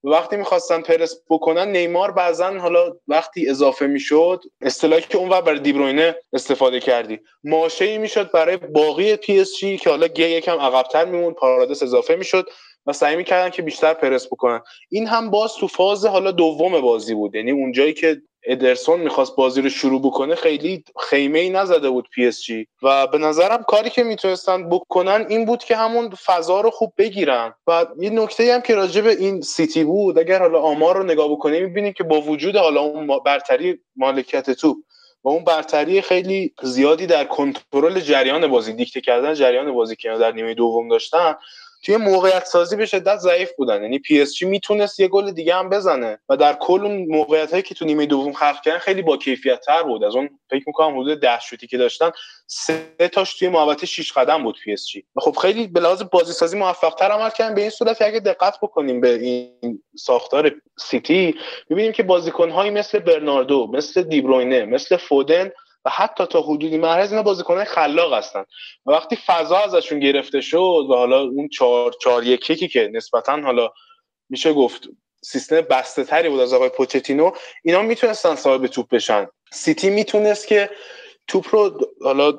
وقتی 0.04 0.36
می‌خواستن 0.36 0.82
پرس 0.82 1.22
بکنن 1.30 1.72
نیمار 1.72 2.12
بعضا 2.12 2.60
حالا 2.60 2.94
وقتی 3.08 3.50
اضافه 3.50 3.88
می‌شد 3.88 4.44
اصطلاحی 4.62 5.02
که 5.02 5.18
اونور 5.18 5.42
برای 5.42 5.60
دیبروینه 5.60 6.16
استفاده 6.34 6.80
کردی. 6.80 7.20
ماشه 7.44 7.86
ای 7.86 7.98
می‌شد 7.98 8.32
برای 8.32 8.58
باقی 8.58 9.16
پی 9.16 9.40
اس 9.40 9.58
جی 9.58 9.78
که 9.78 9.90
حالا 9.90 10.08
گی 10.08 10.24
یکم 10.24 10.60
عقبتر 10.60 11.06
میمون 11.06 11.34
پاردس 11.34 11.84
اضافه 11.84 12.16
می‌شد. 12.16 12.46
و 12.86 12.94
سعی 12.94 13.16
می‌کردن 13.16 13.50
که 13.50 13.62
بیشتر 13.62 13.94
پرس 13.94 14.28
بکنن 14.28 14.62
این 14.90 15.08
هم 15.08 15.30
باز 15.30 15.54
تو 15.54 15.68
فاز 15.68 16.06
حالا 16.06 16.32
دوم 16.32 16.82
بازی 16.82 17.14
بود. 17.14 17.36
یعنی 17.36 17.52
اونجایی 17.52 17.94
که 17.94 18.22
ادرسون 18.44 19.00
می‌خواست 19.00 19.36
بازی 19.36 19.62
رو 19.62 19.70
شروع 19.70 20.02
بکنه 20.02 20.36
خیلی 20.36 20.84
خیمه 21.00 21.40
ای 21.40 21.50
نزده 21.50 21.90
بود 21.90 22.10
پی 22.10 22.28
اس 22.28 22.42
جی. 22.44 22.68
و 22.84 23.08
به 23.08 23.18
نظرم 23.18 23.64
کاری 23.64 23.90
که 23.90 24.04
می‌تونستن 24.04 24.70
بکنن 24.70 25.26
این 25.30 25.46
بود 25.46 25.64
که 25.64 25.76
همون 25.76 26.10
فضا 26.10 26.62
رو 26.62 26.70
خوب 26.70 26.94
بگیرن. 26.98 27.54
و 27.68 27.86
یه 28.00 28.10
نکته 28.10 28.54
هم 28.54 28.62
که 28.62 28.76
راجع 28.76 29.02
به 29.02 29.12
این 29.12 29.42
سیتی 29.42 29.84
بود 29.84 30.20
اگر 30.20 30.40
حالا 30.40 30.62
آمار 30.62 30.98
رو 30.98 31.04
نگاه 31.04 31.32
بکنیم 31.32 31.64
می‌بینیم 31.64 31.94
که 31.94 32.04
با 32.04 32.22
وجود 32.22 32.56
حالا 32.56 32.82
اون 32.82 33.08
برتری 33.26 33.80
مالکیت 33.96 34.52
توپ 34.52 34.78
و 35.24 35.30
اون 35.30 35.44
برتری 35.44 36.02
خیلی 36.02 36.54
زیادی 36.62 37.08
در 37.08 37.24
کنترل 37.24 38.00
جریان 38.00 38.48
بازی 38.48 38.74
دیکته 38.74 39.02
کردن 39.02 39.34
جریان 39.34 39.72
بازی 39.72 39.96
که 39.96 40.10
در 40.10 40.32
نیمه 40.32 40.54
دوم 40.54 40.90
داشتن 40.90 41.36
توی 41.84 41.98
موقعیت 41.98 42.46
سازی 42.46 42.76
به 42.76 42.86
شدت 42.86 43.18
ضعیف 43.18 43.52
بودن. 43.58 43.82
یعنی 43.82 44.00
پی 44.00 44.22
اس 44.22 44.34
جی 44.34 44.46
می‌تونست 44.46 45.00
یه 45.00 45.08
گل 45.08 45.32
دیگه 45.32 45.56
هم 45.56 45.70
بزنه 45.70 46.20
و 46.30 46.38
در 46.38 46.54
کل 46.54 46.82
اون 46.86 47.06
موقعیت 47.10 47.52
هایی 47.52 47.64
که 47.64 47.76
تو 47.76 47.86
نیمه 47.86 48.06
دوم 48.06 48.34
خلق 48.34 48.62
کردن 48.62 48.78
خیلی 48.78 49.02
با 49.02 49.18
کیفیت 49.18 49.60
تر 49.60 49.84
بود. 49.84 50.04
از 50.04 50.16
اون 50.16 50.30
فکر 50.50 50.64
می‌کنم 50.68 51.00
حدود 51.00 51.20
10 51.20 51.40
شوتی 51.40 51.68
که 51.68 51.78
داشتن 51.78 52.12
سه 52.48 53.10
تاش 53.12 53.34
توی 53.34 53.50
محوطه 53.50 53.86
6 53.86 54.12
قدم 54.12 54.44
بود 54.44 54.58
پی 54.64 54.74
اس 54.74 54.88
جی. 54.88 55.06
خب 55.18 55.36
خیلی 55.42 55.68
به 55.68 55.80
لحاظ 55.80 56.04
بازی 56.12 56.34
سازی 56.34 56.58
موفق 56.58 56.96
تر 56.96 57.12
عمل 57.12 57.30
کردن. 57.30 57.56
به 57.56 57.62
این 57.62 57.70
صورت 57.70 58.02
اگه 58.02 58.20
دقت 58.20 58.58
بکنیم 58.62 59.02
به 59.02 59.14
این 59.14 59.84
ساختار 59.98 60.52
سیتی 60.80 61.36
می‌بینیم 61.70 61.92
که 61.92 62.04
بازیکن 62.04 62.52
مثل 62.52 63.00
برناردو 63.00 63.68
مثل 63.74 64.02
دیبروینه 64.02 64.66
مثل 64.66 64.98
فودن 64.98 65.52
و 65.86 65.90
حتی 65.90 66.26
تا 66.26 66.42
حدودی 66.42 66.78
محرز 66.78 67.12
اینا 67.12 67.24
بازیکنان 67.24 67.64
خلاق 67.64 68.14
هستن. 68.14 68.46
و 68.86 68.92
وقتی 68.92 69.16
فضا 69.16 69.58
ازشون 69.58 70.00
گرفته 70.00 70.42
شد 70.42 70.86
و 70.90 70.94
حالا 70.96 71.22
اون 71.22 71.50
چهار 71.50 71.94
چهار 72.02 72.24
یکی 72.24 72.68
که 72.68 72.90
نسبتا 72.94 73.42
حالا 73.42 73.70
میشه 74.30 74.54
گفت 74.54 74.90
سیستم 75.24 75.62
بسته 75.62 76.04
تری 76.04 76.30
بود 76.30 76.40
از 76.40 76.54
آقای 76.54 76.70
پوچتینو 76.70 77.32
اینا 77.64 77.82
می‌تونستن 77.82 78.36
صاحب 78.36 78.68
توپ 78.68 78.90
بشن. 78.90 79.28
سیتی 79.52 79.90
می‌تونست 79.90 80.48
که 80.48 80.70
توپ 81.28 81.56
رو 81.56 81.88
حالا 82.02 82.34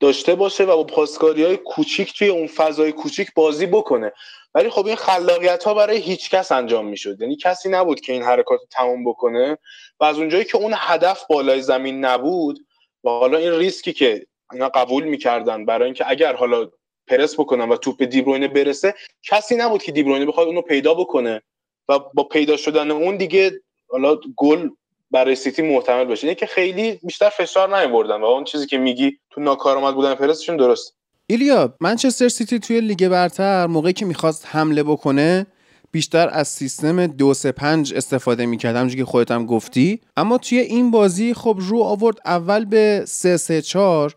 داشته 0.00 0.34
باشه 0.34 0.64
و 0.64 0.76
با 0.76 0.84
پاسکاری 0.84 1.44
های 1.44 1.56
کوچیک 1.56 2.18
توی 2.18 2.28
اون 2.28 2.46
فضای 2.46 2.92
کوچیک 2.92 3.28
بازی 3.34 3.66
بکنه. 3.66 4.12
ولی 4.54 4.70
خب 4.70 4.86
این 4.86 4.96
خلاقیت 4.96 5.64
ها 5.64 5.74
برای 5.74 5.98
هیچ 5.98 6.30
کس 6.30 6.52
انجام 6.52 6.86
می‌شد. 6.86 7.20
یعنی 7.20 7.36
کسی 7.36 7.68
نبود 7.68 8.00
که 8.00 8.12
این 8.12 8.22
حرکات 8.22 8.60
رو 8.60 8.66
تموم 8.70 9.04
بکنه. 9.04 9.58
و 10.00 10.04
از 10.04 10.18
اونجایی 10.18 10.44
که 10.44 10.56
اون 10.56 10.74
هدف 10.76 11.26
بالای 11.26 11.62
زمین 11.62 12.04
نبود 12.04 12.58
و 13.04 13.08
حالا 13.08 13.38
این 13.38 13.52
ریسکی 13.52 13.92
که 13.92 14.26
اینا 14.52 14.68
قبول 14.68 15.04
می‌کردن 15.04 15.64
برای 15.64 15.84
اینکه 15.84 16.10
اگر 16.10 16.36
حالا 16.36 16.70
پرس 17.06 17.40
بکنن 17.40 17.68
و 17.68 17.76
توپ 17.76 18.02
دیبروینه 18.02 18.48
برسه 18.48 18.94
کسی 19.22 19.56
نبود 19.56 19.82
که 19.82 19.92
دیبروینه 19.92 20.26
بخواد 20.26 20.46
اونو 20.46 20.62
پیدا 20.62 20.94
بکنه 20.94 21.42
و 21.88 21.98
با 21.98 22.24
پیدا 22.24 22.56
شدن 22.56 22.90
اون 22.90 23.16
دیگه 23.16 23.60
حالا 23.88 24.18
گل 24.36 24.68
برای 25.10 25.34
سیتی 25.34 25.62
محتمل 25.62 26.04
باشه 26.04 26.26
اینه 26.26 26.34
که 26.34 26.46
خیلی 26.46 27.00
بیشتر 27.02 27.28
فشار 27.28 27.76
نیاوردن 27.78 28.20
و 28.20 28.24
اون 28.24 28.44
چیزی 28.44 28.66
که 28.66 28.78
میگی 28.78 29.18
تو 29.30 29.40
ناکارآمد 29.40 29.94
بودن 29.94 30.14
پرسشون 30.14 30.56
درست. 30.56 30.96
ایلیا 31.26 31.74
منچستر 31.80 32.28
سیتی 32.28 32.58
توی 32.58 32.80
لیگ 32.80 33.08
برتر 33.08 33.66
موقعی 33.66 33.92
که 33.92 34.04
می‌خواست 34.04 34.46
حمله 34.46 34.82
بکنه 34.82 35.46
بیشتر 35.90 36.28
از 36.32 36.48
سیستم 36.48 37.06
2 37.06 37.34
3 37.34 37.52
5 37.52 37.94
استفاده 37.94 38.46
می‌کرد 38.46 38.76
همونجوری 38.76 39.02
که 39.02 39.10
خودت 39.10 39.30
هم 39.30 39.46
گفتی. 39.46 40.00
اما 40.16 40.38
توی 40.38 40.58
این 40.58 40.90
بازی 40.90 41.34
خب 41.34 41.56
رو 41.60 41.82
آورد 41.82 42.16
اول 42.24 42.64
به 42.64 43.02
3 43.06 43.36
3 43.36 43.62
4 43.62 44.14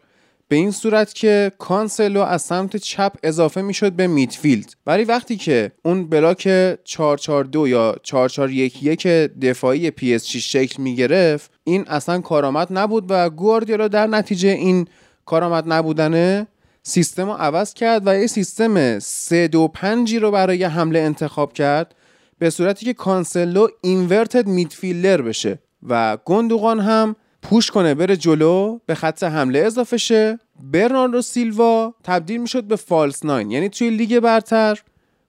به 0.48 0.56
این 0.56 0.72
صورت 0.72 1.14
که 1.14 1.52
کانسلو 1.58 2.22
از 2.22 2.42
سمت 2.42 2.78
چپ 2.78 3.14
اضافه 3.24 3.62
می‌شد 3.62 3.92
به 3.92 4.08
midfield. 4.08 4.74
ولی 4.88 5.04
وقتی 5.04 5.38
که 5.38 5.72
اون 5.84 6.10
block 6.10 6.42
442 6.84 7.68
یا 7.68 7.96
4411 8.04 9.28
دفاعی 9.28 9.92
پی 9.92 10.14
اس 10.14 10.18
جی 10.18 10.26
شکل 10.26 10.84
می‌گرفت 10.84 11.52
این 11.64 11.86
اصلا 11.88 12.22
کارآمد 12.22 12.68
نبود 12.72 13.06
و 13.10 13.30
گواردیولا 13.30 13.88
در 13.88 14.08
نتیجه 14.08 14.50
این 14.50 14.88
کارآمد 15.26 15.64
نبودنه 15.74 16.48
سیستم 16.84 17.26
رو 17.26 17.34
عوض 17.34 17.74
کرد 17.74 18.08
و 18.08 18.20
یه 18.20 18.28
سیستم 18.28 19.00
3 19.00 19.48
2 19.48 19.68
5 19.68 20.16
رو 20.16 20.32
برای 20.32 20.64
حمله 20.64 21.00
انتخاب 21.00 21.54
کرد 21.54 21.96
به 22.40 22.50
صورتی 22.50 22.86
که 22.86 22.94
کانسلو 22.94 23.68
inverted 23.82 24.48
midfielder 24.48 25.22
بشه 25.22 25.60
و 25.88 26.18
گندوقان 26.26 26.80
هم 26.80 27.16
push 27.42 27.72
کنه 27.72 27.94
بره 27.94 28.18
جلو 28.18 28.80
به 28.86 28.96
خط 28.96 29.24
حمله 29.24 29.60
اضافه 29.60 29.98
شه. 29.98 30.40
برناردو 30.64 31.22
سیلوا 31.22 31.94
تبدیل 32.04 32.42
می‌شد 32.42 32.64
به 32.64 32.76
false 32.76 33.26
nine. 33.26 33.52
یعنی 33.52 33.70
توی 33.70 33.90
لیگ 33.90 34.20
برتر 34.20 34.80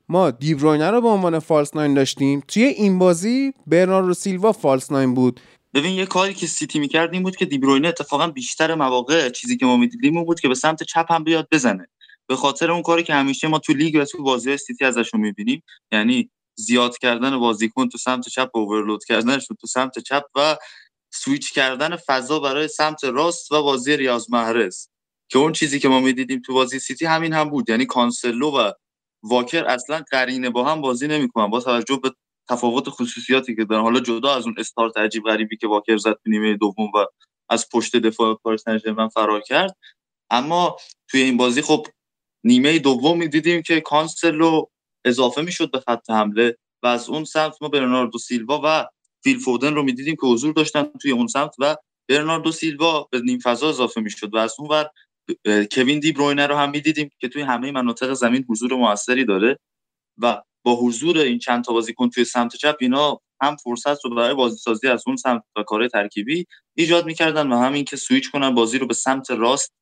ما 0.08 0.30
دیبروینه 0.30 0.90
رو 0.90 1.00
به 1.00 1.08
عنوان 1.08 1.38
false 1.38 1.76
nine 1.76 1.94
داشتیم. 1.94 2.42
توی 2.48 2.62
این 2.62 2.98
بازی 2.98 3.54
برناردو 3.66 4.14
سیلوا 4.14 4.52
false 4.52 4.92
nine 4.92 5.14
بود. 5.14 5.40
ببین 5.74 5.92
یه 5.94 6.06
کاری 6.06 6.34
که 6.34 6.46
سیتی 6.46 6.78
می‌کرد 6.78 7.12
این 7.12 7.22
بود 7.22 7.36
که 7.36 7.44
دیبروینه 7.44 7.88
اتفاقا 7.88 8.26
بیشتر 8.26 8.74
مواقع 8.74 9.30
چیزی 9.30 9.56
که 9.56 9.66
ما 9.66 9.76
می‌دیدیم 9.76 10.24
بود 10.24 10.40
که 10.40 10.48
به 10.48 10.54
سمت 10.54 10.82
چپ 10.82 11.12
هم 11.12 11.24
بیاد 11.24 11.48
بزنه. 11.52 11.88
به 12.28 12.36
خاطر 12.36 12.70
اون 12.70 12.82
کاری 12.82 13.02
که 13.02 13.14
همیشه 13.14 13.48
ما 13.48 13.58
تو 13.58 13.72
لیگ 13.72 13.96
و 14.02 14.04
تو 14.04 14.22
بازی 14.22 14.56
سیتی 14.56 14.84
ازشون 14.84 15.20
می‌بینیم 15.20 15.62
یعنی 15.92 16.30
زیاد 16.54 16.98
کردن 16.98 17.38
بازیکن 17.38 17.88
تو 17.88 17.98
سمت 17.98 18.28
چپ 18.28 18.50
overload 18.54 19.04
کردنشون 19.04 19.56
تو 19.60 19.66
سمت 19.66 19.98
چپ 19.98 20.22
و 20.34 20.56
سویچ 21.12 21.52
کردن 21.52 21.96
فضا 21.96 22.40
برای 22.40 22.68
سمت 22.68 23.04
راست 23.04 23.52
و 23.52 23.62
بازی 23.62 23.96
ریاض 23.96 24.30
محرز 24.30 24.86
که 25.28 25.38
اون 25.38 25.52
چیزی 25.52 25.78
که 25.80 25.88
ما 25.88 26.00
می‌دیدیم 26.00 26.42
تو 26.46 26.54
بازی 26.54 26.78
سیتی 26.78 27.06
همین 27.06 27.32
هم 27.32 27.50
بود. 27.50 27.70
یعنی 27.70 27.86
کانسلو 27.86 28.50
و 28.50 28.72
واکر 29.22 29.64
اصلا 29.64 30.04
قرینه 30.10 30.50
با 30.50 30.64
هم 30.64 30.80
بازی 30.80 31.08
نمی‌کنن. 31.08 31.46
با 31.46 31.60
توجه 31.60 31.96
به 32.02 32.12
تفاوت 32.52 32.88
خصوصیاتی 32.88 33.56
که 33.56 33.64
دارن. 33.64 33.82
حالا 33.82 34.00
جدا 34.00 34.34
از 34.34 34.44
اون 34.44 34.54
استارت 34.58 34.96
عجیب 34.96 35.22
غریبی 35.24 35.56
که 35.56 35.66
واکر 35.66 35.96
زد 35.96 36.16
نیمه 36.26 36.56
دوم 36.56 36.90
و 36.94 37.06
از 37.48 37.68
پشت 37.72 37.96
دفاع 37.96 38.34
پاریس 38.34 38.64
سن 38.64 39.08
فرار 39.08 39.40
کرد. 39.40 39.76
اما 40.30 40.76
توی 41.08 41.20
این 41.20 41.36
بازی 41.36 41.62
خب 41.62 41.86
نیمه 42.44 42.78
دوم 42.78 43.18
می‌دیدیم 43.18 43.62
که 43.62 43.80
کانسلو 43.80 44.64
اضافه 45.04 45.42
می‌شد 45.42 45.70
به 45.70 45.80
خط 45.80 46.10
حمله 46.10 46.56
و 46.82 46.86
از 46.86 47.08
اون 47.08 47.24
سمت 47.24 47.56
ما 47.60 47.68
برناردو 47.68 48.18
سیلوا 48.18 48.60
و 48.64 48.86
فیل 49.24 49.38
فودن 49.38 49.74
رو 49.74 49.82
می‌دیدیم 49.82 50.16
که 50.20 50.26
حضور 50.26 50.52
داشتن 50.52 50.82
توی 51.02 51.10
اون 51.10 51.26
سمت 51.26 51.54
و 51.58 51.76
برناردو 52.08 52.52
سیلوا 52.52 53.08
به 53.10 53.20
نیم 53.20 53.38
فضا 53.38 53.68
اضافه 53.68 54.00
می‌شد 54.00 54.34
و 54.34 54.38
از 54.38 54.54
اون 54.58 54.68
ور 54.68 54.90
کوین 55.72 56.00
دی 56.00 56.12
بروینه 56.12 56.46
رو 56.46 56.54
هم 56.56 56.70
می‌دیدیم 56.70 57.10
که 57.18 57.28
توی 57.28 57.42
همه 57.42 57.72
مناطق 57.72 58.12
زمین 58.12 58.44
حضور 58.48 58.74
موثری 58.74 59.24
داره 59.24 59.58
و 60.18 60.42
با 60.64 60.76
حضور 60.76 61.18
این 61.18 61.38
چند 61.38 61.64
تا 61.64 61.72
بازیکن 61.72 62.10
توی 62.10 62.24
سمت 62.24 62.56
چپ 62.56 62.76
اینا 62.80 63.20
هم 63.42 63.56
فرصت 63.56 64.04
رو 64.04 64.14
برای 64.14 64.34
بازی 64.34 64.56
سازی 64.56 64.88
از 64.88 65.04
اون 65.06 65.16
سمت 65.16 65.42
و 65.56 65.62
کار 65.62 65.88
ترکیبی 65.88 66.46
ایجاد 66.78 67.06
می‌کردن 67.06 67.52
و 67.52 67.58
همین 67.58 67.84
که 67.84 67.96
سویچ 67.96 68.30
کنن 68.30 68.54
بازی 68.54 68.78
رو 68.78 68.86
به 68.86 68.94
سمت 68.94 69.30
راست 69.30 69.72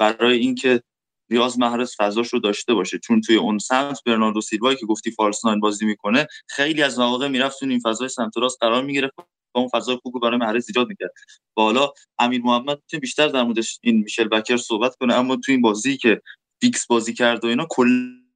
برای 0.00 0.38
اینکه 0.38 0.82
ریاض 1.30 1.58
محرز 1.58 1.94
فضاش 1.98 2.28
رو 2.28 2.38
داشته 2.38 2.74
باشه. 2.74 2.98
چون 2.98 3.20
توی 3.20 3.36
اون 3.36 3.58
سمت 3.58 4.00
برناردو 4.06 4.40
سیلوایی 4.40 4.76
که 4.76 4.86
گفتی 4.86 5.10
فالس 5.10 5.40
بازی 5.62 5.86
می‌کنه 5.86 6.26
خیلی 6.48 6.82
از 6.82 6.98
مواقع 6.98 7.28
می‌رفت 7.28 7.62
این 7.62 7.80
فضای 7.80 8.08
سمت 8.08 8.36
راست 8.36 8.58
قرار 8.60 8.84
می‌گرفت 8.84 9.14
و 9.54 9.58
اون 9.58 9.68
فضای 9.68 9.98
خوب 10.02 10.22
برای 10.22 10.38
محرز 10.38 10.68
ایجاد 10.68 10.88
می‌کرد. 10.88 11.12
بالا 11.54 11.90
امیر 12.18 12.42
محمد 12.42 12.78
بیشتر 13.00 13.28
در 13.28 13.42
موردش 13.42 13.78
این 13.82 13.98
میشل 13.98 14.28
بکر 14.28 14.56
صحبت 14.56 14.96
کنه 14.96 15.14
اما 15.14 15.36
تو 15.36 15.52
این 15.52 15.60
بازی 15.62 15.96
که 15.96 16.20
فیکس 16.60 16.86
بازی 16.86 17.14
کرد 17.14 17.44
و 17.44 17.48
اینا 17.48 17.66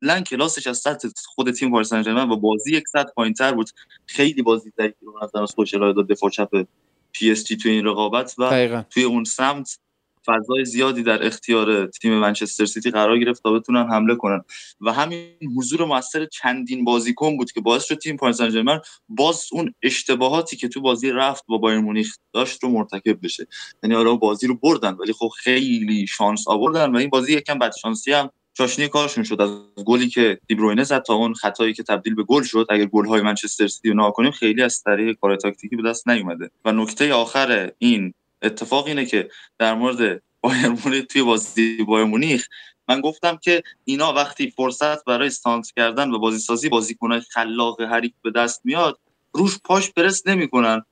کلا 0.07 0.21
کلاسش 0.21 0.67
از 0.67 0.79
سطح 0.79 1.09
خود 1.27 1.51
تیم 1.51 1.71
پاریس 1.71 1.89
سن 1.89 2.19
و 2.19 2.37
بازی 2.37 2.77
یک 2.77 2.89
سطح 2.89 3.13
پایینتر 3.17 3.53
بود. 3.53 3.71
خیلی 4.07 4.43
بازی 4.43 4.73
ضعیفی 4.77 5.07
رو 5.07 5.19
نظر 5.23 5.43
از 5.43 5.51
خودش 5.51 5.75
داد 5.75 6.09
دفاع 6.09 6.31
چپ 6.31 6.67
پی 7.13 7.31
اس 7.31 7.45
جی 7.45 7.57
توی 7.57 7.71
این 7.71 7.85
رقابت 7.85 8.35
و 8.39 8.83
توی 8.91 9.03
اون 9.03 9.25
سمت 9.25 9.79
فضای 10.27 10.65
زیادی 10.65 11.03
در 11.03 11.27
اختیار 11.27 11.87
تیم 11.87 12.15
منچستر 12.15 12.67
سیتی 12.67 12.91
قرار 12.91 13.19
گرفت 13.19 13.43
تا 13.43 13.53
بتونن 13.53 13.87
حمله 13.91 14.15
کنن. 14.15 14.45
و 14.81 14.93
همین 14.93 15.29
حضور 15.57 15.85
موثر 15.85 16.27
چندین 16.27 16.85
بازیکن 16.85 17.37
بود 17.37 17.53
که 17.53 17.61
باعث 17.61 17.85
شد 17.85 17.99
تیم 17.99 18.17
پاریس 18.17 18.37
سن 18.37 18.81
باز 19.09 19.49
اون 19.53 19.75
اشتباهاتی 19.83 20.57
که 20.57 20.69
تو 20.69 20.81
بازی 20.81 21.11
رفت 21.11 21.45
با 21.49 21.59
بایر 21.59 21.79
مونیخ 21.79 22.17
داشت 22.33 22.63
رو 22.63 22.69
مرتکب 22.69 23.25
بشه. 23.25 23.47
یعنی 23.83 23.95
حالا 23.95 24.17
بازی 24.17 24.47
رو 24.47 24.55
بردن 24.55 24.93
ولی 24.95 25.13
خب 25.13 25.29
خیلی 25.29 26.07
شانس 26.07 26.49
آوردن 26.49 26.93
و 26.93 26.97
این 26.97 27.11
بازی 27.11 27.33
یکم 27.33 27.59
بد 27.59 27.73
شانسی 27.83 28.13
هم 28.13 28.31
چاشنی 28.59 28.89
کارشون 28.89 29.25
شد 29.25 29.41
از 29.41 29.51
گلی 29.85 30.09
که 30.09 30.39
دیبروینه 30.47 30.85
زد 30.85 31.03
تا 31.03 31.15
اون 31.15 31.35
خطایی 31.35 31.75
که 31.75 31.83
تبدیل 31.83 32.15
به 32.15 32.23
گل 32.23 32.43
شد. 32.43 32.67
اگر 32.71 32.85
گل 32.85 33.07
های 33.07 33.21
منچستر 33.21 33.67
سیتی 33.67 33.91
رو 33.91 34.11
کنیم 34.11 34.31
خیلی 34.31 34.63
از 34.63 34.83
طریق 34.83 35.17
کار 35.21 35.37
تاکتیکی 35.37 35.77
به 35.77 35.89
دست 35.91 36.09
نیومده. 36.09 36.51
و 36.65 36.73
نکته 36.73 37.13
آخر 37.13 37.73
این 37.79 38.15
اتفاق 38.43 38.87
اینه 38.87 39.07
که 39.07 39.31
در 39.59 39.75
مورد 39.75 40.23
بایر 40.41 41.01
توی 41.03 41.23
بازی 41.23 41.85
بایر 41.85 42.05
مونیخ 42.05 42.49
من 42.89 43.01
گفتم 43.01 43.37
که 43.37 43.63
اینا 43.85 44.13
وقتی 44.13 44.51
فرصت 44.51 45.05
برای 45.05 45.27
استانس 45.27 45.73
کردن 45.73 46.11
و 46.11 46.19
بازی 46.19 46.39
سازی 46.39 46.69
بازیکنای 46.69 47.21
خلاق 47.21 47.81
حریف 47.81 48.13
به 48.23 48.31
دست 48.31 48.61
میاد 48.65 48.99
روش 49.33 49.59
پاش 49.65 49.91
پرس 49.91 50.27
نمی‌کنن 50.27 50.83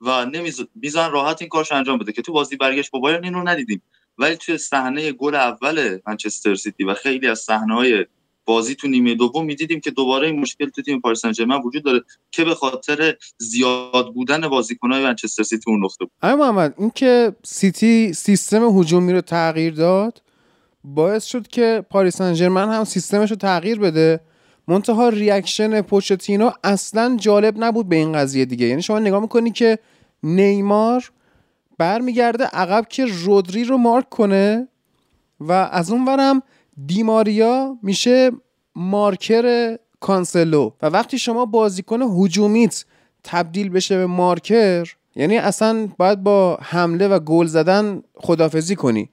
و 0.00 0.24
نمیذارن 0.24 1.10
راحت 1.10 1.42
این 1.42 1.48
کارش 1.48 1.72
انجام 1.72 1.98
بده 1.98 2.12
که 2.12 2.22
تو 2.22 2.32
بازی 2.32 2.56
برگشت 2.56 2.90
با 2.90 2.98
بایرن 2.98 3.24
این 3.24 3.34
رو 3.34 3.48
ندیدیم. 3.48 3.82
ولی 4.18 4.36
توی 4.36 4.58
صحنه 4.58 5.12
گل 5.12 5.34
اول 5.34 5.98
منچستر 6.06 6.54
سیتی 6.54 6.84
و 6.84 6.94
خیلی 6.94 7.28
از 7.28 7.38
صحنه‌های 7.38 8.06
بازی 8.44 8.74
تو 8.74 8.88
نیمه 8.88 9.14
دوم 9.14 9.44
می‌دیدیم 9.44 9.80
که 9.80 9.90
دوباره 9.90 10.26
این 10.26 10.40
مشکل 10.40 10.68
تو 10.68 10.82
تیم 10.82 11.00
پاریس 11.00 11.26
سن 11.26 11.52
وجود 11.64 11.84
داره 11.84 12.04
که 12.30 12.44
به 12.44 12.54
خاطر 12.54 13.16
زیاد 13.38 14.14
بودن 14.14 14.48
بازیکن‌های 14.48 15.04
منچستر 15.04 15.42
سیتی 15.42 15.70
اون 15.70 15.84
نقطه 15.84 16.04
بود. 16.04 16.10
آره 16.22 16.34
محمد 16.34 16.74
این 16.78 16.90
که 16.94 17.32
سیتی 17.44 18.12
سیستم 18.12 18.78
هجومی 18.78 19.12
رو 19.12 19.20
تغییر 19.20 19.74
داد 19.74 20.22
باعث 20.84 21.24
شد 21.24 21.46
که 21.46 21.84
پاریس 21.90 22.16
سن 22.16 22.56
هم 22.56 22.84
سیستمش 22.84 23.30
رو 23.30 23.36
تغییر 23.36 23.78
بده. 23.78 24.20
منتها 24.68 25.08
reaction 25.08 25.80
پوچتینو 25.80 26.50
اصلا 26.64 27.16
جالب 27.20 27.54
نبود 27.64 27.88
به 27.88 27.96
این 27.96 28.12
قضیه 28.12 28.44
دیگه. 28.44 28.66
یعنی 28.66 28.82
شما 28.82 28.98
نگاه 28.98 29.22
می‌کنی 29.22 29.50
که 29.50 29.78
نیمار 30.22 31.10
برمیگرده 31.78 32.44
عقب 32.44 32.86
که 32.88 33.06
رودری 33.06 33.64
رو 33.64 33.76
مارک 33.78 34.08
کنه 34.08 34.68
و 35.40 35.52
از 35.52 35.90
اون 35.90 36.04
ورم 36.04 36.42
دیماریا 36.86 37.78
میشه 37.82 38.30
مارکر 38.74 39.76
کانسلو. 40.00 40.70
و 40.82 40.86
وقتی 40.86 41.18
شما 41.18 41.44
بازیکن 41.46 42.02
هجومیت 42.02 42.84
تبدیل 43.24 43.68
بشه 43.68 43.96
به 43.96 44.06
مارکر 44.06 44.88
یعنی 45.16 45.36
اصلا 45.36 45.88
باید 45.98 46.22
با 46.22 46.58
حمله 46.62 47.08
و 47.08 47.18
گل 47.18 47.46
زدن 47.46 48.02
خدافظی 48.16 48.76
کنی. 48.76 49.10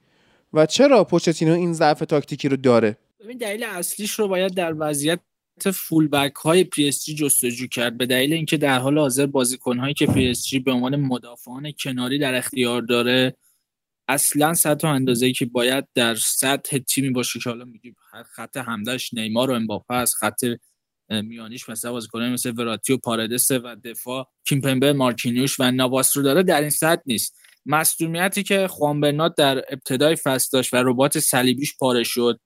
و 0.52 0.66
چرا 0.66 1.04
پوچتینو 1.04 1.52
این 1.52 1.72
ضعف 1.72 1.98
تاکتیکی 1.98 2.48
رو 2.48 2.56
داره؟ 2.56 2.96
ببین 3.20 3.38
دلیل 3.38 3.64
اصلیش 3.64 4.10
رو 4.10 4.28
باید 4.28 4.54
در 4.54 4.74
وضعیت 4.78 5.20
full 5.74 6.08
back 6.08 6.34
های 6.34 6.64
پی 6.64 6.88
اس 6.88 7.04
جی 7.04 7.14
جستجو 7.14 7.66
کرد 7.66 7.98
به 7.98 8.06
دلیل 8.06 8.32
اینکه 8.32 8.56
در 8.56 8.78
حال 8.78 8.98
حاضر 8.98 9.26
بازیکن 9.26 9.78
هایی 9.78 9.94
که 9.94 10.06
پی 10.06 10.28
اس 10.28 10.46
جی 10.46 10.58
به 10.58 10.72
عنوان 10.72 10.96
مدافعان 10.96 11.72
کناری 11.78 12.18
در 12.18 12.34
اختیار 12.34 12.82
داره 12.82 13.36
اصلا 14.08 14.54
سطح 14.54 14.88
و 14.88 14.90
اندازه‌ای 14.90 15.32
که 15.32 15.46
باید 15.46 15.84
در 15.94 16.14
سطح 16.14 16.78
تیمی 16.78 17.10
باشه 17.10 17.38
که 17.38 17.50
حالا 17.50 17.64
میگیم 17.64 17.96
خط 18.30 18.56
حمله‌ش 18.56 19.14
نیمار 19.14 19.50
و 19.50 19.54
امباپه 19.54 19.94
است 19.94 20.14
خط 20.14 20.44
میانیش 21.10 21.68
مثلا 21.68 21.92
بازیکنان 21.92 22.32
مثل 22.32 22.52
وراتی 22.56 22.92
و 22.92 22.96
پاردس 22.96 23.50
و 23.50 23.76
دفاع 23.84 24.28
کیمپمبه 24.48 24.92
مارکینیوش 24.92 25.60
و 25.60 25.70
نواس 25.70 26.16
رو 26.16 26.22
داره 26.22 26.42
در 26.42 26.60
این 26.60 26.70
سطح 26.70 27.02
نیست. 27.06 27.36
مصدومیتی 27.66 28.42
که 28.42 28.68
خوان 28.68 29.00
برنات 29.00 29.34
در 29.36 29.58
ابتدای 29.68 30.16
فصل 30.16 30.48
داشت 30.52 30.74
و 30.74 30.76
رباط 30.76 31.18
صلیبیش 31.18 31.76
پاره 31.76 32.02
شد. 32.02 32.40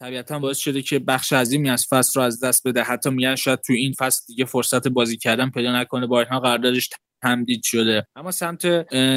طبیعتا 0.00 0.38
باعث 0.38 0.58
شده 0.58 0.82
که 0.82 0.98
بخش 0.98 1.32
عظیمی 1.32 1.70
از 1.70 1.86
فصل 1.90 2.20
رو 2.20 2.26
از 2.26 2.44
دست 2.44 2.68
بده. 2.68 2.82
حتی 2.82 3.10
میگن 3.10 3.34
شاید 3.34 3.60
تو 3.60 3.72
این 3.72 3.92
فصل 3.98 4.22
دیگه 4.26 4.44
فرصت 4.44 4.88
بازی 4.88 5.16
کردن 5.16 5.50
پیدا 5.50 5.80
نکنه. 5.80 6.06
با 6.06 6.20
اینکه 6.20 6.40
قراردادش 6.40 6.88
تمدید 7.22 7.62
شده. 7.64 8.06
اما 8.16 8.30
سمت 8.30 8.62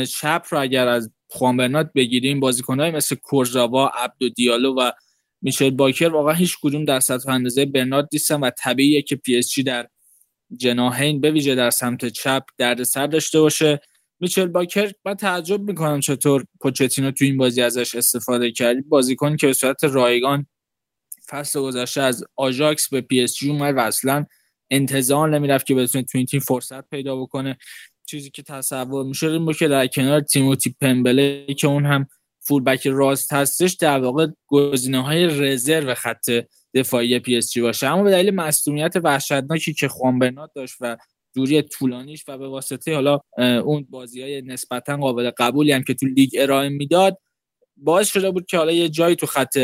چپ 0.05 0.45
رو 0.49 0.61
اگر 0.61 0.87
از 0.87 1.11
خوان 1.29 1.57
برنات 1.57 1.91
بگیریم 1.95 2.39
بازیکنهای 2.39 2.91
مثل 2.91 3.15
کورزاوا 3.15 3.87
عبدو 3.87 4.29
دیالو 4.29 4.75
و 4.75 4.91
میچل 5.41 5.69
باکر 5.69 6.07
واقعا 6.07 6.33
هیچ 6.33 6.57
کدوم 6.61 6.85
در 6.85 6.99
سطح 6.99 7.29
اندازه 7.29 7.65
برنات 7.65 8.09
نیستن 8.13 8.39
و 8.39 8.49
طبیعیه 8.57 9.01
که 9.01 9.15
پی 9.15 9.37
اس 9.37 9.49
جی 9.49 9.63
در 9.63 9.87
جناحین 10.57 11.21
به 11.21 11.31
ویژه 11.31 11.55
در 11.55 11.69
سمت 11.69 12.05
چپ 12.05 12.43
دردسر 12.57 13.07
داشته 13.07 13.39
باشه. 13.39 13.81
میچل 14.19 14.45
باکر 14.45 14.91
من 15.05 15.13
تعجب 15.13 15.61
می‌کنم 15.61 15.99
چطور 15.99 16.45
پوچتینو 16.61 17.11
تو 17.11 17.25
این 17.25 17.37
بازی 17.37 17.61
ازش 17.61 17.95
استفاده 17.95 18.51
کرد. 18.51 18.89
بازیکن 18.89 19.35
که 19.37 19.47
به 19.47 19.53
صورت 19.53 19.83
رایگان 19.83 20.45
فصل 21.33 21.61
گذشته 21.61 22.01
از 22.01 22.23
آژاکس 22.35 22.89
به 22.89 23.01
پی 23.01 23.21
اس 23.21 23.35
جی 23.35 23.49
اومد 23.49 23.75
و 23.75 23.79
اصلا 23.79 24.25
انتظار 24.71 25.29
نمی‌رفت 25.29 25.65
که 25.65 25.75
بتونه 25.75 26.03
تو 26.03 26.17
این 26.17 26.27
تیم 26.27 26.39
فرصت 26.39 26.89
پیدا 26.89 27.15
بکنه. 27.15 27.57
چیزی 28.05 28.29
که 28.29 28.43
تصور 28.43 29.05
میشه 29.05 29.27
این 29.27 29.53
که 29.53 29.67
در 29.67 29.87
کنار 29.87 30.21
تیموتی 30.21 30.75
پمبله 30.81 31.45
که 31.45 31.67
اون 31.67 31.85
هم 31.85 32.07
fullback 32.47 32.87
راست 32.87 33.33
هستش 33.33 33.73
در 33.73 33.99
واقع 33.99 34.27
گزینه 34.47 35.03
های 35.03 35.25
رزرو 35.25 35.93
خط 35.93 36.29
دفاعی 36.73 37.19
پی 37.19 37.37
اس 37.37 37.51
جی 37.51 37.61
باشه. 37.61 37.87
اما 37.87 38.03
به 38.03 38.11
دلیل 38.11 38.35
مصدومیت 38.35 38.93
وحشتناکی 39.03 39.73
که 39.73 39.87
خوان 39.87 40.19
برنات 40.19 40.51
داشت 40.55 40.75
و 40.81 40.97
دوری 41.35 41.61
طولانیش 41.61 42.23
و 42.27 42.37
به 42.37 42.47
واسطه 42.47 42.93
حالا 42.93 43.19
اون 43.37 43.87
بازی 43.89 44.21
های 44.21 44.41
نسبتا 44.41 44.97
قابل 44.97 45.31
قبولی 45.37 45.71
هم 45.71 45.83
که 45.83 45.93
تو 45.93 46.05
لیگ 46.05 46.29
ارائه 46.37 46.69
می‌داد 46.69 47.17
باعث 47.77 48.07
شده 48.09 48.31
بود 48.31 48.45
که 48.45 48.57
حالا 48.57 48.71
یه 48.71 48.89
جایی 48.89 49.15
تو 49.15 49.25
خط 49.25 49.57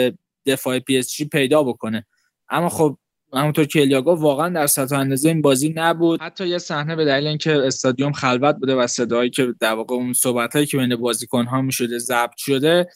دفاع 0.51 0.79
پی 0.79 0.97
اس 0.97 1.13
جی 1.13 1.25
پیدا 1.25 1.63
بکنه. 1.63 2.05
اما 2.49 2.69
خب 2.69 2.97
همونطور 3.33 3.65
که 3.65 3.81
الیاگو 3.81 4.11
واقعا 4.11 4.49
در 4.49 4.67
سطح 4.67 4.95
اندازه 4.95 5.29
این 5.29 5.41
بازی 5.41 5.73
نبود. 5.75 6.21
حتی 6.21 6.47
یه 6.47 6.57
صحنه 6.57 6.95
به 6.95 7.05
دلیل 7.05 7.27
اینکه 7.27 7.55
استادیوم 7.55 8.11
خلوت 8.11 8.55
بوده 8.55 8.75
و 8.75 8.87
صدایی 8.87 9.29
که 9.29 9.53
در 9.59 9.73
واقع 9.73 9.95
اون 9.95 10.13
صحبتایی 10.13 10.65
که 10.65 10.77
بین 10.77 10.95
بازیکن 10.95 11.45
ها 11.45 11.61
می‌شده 11.61 11.97
ضبط 11.97 12.37
شده 12.37 12.87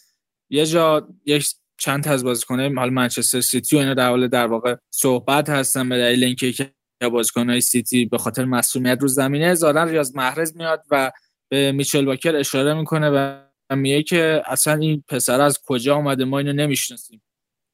یه 0.49 0.65
جا 0.65 1.07
یک 1.25 1.47
چند 1.77 2.07
از 2.07 2.23
بازیکن‌های 2.23 2.75
حال 2.75 2.89
منچستر 2.89 3.41
سیتی 3.41 3.75
و 3.75 3.79
اینا 3.79 3.93
در 3.93 4.09
حال 4.09 4.27
در 4.27 4.47
واقع 4.47 4.75
صحبت 4.89 5.49
هستن 5.49 5.89
به 5.89 5.97
دلیل 5.97 6.23
اینکه 6.23 6.51
که 6.51 6.73
بازیکن‌های 7.11 7.61
سیتی 7.61 8.05
به 8.05 8.17
خاطر 8.17 8.45
مسئولیت 8.45 8.97
رو 9.01 9.07
زمینه 9.07 9.53
زادن 9.53 9.89
ریاض 9.89 10.15
محرز 10.15 10.57
میاد 10.57 10.83
و 10.91 11.11
به 11.49 11.71
میچل 11.71 12.05
واکر 12.05 12.35
اشاره 12.35 12.73
می‌کنه 12.73 13.09
و 13.09 13.43
میگه 13.75 14.03
که 14.03 14.41
اصلا 14.45 14.73
این 14.73 15.03
پسر 15.07 15.41
از 15.41 15.59
کجا 15.65 15.95
آمده 15.95 16.25
ما 16.25 16.39
اینو 16.39 16.53
نمی‌شناسیم. 16.53 17.21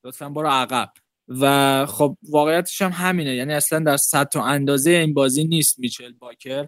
لطفا 0.10 0.30
برو 0.30 0.48
عقب. 0.48 0.94
و 1.28 1.86
خب 1.86 2.18
واقعیتش 2.30 2.82
هم 2.82 2.92
همینه. 2.92 3.36
یعنی 3.36 3.54
اصلا 3.54 3.80
در 3.80 3.98
سطح 3.98 4.40
و 4.40 4.44
اندازه 4.44 4.92
این 4.92 5.14
بازی 5.14 5.44
نیست 5.44 5.80
میچل 5.80 6.12
باکر 6.12 6.68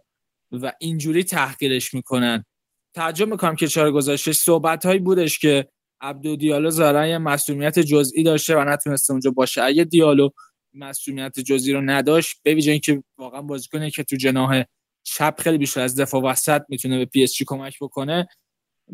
و 0.51 0.73
اینجوری 0.79 1.23
تحقیرش 1.23 1.93
می‌کنن. 1.93 2.45
تعجب 2.95 3.27
می‌کنم 3.27 3.55
که 3.55 3.67
چرا 3.67 3.91
گذاشته 3.91 4.33
صحبت 4.33 4.85
هایی 4.85 4.99
بودش 4.99 5.39
که 5.39 5.67
عبدو 6.01 6.35
دیالو 6.35 6.69
ظاهرا 6.69 7.07
یه 7.07 7.17
مسئولیت 7.17 7.79
جزئی 7.79 8.23
داشته 8.23 8.55
و 8.55 8.63
نتونسته 8.63 9.11
اونجا 9.11 9.31
باشه. 9.31 9.61
اگه 9.63 9.83
دیالو 9.83 10.29
مسئولیت 10.73 11.39
جزئی 11.39 11.73
رو 11.73 11.81
نداشت 11.81 12.37
ببینید 12.45 12.69
اینکه 12.69 13.03
واقعا 13.17 13.41
بازیکنه 13.41 13.91
که 13.91 14.03
تو 14.03 14.15
جناح 14.15 14.63
چپ 15.03 15.41
خیلی 15.41 15.57
بیشتر 15.57 15.81
از 15.81 15.99
دفاع 15.99 16.21
وسط 16.21 16.61
می‌تونه 16.69 16.97
به 16.97 17.05
پی 17.05 17.23
اس 17.23 17.33
جی 17.33 17.45
کمک 17.47 17.77
بکنه 17.81 18.27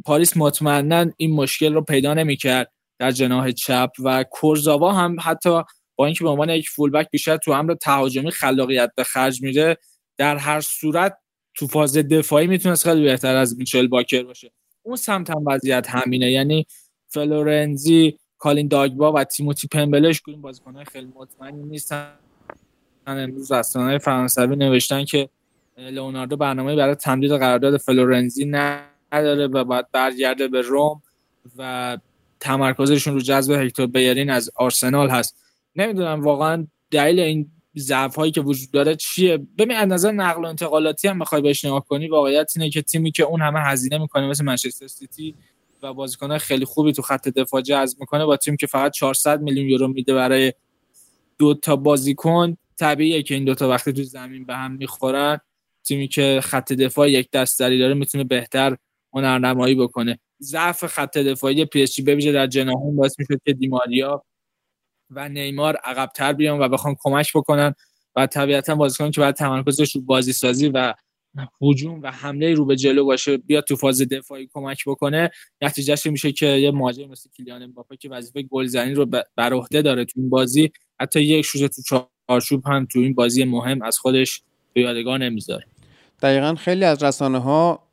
پاریس 0.06 0.38
مطمئنا 0.38 1.06
این 1.18 1.36
مشکل 1.36 1.74
رو 1.74 1.82
پیدا 1.82 2.14
نمی‌کرد. 2.14 2.74
در 3.00 3.12
جناح 3.12 3.52
چپ 3.52 3.92
و 4.04 4.24
کورزاوا 4.24 4.94
هم 4.94 5.16
حتی 5.22 5.62
با 5.96 6.06
اینکه 6.06 6.24
به 6.24 6.30
عنوان 6.30 6.50
یک 6.50 6.70
fullback 6.70 7.08
بیشتر 7.12 7.38
تو 7.38 7.52
امر 7.52 7.74
تهاجمی 7.74 8.32
خلاقیت 8.32 8.92
به 8.96 9.04
خرج 9.04 9.42
میده 9.42 9.78
در 10.18 10.38
هر 10.38 10.62
صورت 10.62 11.18
تو 11.56 11.68
فاز 11.68 11.98
دفاعی 11.98 12.48
می‌تونست 12.48 12.84
خیلی 12.84 13.04
بهتر 13.04 13.36
از 13.36 13.58
میچل 13.58 13.88
باکر 13.88 14.24
باشه. 14.24 14.52
اون 14.84 14.96
سمت 14.96 15.30
هم 15.30 15.44
وضعیت 15.46 15.90
همینه. 15.90 16.32
یعنی 16.32 16.66
فلورنزی 17.08 18.18
کولین 18.38 18.68
داگبا 18.68 19.12
و 19.12 19.24
تیموتی 19.24 19.68
پمبله 19.68 19.98
هیچ 19.98 20.22
کدوم 20.22 20.42
بازیکن‌های 20.42 20.86
خیلی 20.86 21.12
مطمئنی 21.16 21.64
نیستن. 21.64 22.14
امروز 23.08 23.52
رسانه‌های 23.52 24.00
فرانسوی 24.00 24.56
نوشتن 24.56 25.06
که 25.06 25.30
لئوناردو 25.78 26.38
برنامه 26.38 26.76
برای 26.76 26.96
تمدید 26.96 27.32
قرارداد 27.32 27.78
فلورنزی 27.78 28.46
نداره 28.46 29.48
و 29.48 29.64
باید 29.64 29.92
برگرده 29.92 30.48
به 30.48 30.62
روم 30.62 31.02
و 31.58 31.98
تمرکزشون 32.40 33.14
رو 33.14 33.20
جذب 33.20 33.54
هکتور 33.54 33.88
بیرین 33.88 34.30
از 34.30 34.50
آرسنال 34.56 35.10
هست. 35.10 35.36
نمی‌دونم 35.76 36.22
واقعا 36.22 36.68
دلیل 36.92 37.20
این 37.20 37.52
ضعف 37.78 38.16
هایی 38.16 38.32
که 38.32 38.42
وجود 38.42 38.72
داره 38.72 38.96
چیه؟ 38.96 39.38
ببین 39.38 39.78
از 39.78 39.88
نظر 39.88 40.12
نقل 40.12 40.46
و 40.46 40.48
انتقالاتی 40.48 41.08
هم 41.08 41.20
بخوای 41.20 41.42
بهش 41.42 41.66
نگاه 41.66 41.86
کنی 41.86 42.08
واقعیت 42.08 42.52
اینه 42.56 42.70
که 42.70 42.82
تیمی 42.82 43.12
که 43.12 43.24
اون 43.24 43.42
همه 43.42 43.60
هزینه 43.60 43.98
می‌کنه 43.98 44.28
مثل 44.28 44.44
منچستر 44.44 44.88
سیتی 44.88 45.36
و 45.84 45.94
بازیکنان 45.94 46.38
خیلی 46.38 46.66
خوبی 46.66 46.94
تو 46.94 47.02
خط 47.02 47.28
دفاع 47.28 47.62
جذب 47.62 48.00
می‌کنه 48.00 48.26
با 48.26 48.38
تیم 48.38 48.56
که 48.56 48.68
فقط 48.68 48.92
400 48.92 49.42
میلیون 49.42 49.70
یورو 49.70 49.88
میده 49.88 50.14
برای 50.14 50.54
دو 51.38 51.54
تا 51.54 51.76
بازیکن 51.76 52.58
طبیعیه 52.80 53.24
که 53.24 53.36
این 53.36 53.46
دوتا 53.46 53.70
وقتی 53.70 53.94
تو 53.94 54.04
زمین 54.04 54.46
به 54.46 54.56
هم 54.56 54.72
می‌خورن. 54.72 55.40
تیمی 55.84 56.08
که 56.08 56.40
خط 56.44 56.74
دفاع 56.74 57.12
یک 57.12 57.32
دست‌تری 57.32 57.80
داره 57.80 57.94
می‌تونه 57.94 58.24
بهتر 58.24 58.78
هنرنمایی 59.18 59.76
بکنه. 59.76 60.20
ضعف 60.42 60.86
خط 60.86 61.18
دفاعی 61.18 61.66
پی 61.66 61.84
اس 61.84 61.96
جی 61.96 62.32
در 62.32 62.48
جناحین 62.48 62.96
باعث 62.96 63.20
می‌شد 63.20 63.42
که 63.46 63.54
دیماریا 63.54 64.24
و 65.10 65.30
نیمار 65.30 65.76
عقبتر 65.76 66.34
بیان 66.34 66.60
و 66.60 66.70
بخوان 66.70 66.96
کمک 67.00 67.32
بکنن 67.36 67.74
و 68.16 68.28
طبیعتا 68.28 68.76
بازیکن 68.76 69.12
که 69.12 69.22
باید 69.22 69.36
تمرکزش 69.36 69.96
رو 69.96 70.02
بازی 70.02 70.34
سازی 70.34 70.68
و 70.68 70.94
هجوم 71.62 72.02
و 72.02 72.12
حمله 72.12 72.54
رو 72.54 72.66
به 72.66 72.76
جلو 72.76 73.06
باشه 73.06 73.38
بیاد 73.38 73.64
تو 73.64 73.76
فاز 73.76 74.02
دفاعی 74.02 74.50
کمک 74.54 74.84
بکنه. 74.88 75.32
نتیجهش 75.62 76.08
میشه 76.08 76.32
که 76.32 76.46
یه 76.46 76.72
مهاجم 76.72 77.10
مثل 77.10 77.30
کیلیان 77.30 77.64
امباپه 77.64 77.98
که 77.98 78.10
وظیفه 78.10 78.42
گلزنی 78.42 78.94
رو 78.94 79.06
بر 79.36 79.54
عهده 79.54 79.82
داره 79.82 80.06
تو 80.06 80.20
این 80.20 80.30
بازی. 80.30 80.72
حتی 81.00 81.22
یک 81.22 81.46
شوت 81.46 81.76
تو 81.76 82.06
چارچوب 82.28 82.68
هم 82.68 82.86
تو 82.86 83.00
این 83.00 83.14
بازی 83.14 83.44
مهم 83.44 83.82
از 83.82 84.00
خودش 84.00 84.42
به 84.74 84.82
یادگار 84.82 85.20
نمی‌ذاره. 85.20 85.66
دقیقا 86.22 86.56
خیلی 86.56 86.86
از 86.86 87.04
رسانه 87.04 87.40
ها 87.40 87.87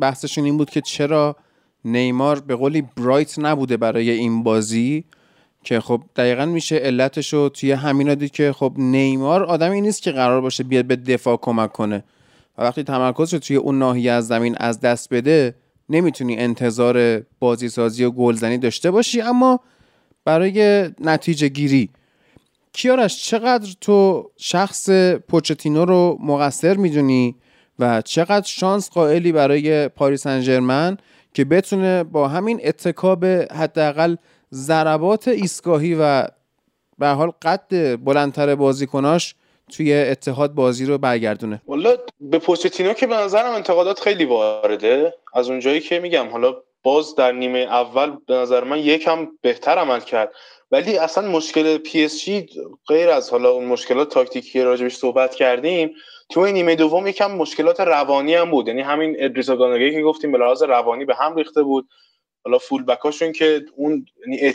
بحثشون 0.00 0.44
این 0.44 0.56
بود 0.56 0.70
که 0.70 0.80
چرا 0.80 1.36
نیمار 1.84 2.40
به 2.40 2.56
قولی 2.56 2.82
برایت 2.96 3.38
نبوده 3.38 3.76
برای 3.76 4.10
این 4.10 4.42
بازی 4.42 5.04
که 5.64 5.80
خب 5.80 6.02
دقیقا 6.16 6.46
میشه 6.46 6.76
علتش 6.76 7.32
رو 7.32 7.48
توی 7.48 7.72
همین 7.72 8.14
دید 8.14 8.30
که 8.30 8.52
خب 8.52 8.72
نیمار 8.76 9.44
آدمی 9.44 9.80
نیست 9.80 10.02
که 10.02 10.12
قرار 10.12 10.40
باشه 10.40 10.64
بیاد 10.64 10.84
به 10.84 10.96
دفاع 10.96 11.36
کمک 11.36 11.72
کنه. 11.72 12.04
و 12.58 12.62
وقتی 12.62 12.82
تمرکزش 12.82 13.38
توی 13.38 13.56
اون 13.56 13.78
ناحیه 13.78 14.12
از 14.12 14.26
زمین 14.26 14.56
از 14.58 14.80
دست 14.80 15.14
بده 15.14 15.54
نمی‌تونی 15.88 16.36
انتظار 16.36 17.20
بازی 17.38 17.68
سازی 17.68 18.04
و 18.04 18.10
گلزنی 18.10 18.58
داشته 18.58 18.90
باشی 18.90 19.20
اما 19.20 19.60
برای 20.24 20.90
نتیجه 21.00 21.48
گیری. 21.48 21.90
کیارش 22.72 23.26
چقدر 23.26 23.74
تو 23.80 24.30
شخص 24.36 24.90
پوچتینو 25.28 25.84
رو 25.84 26.18
مقصر 26.20 26.76
می‌دونی؟ 26.76 27.36
و 27.78 28.02
چقدر 28.02 28.46
شانس 28.46 28.90
قائلی 28.90 29.32
برای 29.32 29.88
پاریس 29.88 30.26
انجرمن 30.26 30.96
که 31.34 31.44
بتونه 31.44 32.04
با 32.04 32.28
همین 32.28 32.60
اتکاب 32.64 33.24
حداقل 33.24 34.16
ضربات 34.52 35.28
ایستگاهی 35.28 35.96
و 36.00 36.26
به 36.98 37.08
حال 37.08 37.32
قد 37.42 37.96
بلندتر 38.04 38.54
بازیکناش 38.54 39.34
توی 39.72 39.94
اتحاد 39.94 40.54
بازی 40.54 40.86
رو 40.86 40.98
برگردونه. 40.98 41.62
والا 41.66 41.96
به 42.20 42.38
پوچتینو 42.38 42.92
که 42.92 43.06
به 43.06 43.14
نظرم 43.14 43.52
انتقادات 43.52 44.00
خیلی 44.00 44.24
وارده. 44.24 45.14
از 45.34 45.50
اونجایی 45.50 45.80
که 45.80 46.00
میگم 46.00 46.28
حالا 46.28 46.54
باز 46.82 47.14
در 47.14 47.32
نیمه 47.32 47.58
اول 47.58 48.12
به 48.26 48.34
نظر 48.34 48.64
من 48.64 48.78
یکم 48.78 49.28
بهتر 49.40 49.78
عمل 49.78 50.00
کرد. 50.00 50.32
ولی 50.70 50.98
اصلا 50.98 51.30
مشکل 51.30 51.78
پی 51.78 52.04
اس 52.04 52.24
جی 52.24 52.46
غیر 52.86 53.08
از 53.10 53.30
حالا 53.30 53.50
اون 53.50 53.64
مشکلات 53.64 54.08
تاکتیکی 54.08 54.62
راجبش 54.62 54.96
صحبت 54.96 55.34
کردیم 55.34 55.94
تو 56.30 56.40
این 56.40 56.54
نیمه 56.54 56.74
دوم 56.74 57.06
یکم 57.06 57.30
مشکلات 57.30 57.80
روانی 57.80 58.34
هم 58.34 58.50
بود. 58.50 58.68
یعنی 58.68 58.82
همین 58.82 59.16
ادریسا 59.18 59.56
گانا 59.56 59.73
گی 59.73 59.90
که 59.90 60.02
گفتیم 60.02 60.32
به 60.32 60.38
لحاظ 60.38 60.62
روانی 60.62 61.04
به 61.04 61.14
هم 61.14 61.36
ریخته 61.36 61.62
بود. 61.62 61.88
حالا 62.44 62.58
full 62.58 62.84
back 62.84 63.08
اشون 63.08 63.32
که 63.32 63.64
اون 63.76 64.06
یعنی 64.26 64.54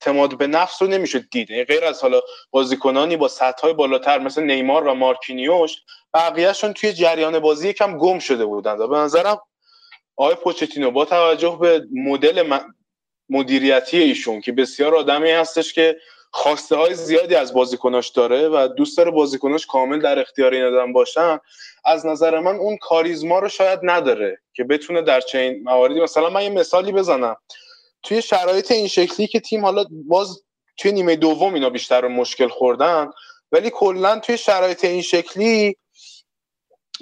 اعتماد 0.00 0.38
به 0.38 0.46
نفس 0.46 0.82
رو 0.82 0.88
نمی‌شد 0.88 1.28
دید. 1.30 1.50
یعنی 1.50 1.64
غیر 1.64 1.84
از 1.84 2.02
حالا 2.02 2.20
بازیکنانی 2.50 3.16
با 3.16 3.28
سطح 3.28 3.72
بالاتر 3.72 4.18
مثل 4.18 4.42
نیمار 4.42 4.86
و 4.86 4.94
مارکینیوش 4.94 5.76
بقیهشون 6.14 6.72
توی 6.72 6.92
جریان 6.92 7.38
بازی 7.38 7.68
یکم 7.68 7.98
گم 7.98 8.18
شده 8.18 8.44
بودند 8.44 8.88
به 8.88 8.96
نظرم 8.96 9.40
آقای 10.16 10.34
پوچتینو 10.34 10.90
با 10.90 11.04
توجه 11.04 11.58
به 11.60 11.86
مدل 11.92 12.58
مدیریتی 13.28 13.98
ایشون 13.98 14.40
که 14.40 14.52
بسیار 14.52 14.94
آدمی 14.94 15.30
هستش 15.30 15.72
که 15.72 15.96
خواسته 16.36 16.76
های 16.76 16.94
زیادی 16.94 17.34
از 17.34 17.54
بازیکناش 17.54 18.08
داره 18.08 18.48
و 18.48 18.68
دوست 18.68 18.98
داره 18.98 19.10
بازیکناش 19.10 19.66
کامل 19.66 20.00
در 20.00 20.18
اختیار 20.18 20.54
این 20.54 20.64
آدم 20.64 20.92
باشن. 20.92 21.38
از 21.84 22.06
نظر 22.06 22.40
من 22.40 22.56
اون 22.56 22.76
کاریزما 22.76 23.38
رو 23.38 23.48
شاید 23.48 23.80
نداره 23.82 24.38
که 24.54 24.64
بتونه 24.64 25.02
در 25.02 25.20
چنین 25.20 25.62
مواردی 25.62 26.00
مثلا 26.00 26.30
من 26.30 26.42
یه 26.42 26.48
مثالی 26.48 26.92
بزنم. 26.92 27.36
توی 28.02 28.22
شرایط 28.22 28.72
این 28.72 28.88
شکلی 28.88 29.26
که 29.26 29.40
تیم 29.40 29.64
حالا 29.64 29.84
باز 29.90 30.42
توی 30.76 30.92
نیمه 30.92 31.16
دوم 31.16 31.54
اینا 31.54 31.70
بیشتر 31.70 32.08
مشکل 32.08 32.48
خوردن 32.48 33.10
ولی 33.52 33.70
کلا 33.70 34.18
توی 34.18 34.38
شرایط 34.38 34.84
این 34.84 35.02
شکلی 35.02 35.76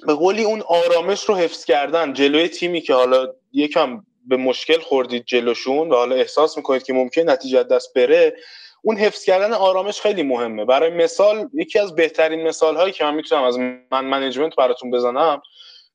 به 0.07 0.15
قولی 0.15 0.45
اون 0.45 0.61
آرامش 0.61 1.25
رو 1.25 1.35
حفظ 1.35 1.65
کردن. 1.65 2.13
جلوی 2.13 2.49
تیمی 2.49 2.81
که 2.81 2.95
حالا 2.95 3.35
یکم 3.53 4.03
به 4.27 4.37
مشکل 4.37 4.81
خوردید 4.81 5.25
جلوشون 5.27 5.91
و 5.91 5.95
حالا 5.95 6.17
احساس 6.17 6.57
می‌کنید 6.57 6.83
که 6.83 6.93
ممکن 6.93 7.31
نتیجه 7.31 7.63
دست 7.63 7.95
بره 7.95 8.37
اون 8.83 8.97
حفظ 8.97 9.25
کردن 9.25 9.53
آرامش 9.53 10.01
خیلی 10.01 10.23
مهمه. 10.23 10.65
برای 10.65 10.91
مثال 10.91 11.49
یکی 11.55 11.79
از 11.79 11.95
بهترین 11.95 12.43
مثال 12.43 12.77
هایی 12.77 12.93
که 12.93 13.05
من 13.05 13.15
می‌تونم 13.15 13.43
از 13.43 13.59
من 13.59 14.05
منیجمنت 14.05 14.57
براتون 14.57 14.91
بزنم 14.91 15.43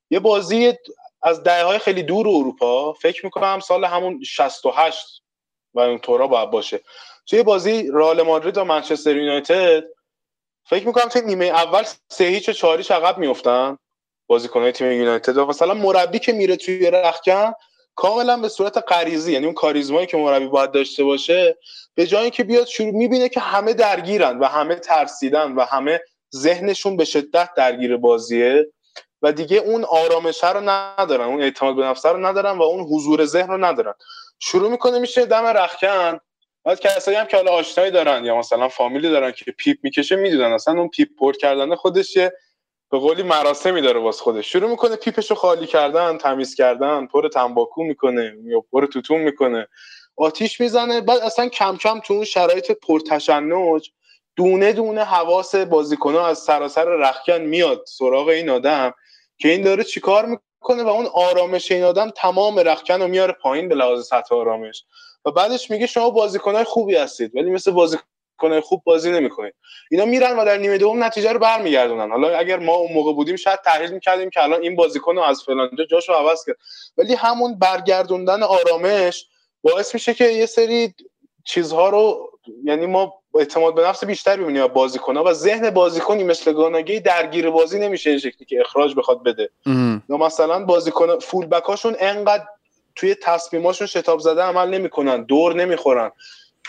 یه 0.09 0.19
بازی 0.19 0.73
از 1.21 1.43
دهه 1.43 1.63
های 1.63 1.79
خیلی 1.79 2.03
دور 2.03 2.27
اروپا 2.27 2.93
فکر 2.93 3.25
می‌کنم 3.25 3.59
سال 3.59 3.85
همون 3.85 4.23
68 4.23 5.23
و 5.73 5.79
اون 5.79 5.99
طورا 5.99 6.27
باید 6.27 6.49
باشه. 6.49 6.79
توی 7.25 7.43
بازی 7.43 7.89
رئال 7.93 8.21
مادرید 8.21 8.57
و 8.57 8.63
منچستر 8.63 9.17
یونایتد 9.17 9.83
فکر 10.63 10.87
می‌کنم 10.87 11.09
توی 11.09 11.21
نیمه 11.21 11.45
اول 11.45 11.83
سه 12.09 12.23
هیچ 12.23 12.49
چهاریش 12.49 12.91
عقب 12.91 13.17
میفتن 13.17 13.77
بازیکنهای 14.27 14.71
تیم 14.71 14.91
یونایتد. 14.91 15.37
و 15.37 15.45
مثلا 15.45 15.73
مربی 15.73 16.19
که 16.19 16.33
میره 16.33 16.55
توی 16.55 16.91
رخکن 16.91 17.53
کاملا 17.97 18.37
به 18.37 18.49
صورت 18.49 18.77
غریزی 18.77 19.33
یعنی 19.33 19.45
اون 19.45 19.53
کاریزمایی 19.53 20.07
که 20.07 20.17
مربی 20.17 20.47
باید 20.47 20.71
داشته 20.71 21.03
باشه 21.03 21.57
به 21.95 22.07
جایی 22.07 22.29
که 22.29 22.43
بیاد 22.43 22.67
شروع 22.67 22.91
می‌بینه 22.91 23.29
که 23.29 23.39
همه 23.39 23.73
درگیرن 23.73 24.39
و 24.39 24.45
همه 24.45 24.75
ترسیدن 24.75 25.51
و 25.51 25.61
همه 25.61 26.01
ذهنشون 26.35 26.97
به 26.97 27.05
شدت 27.05 27.49
درگیر 27.57 27.97
بازیه 27.97 28.67
و 29.21 29.31
دیگه 29.31 29.57
اون 29.57 29.83
آرامش 29.83 30.43
رو 30.43 30.69
ندارن 30.69 31.25
اون 31.25 31.41
اعتماد 31.41 31.75
به 31.75 31.83
نفس 31.83 32.05
رو 32.05 32.25
ندارن 32.25 32.57
و 32.57 32.61
اون 32.61 32.81
حضور 32.81 33.25
ذهن 33.25 33.47
رو 33.47 33.65
ندارن. 33.65 33.93
شروع 34.39 34.71
می‌کنه 34.71 34.99
میشه 34.99 35.25
دم 35.25 35.45
رخکن. 35.45 36.19
بعد 36.65 36.79
کسایی 36.79 37.17
هم 37.17 37.25
که 37.25 37.37
حالا 37.37 37.51
آشنایی 37.51 37.91
دارن 37.91 38.25
یا 38.25 38.37
مثلا 38.37 38.67
فامیلی 38.69 39.09
دارن 39.09 39.31
که 39.31 39.51
پیپ 39.51 39.77
می‌کشه 39.83 40.15
می‌دونن. 40.15 40.51
اصلا 40.51 40.73
اون 40.73 40.87
پیپ 40.89 41.09
پر 41.19 41.33
کردن 41.33 41.75
خودش 41.75 42.17
به 42.91 42.99
قولی 42.99 43.23
مراسمی 43.23 43.81
داره 43.81 43.99
واسه 43.99 44.23
خودش. 44.23 44.51
شروع 44.51 44.69
می‌کنه 44.69 44.95
پیپشو 44.95 45.35
خالی 45.35 45.67
کردن 45.67 46.17
تمیز 46.17 46.55
کردن 46.55 47.05
پر 47.05 47.27
تنباکو 47.29 47.83
می‌کنه 47.83 48.37
یا 48.43 48.63
پر 48.71 48.85
توتون 48.85 49.21
می‌کنه. 49.21 49.67
آتیش 50.15 50.61
می‌زنه 50.61 51.01
بعد 51.01 51.19
اصلا 51.19 51.47
کم 51.47 51.77
کم 51.77 51.99
تو 51.99 52.13
اون 52.13 52.25
شرایط 52.25 52.71
پرتشنج 52.71 53.91
دونه 54.35 54.73
دونه 54.73 55.03
حواس 55.03 55.55
بازیکنها 55.55 56.27
از 56.27 56.39
سراسر 56.39 56.85
رختکن 56.85 57.41
میاد 57.41 57.83
سراغ 57.87 58.27
این 58.27 58.49
آدم 58.49 58.93
که 59.37 59.49
این 59.49 59.61
داره 59.61 59.83
چیکار 59.83 60.25
می‌کنه 60.25 60.83
و 60.83 60.87
اون 60.87 61.05
آرامش 61.13 61.71
این 61.71 61.83
آدم 61.83 62.09
تمام 62.09 62.59
رختکن 62.59 63.01
رو 63.01 63.07
میاره 63.07 63.33
پایین 63.33 63.69
به 63.69 63.75
لحاظ 63.75 64.07
سطح 64.07 64.35
آرامش. 64.35 64.83
و 65.25 65.31
بعدش 65.31 65.71
میگه 65.71 65.87
شما 65.87 66.09
بازیکنهای 66.09 66.63
خوبی 66.63 66.95
هستید 66.95 67.35
ولی 67.35 67.49
مثل 67.49 67.71
بازیکنهای 68.37 68.61
خوب 68.61 68.81
بازی 68.85 69.11
نمی‌کنید 69.11 69.53
اینا 69.91 70.05
میرن 70.05 70.39
و 70.39 70.45
در 70.45 70.57
نیمه 70.57 70.77
دوم 70.77 71.03
نتیجه 71.03 71.31
رو 71.33 71.39
برمیگردونن. 71.39 72.11
حالا 72.11 72.37
اگر 72.37 72.59
ما 72.59 72.75
اون 72.75 72.93
موقع 72.93 73.13
بودیم 73.13 73.35
شاید 73.35 73.61
تحلیل 73.61 73.91
می‌کردیم 73.91 74.29
که 74.29 74.43
الان 74.43 74.61
این 74.61 74.75
بازیکن 74.75 75.17
از 75.17 75.43
فلان 75.43 75.69
جاشو 75.89 76.13
عوض 76.13 76.45
کرد. 76.45 76.55
ولی 76.97 77.13
همون 77.13 77.59
برگردوندن 77.59 78.43
آرامش 78.43 79.27
باعث 79.63 79.93
میشه 79.93 80.13
که 80.13 80.25
یه 80.25 80.45
سری 80.45 80.93
چیزها 81.45 81.89
رو 81.89 82.31
یعنی 82.63 82.85
ما 82.85 83.13
اعتماد 83.35 83.75
به 83.75 83.81
نفس 83.83 84.03
بیشتر 84.05 84.37
ببینیم 84.37 84.63
و 84.63 84.67
بازیکن‌ها 84.67 85.23
و 85.23 85.33
ذهن 85.33 85.69
بازیکنی 85.69 86.23
مثل 86.23 86.53
گاناگی 86.53 86.99
درگیر 86.99 87.49
بازی 87.49 87.79
نمیشه 87.79 88.09
این 88.09 88.19
شکلی 88.19 88.45
که 88.45 88.59
اخراج 88.59 88.95
بخواد 88.95 89.23
بده. 89.23 89.49
یا 90.09 90.17
مثلا 90.17 90.65
بازیکن 90.65 91.19
فول 91.19 91.45
بکاشون 91.45 91.95
انقدر 91.99 92.43
توی 92.95 93.15
تصمیماشون 93.15 93.87
شتاب 93.87 94.19
زده 94.19 94.41
عمل 94.41 94.69
نمی‌کنن 94.69 95.23
دور 95.23 95.55
نمی‌خورن. 95.55 96.11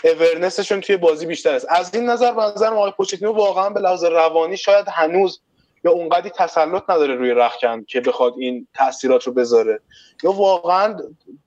اورنسشون 0.03 0.81
توی 0.81 0.97
بازی 0.97 1.25
بیشتر 1.25 1.55
است. 1.55 1.65
از 1.69 1.95
این 1.95 2.09
نظر 2.09 2.33
به 2.33 2.41
نظر 2.41 2.73
آقای 2.73 2.91
پوچتینو 2.91 3.31
واقعا 3.31 3.69
به 3.69 3.79
لحاظ 3.79 4.03
روانی 4.03 4.57
شاید 4.57 4.85
هنوز 4.87 5.41
یا 5.83 5.91
اونقدی 5.91 6.29
تسلط 6.29 6.89
نداره 6.89 7.15
روی 7.15 7.31
رخکن 7.31 7.83
که 7.83 8.01
بخواد 8.01 8.33
این 8.37 8.67
تاثیرات 8.73 9.23
رو 9.23 9.33
بذاره. 9.33 9.79
یا 10.23 10.31
واقعا 10.31 10.97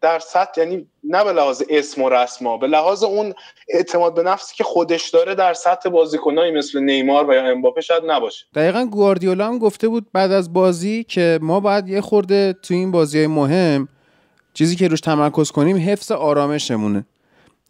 در 0.00 0.18
سطح 0.18 0.60
یعنی 0.60 0.86
نه 1.04 1.24
به 1.24 1.32
لحاظ 1.32 1.62
اسم 1.68 2.02
و 2.02 2.08
رسما 2.08 2.56
به 2.56 2.66
لحاظ 2.66 3.02
اون 3.02 3.34
اعتماد 3.68 4.14
به 4.14 4.22
نفسی 4.22 4.54
که 4.56 4.64
خودش 4.64 5.10
داره 5.10 5.34
در 5.34 5.54
سطح 5.54 5.88
بازیکنایی 5.88 6.52
مثل 6.52 6.80
نیمار 6.80 7.30
و 7.30 7.34
یا 7.34 7.46
امباپه 7.46 7.80
شاید 7.80 8.02
نباشه. 8.06 8.46
دقیقا 8.54 8.84
گواردیولا 8.84 9.46
هم 9.46 9.58
گفته 9.58 9.88
بود 9.88 10.06
بعد 10.12 10.32
از 10.32 10.52
بازی 10.52 11.04
که 11.04 11.38
ما 11.42 11.60
باید 11.60 11.88
یه 11.88 12.00
خورده 12.00 12.52
تو 12.62 12.74
این 12.74 12.90
بازی 12.90 13.26
مهم 13.26 13.88
چیزی 14.54 14.76
که 14.76 14.88
روش 14.88 15.00
تمرکز 15.00 15.50
کنیم 15.50 15.76
حفظ 15.76 16.10
آرامشمونه. 16.12 17.04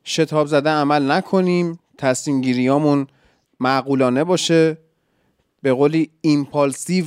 شتاب 0.04 0.46
زده 0.46 0.70
عمل 0.70 1.10
نکنیم 1.10 1.78
تصمیم 1.98 2.40
گیریامون 2.40 3.06
معقولانه 3.60 4.24
باشه. 4.24 4.78
به 5.62 5.72
قولی 5.72 6.10
impulsive 6.20 7.04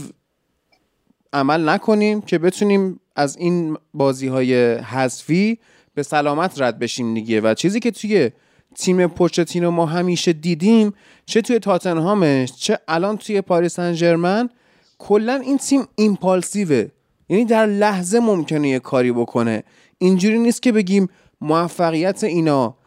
عمل 1.34 1.70
نکنیم 1.70 2.22
که 2.22 2.38
بتونیم 2.38 3.00
از 3.16 3.38
این 3.38 3.78
بازی 3.94 4.28
های 4.28 4.74
حذفی 4.74 5.60
به 5.94 6.04
سلامت 6.04 6.62
رد 6.62 6.80
بشیم 6.80 7.14
دیگه. 7.14 7.42
و 7.42 7.54
چیزی 7.54 7.80
که 7.80 7.92
توی 7.92 8.32
تیم 8.76 9.08
پوچتینو 9.08 9.72
ما 9.72 9.86
همیشه 9.86 10.34
دیدیم 10.34 10.94
چه 11.26 11.42
توی 11.42 11.60
تاتنهامش 11.60 12.52
چه 12.52 12.80
الان 12.88 13.18
توی 13.18 13.42
پاریس 13.42 13.76
سن 13.76 14.50
کلا 14.98 15.36
این 15.36 15.58
تیم 15.58 15.88
ایمپالسیوه. 15.96 16.88
یعنی 17.30 17.46
در 17.46 17.66
لحظه 17.66 18.20
ممکنه 18.20 18.70
یه 18.70 18.80
کاری 18.80 19.12
بکنه. 19.12 19.64
اینجوری 19.98 20.40
نیست 20.40 20.62
که 20.62 20.72
بگیم 20.72 21.10
موفقیت 21.42 22.24
اینا 22.24 22.78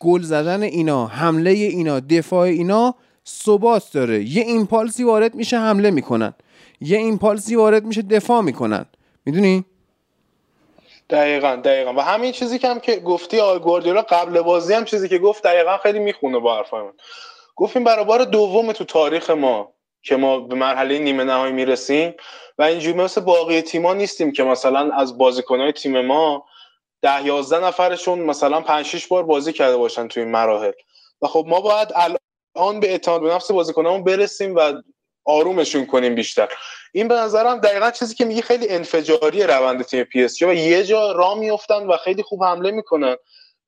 گل 0.00 0.22
زدن 0.22 0.62
اینا 0.62 1.06
حمله 1.06 1.50
اینا 1.50 2.00
دفاع 2.00 2.40
اینا 2.40 2.94
ثبات 3.26 3.92
داره. 3.92 4.24
یه 4.24 4.42
ایمپالسی 4.42 5.04
وارد 5.04 5.34
میشه 5.34 5.58
حمله 5.58 5.90
می‌کنن. 5.90 6.34
یه 6.80 6.98
ایمپالسی 6.98 7.56
وارد 7.56 7.84
میشه 7.84 8.02
دفاع 8.02 8.40
می‌کنن. 8.40 8.86
می‌دونی؟ 9.24 9.64
دقیقا 11.10 11.56
دقیقا. 11.64 11.92
و 11.92 12.00
همین 12.00 12.32
چیزی 12.32 12.58
که 12.58 12.68
هم 12.68 12.80
که 12.80 12.96
گفتی 12.96 13.40
آقای 13.40 13.92
قبل 13.92 14.40
بازی 14.40 14.74
هم 14.74 14.84
چیزی 14.84 15.08
که 15.08 15.18
گفت 15.18 15.42
دقیقا 15.42 15.76
خیلی 15.76 15.98
می‌خونه 15.98 16.38
با 16.38 16.56
حرفای 16.56 16.82
من. 16.82 16.92
گفتیم 17.56 17.84
برابر 17.84 18.18
دوم 18.18 18.72
تو 18.72 18.84
تاریخ 18.84 19.30
ما 19.30 19.72
که 20.02 20.16
ما 20.16 20.40
به 20.40 20.54
مرحله 20.54 20.98
نیمه 20.98 21.24
نهایی 21.24 21.52
می‌رسیم 21.52 22.14
و 22.58 22.62
اینجوری 22.62 22.98
مثل 22.98 23.20
باقی 23.20 23.62
تیما 23.62 23.94
نیستیم 23.94 24.32
که 24.32 24.44
مثلا 24.44 24.90
از 24.90 25.18
بازیکنهای 25.18 25.72
تیم 25.72 26.00
ما 26.00 26.44
ده 27.02 27.26
یازده 27.26 27.64
نفرشون 27.64 28.18
مثلا 28.18 28.60
پنج 28.60 28.86
شش 28.86 29.06
بار 29.06 29.22
بازی 29.22 29.52
کرده 29.52 29.76
باشن 29.76 30.08
تو 30.08 30.20
این 30.20 30.30
مراحل. 30.30 30.72
و 31.22 31.26
خب 31.26 31.44
ما 31.48 31.60
باید 31.60 31.88
الان 31.94 32.80
به 32.80 32.90
اعتماد 32.90 33.20
به 33.22 33.34
نفس 33.34 33.50
بازیکنامون 33.50 34.04
برسیم 34.04 34.54
و 34.56 34.72
آرومشون 35.24 35.86
کنیم 35.86 36.14
بیشتر. 36.14 36.48
این 36.92 37.08
به 37.08 37.14
نظرم 37.14 37.58
دقیقا 37.58 37.90
چیزی 37.90 38.14
که 38.14 38.24
میگه 38.24 38.42
خیلی 38.42 38.68
انفجاری 38.68 39.42
روند 39.42 39.82
تیم 39.82 40.04
پی 40.04 40.24
اس 40.24 40.42
و 40.42 40.54
یه 40.54 40.84
جا 40.84 41.12
را 41.12 41.34
میفتن 41.34 41.86
و 41.86 41.96
خیلی 41.96 42.22
خوب 42.22 42.44
حمله 42.44 42.70
می‌کنن. 42.70 43.16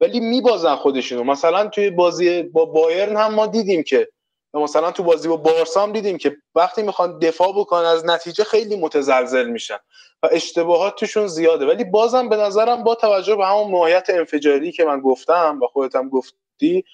ولی 0.00 0.20
میبازن 0.20 0.76
خودشونو. 0.76 1.24
مثلا 1.24 1.68
توی 1.68 1.90
بازی 1.90 2.42
با 2.42 2.64
بایرن 2.64 3.16
هم 3.16 3.34
ما 3.34 3.46
دیدیم 3.46 3.82
که 3.82 4.08
مثلا 4.54 4.90
تو 4.90 5.02
بازی 5.02 5.28
با 5.28 5.36
بارسا 5.36 5.82
هم 5.82 5.92
دیدیم 5.92 6.18
که 6.18 6.36
وقتی 6.54 6.82
می‌خوان 6.82 7.18
دفاع 7.18 7.52
بکنن 7.52 7.86
از 7.86 8.06
نتیجه 8.06 8.44
خیلی 8.44 8.76
متزلزل 8.76 9.46
میشن 9.46 9.78
و 10.22 10.28
اشتباهات 10.32 10.94
توشون 10.96 11.26
زیاده. 11.26 11.66
ولی 11.66 11.84
بازم 11.84 12.28
به 12.28 12.36
نظرم 12.36 12.84
با 12.84 12.94
توجه 12.94 13.36
به 13.36 13.46
همون 13.46 13.70
ماهیت 13.70 14.06
انفجاری 14.08 14.72
که 14.72 14.84
من 14.84 15.00
گفتم 15.00 15.60
و 15.62 15.88
هم 15.94 16.08
گفتی 16.08 16.84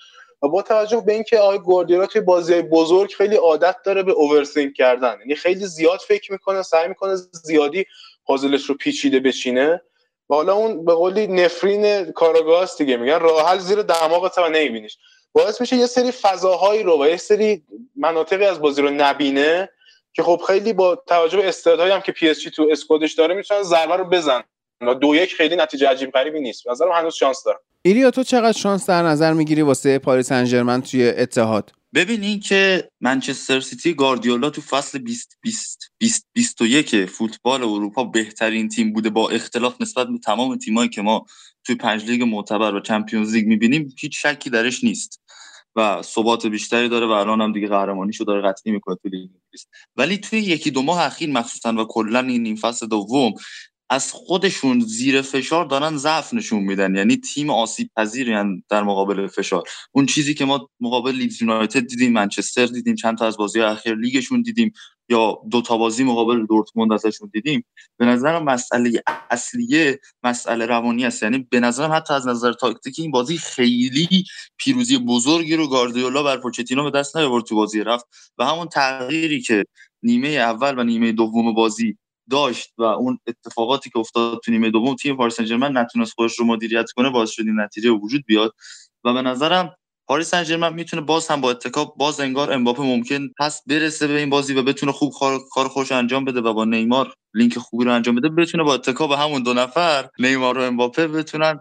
و 0.43 0.49
با 0.49 0.63
توجه 0.63 1.03
به 1.07 1.13
اینکه 1.13 1.39
آقای 1.39 1.59
گواردیولا 1.59 2.07
توی 2.07 2.21
بازی 2.21 2.63
بزرگ 2.63 3.13
خیلی 3.13 3.37
عادت 3.37 3.77
داره 3.85 4.03
به 4.03 4.13
اوورسینک 4.13 4.75
کردن 4.75 5.17
یعنی 5.21 5.35
خیلی 5.35 5.67
زیاد 5.67 5.99
فکر 5.99 6.33
می‌کنه 6.33 6.63
سعی 6.63 6.89
می‌کنه 6.89 7.17
زیادی 7.17 7.87
پازلش 8.25 8.65
رو 8.65 8.75
پیچیده 8.75 9.21
بچینه 9.21 9.83
و 10.31 10.35
حالا 10.35 10.55
اون 10.55 10.85
به 10.85 10.95
قولی 10.95 11.27
نفرین 11.27 12.13
کاراگاست 12.13 12.79
دیگه 12.79 12.97
میگن 12.97 13.21
راه 13.21 13.49
حل 13.49 13.59
زیر 13.59 13.83
دماغت 13.83 14.39
و 14.39 14.49
نمیبینیش. 14.49 14.99
باعث 15.37 15.61
میشه 15.61 15.77
یه 15.77 15.87
سری 15.87 16.11
فضاهایی 16.11 16.83
رو 16.83 17.03
و 17.03 17.09
یه 17.09 17.17
سری 17.17 17.63
مناطقی 17.97 18.45
از 18.45 18.61
بازی 18.61 18.83
رو 18.83 18.91
نبینه 18.91 19.69
که 20.13 20.23
خب 20.23 20.41
خیلی 20.47 20.73
با 20.73 20.97
توجه 21.07 21.37
به 21.37 21.49
استعدادی 21.49 21.91
هم 21.91 22.01
که 22.01 22.13
پی 22.13 22.29
اس 22.29 22.41
جی 22.41 22.51
تو 22.51 22.69
اسکودش 22.71 23.13
داره 23.13 23.35
می‌تونن 23.35 23.63
ضربه 23.63 23.97
رو 23.97 24.05
بزنن 24.05 24.43
و 24.81 24.95
دو 24.95 25.15
یک 25.15 25.35
خیلی 25.35 25.57
نتیجه 25.57 25.89
عجیب 25.89 26.11
غریبی 26.11 26.41
نیست. 26.41 26.69
نظرم 26.69 26.93
هنوز 26.93 27.15
شانس 27.15 27.43
داره. 27.45 27.59
ایلیا 27.83 28.11
تو 28.11 28.23
چقدر 28.23 28.59
شانس 28.59 28.87
در 28.87 29.03
نظر 29.03 29.33
می‌گیری 29.33 29.63
واسه 29.63 29.99
پاریسن 29.99 30.33
ژرمن 30.33 30.83
توی 30.83 31.09
اتحاد؟ 31.09 31.73
ببینین 31.95 32.41
که 32.41 32.89
منچستر 33.01 33.61
سیتی 33.61 33.95
گاردیولا 33.95 34.51
تو 34.51 34.61
فصل 34.61 34.99
20 34.99 35.39
20 35.43 35.91
20 35.99 36.27
21 36.33 37.05
فوتبال 37.05 37.63
اروپا 37.63 38.05
بهترین 38.05 38.69
تیم 38.69 38.93
بوده 38.93 39.11
با 39.11 39.29
اختلاف 39.31 39.81
نسبت 39.81 40.07
به 40.07 40.19
تمام 40.19 40.59
تیمایی 40.59 40.89
که 40.89 41.03
ما 41.03 41.27
توی 41.67 41.77
پنج 41.77 42.05
لیگ 42.05 42.23
معتبر 42.23 42.75
و 42.75 42.81
Champions 42.81 43.35
League 43.35 43.47
می‌بینیم 43.47 43.95
هیچ 43.99 44.27
شکی 44.27 44.51
درش 44.51 44.85
نیست. 44.85 45.21
و 45.77 46.03
ثبات 46.03 46.47
بیشتری 46.47 46.89
داره 46.89 47.07
و 47.07 47.11
الان 47.11 47.41
هم 47.41 47.53
دیگه 47.53 47.69
قهرمانیشو 47.69 48.25
داره 48.25 48.49
قطعی 48.49 48.73
می‌کنه 48.73 48.97
تو 49.03 49.09
لیگ 49.09 49.31
ولی 49.97 50.19
توی 50.19 50.39
یکی 50.39 50.71
دو 50.71 50.83
ماه 50.83 51.03
اخیر 51.07 51.31
مخصوصا 51.31 51.73
و 51.73 51.85
کلا 51.85 52.21
این 52.21 52.43
نیم 52.43 52.57
فصل 52.57 52.87
دوم 52.87 53.35
از 53.91 54.13
خودشون 54.13 54.81
زیر 54.81 55.23
فشار 55.23 55.65
دارن 55.65 55.97
ضعف 55.97 56.35
نشون 56.35 56.63
میدن. 56.63 56.95
یعنی 56.95 57.17
تیم 57.17 57.51
آسیب 57.51 57.91
پذیری 57.97 58.63
در 58.69 58.83
مقابل 58.83 59.27
فشار. 59.27 59.63
اون 59.93 60.07
چیزی 60.07 60.35
که 60.35 60.45
ما 60.45 60.69
مقابل 60.81 61.13
لیدز 61.13 61.43
یونایتد 61.43 61.87
دیدیم 61.87 62.13
منچستر 62.13 62.67
دیدیم 62.67 62.95
چند 62.95 63.19
تا 63.19 63.27
از 63.27 63.37
بازی 63.37 63.61
اخیر 63.61 63.95
لیگشون 63.95 64.43
دیدیم 64.43 64.73
یا 65.09 65.39
دو 65.51 65.63
تا 65.63 65.77
بازی 65.77 66.05
مقابل 66.05 66.47
دورتموند 66.47 66.93
ازشون 66.93 67.31
دیدیم 67.33 67.65
به 67.97 68.07
نظرم 68.07 68.45
مسئله 68.45 69.03
اصلیه 69.31 70.01
مسئله 70.23 70.67
روانی 70.67 71.07
است. 71.07 71.23
یعنی 71.23 71.47
به 71.51 71.61
نظرم 71.61 71.93
حتی 71.93 72.15
از 72.15 72.29
نظر 72.29 72.53
تاکتیکی 72.53 73.03
این 73.03 73.11
بازی 73.11 73.39
خیلی 73.39 74.25
پیروزی 74.57 74.99
بزرگی 74.99 75.57
رو 75.57 75.69
گاردیولا 75.69 76.23
بر 76.23 76.37
پوچتینو 76.37 76.91
به 76.91 76.99
دست 76.99 77.17
نیاورد 77.17 77.45
تو 77.45 77.57
بازی 77.57 77.81
رفت. 77.81 78.07
و 78.39 78.45
همون 78.45 78.69
تغییری 78.69 79.41
که 79.41 79.65
نیمه 80.03 80.29
اول 80.29 80.79
و 80.79 80.85
نیمه 80.85 81.13
دوم 81.13 81.55
بازی 81.55 81.99
داشت 82.31 82.73
و 82.79 82.83
اون 82.83 83.19
اتفاقاتی 83.27 83.91
که 83.91 83.99
افتاد 83.99 84.41
تو 84.45 84.53
نیمه 84.53 84.71
دوم 84.71 84.95
تیم 84.95 85.17
پاریس 85.17 85.41
سن 85.41 85.79
نتونست 85.79 86.13
خودش 86.13 86.39
رو 86.39 86.45
مدیریت 86.45 86.91
کنه 86.91 87.11
باعث 87.11 87.31
شد 87.31 87.43
این 87.47 87.61
نتیجه 87.61 87.91
وجود 87.91 88.25
بیاد. 88.27 88.55
و 89.05 89.13
به 89.13 89.23
نظرم 89.23 89.77
پاریس 90.07 90.31
سن 90.35 90.73
می‌تونه 90.73 91.03
باز 91.03 91.29
هم 91.29 91.41
با 91.41 91.51
اتکاب 91.51 91.95
باز 91.97 92.21
انگار 92.21 92.53
امباپه 92.53 92.83
ممکن 92.83 93.29
هست 93.41 93.63
برسه 93.67 94.07
به 94.07 94.19
این 94.19 94.31
بازی 94.31 94.55
و 94.55 94.63
بتونه 94.63 94.93
خوب 94.93 95.13
کار 95.55 95.69
خوش 95.69 95.93
انجام 95.93 96.25
بده 96.25 96.41
و 96.41 96.53
با 96.53 96.65
نیمار 96.65 97.15
لینک 97.35 97.59
خوبی 97.59 97.85
رو 97.85 97.93
انجام 97.95 98.15
بده 98.15 98.29
بتونه 98.29 98.65
با 98.65 98.75
اتکا 98.75 98.97
به 98.97 99.13
همون 99.13 99.43
دو 99.43 99.55
نفر 99.55 100.09
نیمار 100.19 100.59
و 100.59 100.63
امباپه 100.63 101.09
بتونن 101.09 101.61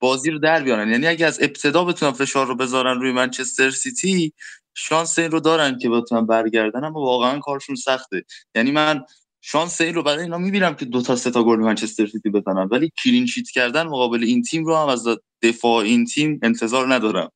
بازی 0.00 0.30
رو 0.30 0.38
در 0.38 0.62
بیارن. 0.62 0.90
یعنی 0.90 1.06
اگه 1.06 1.26
از 1.26 1.42
ابتدا 1.42 1.84
بتونن 1.84 2.12
فشار 2.12 2.46
رو 2.46 2.54
بذارن 2.56 3.00
روی 3.00 3.12
منچستر 3.12 3.70
سیتی 3.70 4.32
شانس 4.74 5.18
این 5.18 5.30
رو 5.30 5.40
دارن 5.40 5.78
که 5.78 5.88
بتونن 5.90 6.26
برگردن 6.26 6.84
اما 6.84 7.00
واقعا 7.00 7.38
کارشون 7.38 7.76
سخته. 7.76 8.24
یعنی 8.54 8.70
من 8.70 9.04
شانس 9.44 9.80
این 9.80 9.94
رو 9.94 10.02
برای 10.02 10.22
اینا 10.22 10.38
می‌بینم 10.38 10.74
که 10.74 10.84
دو 10.84 11.02
تا 11.02 11.16
سه 11.16 11.30
تا 11.30 11.44
گل 11.44 11.58
منچستر 11.58 12.06
سیتی 12.06 12.30
بزنن. 12.30 12.68
ولی 12.70 12.90
clean 13.04 13.26
sheet 13.26 13.50
کردن 13.50 13.82
مقابل 13.82 14.24
این 14.24 14.42
تیم 14.42 14.64
رو 14.64 14.76
هم 14.76 14.88
از 14.88 15.06
دفاع 15.42 15.84
این 15.84 16.04
تیم 16.04 16.40
انتظار 16.42 16.94
ندارم. 16.94 17.30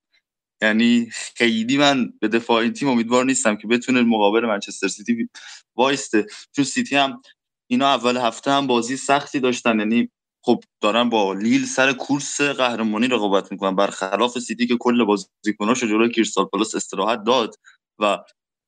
یعنی 0.63 1.09
خیلی 1.13 1.79
من 1.79 2.13
به 2.21 2.29
دفاع 2.29 2.63
این 2.63 2.73
تیم 2.73 2.89
امیدوار 2.89 3.25
نیستم 3.25 3.57
که 3.57 3.67
بتونه 3.67 4.03
مقابل 4.03 4.41
منچستر 4.47 4.89
سیتی 4.89 5.29
وایسته. 5.77 6.27
چون 6.57 6.65
سیتی 6.65 6.97
هم 6.97 7.23
اینا 7.71 7.87
اول 7.95 8.17
هفته 8.17 8.51
هم 8.51 8.67
بازی 8.67 8.97
سختی 8.97 9.41
داشتن. 9.41 9.79
یعنی 9.79 10.11
خب 10.45 10.65
دارن 10.81 11.09
با 11.09 11.33
لیل 11.33 11.65
سر 11.65 11.93
کورس 11.93 12.41
قهرمانی 12.41 13.09
رقابت 13.09 13.53
می‌کنن. 13.53 13.77
برخلاف 13.77 14.39
سیتی 14.39 14.67
که 14.67 14.77
کل 14.77 15.05
بازیکناشو 15.05 15.87
جلوی 15.87 16.11
کریستال 16.11 16.45
پالاس 16.45 16.75
استراحت 16.75 17.25
داد 17.25 17.55
و 17.99 18.19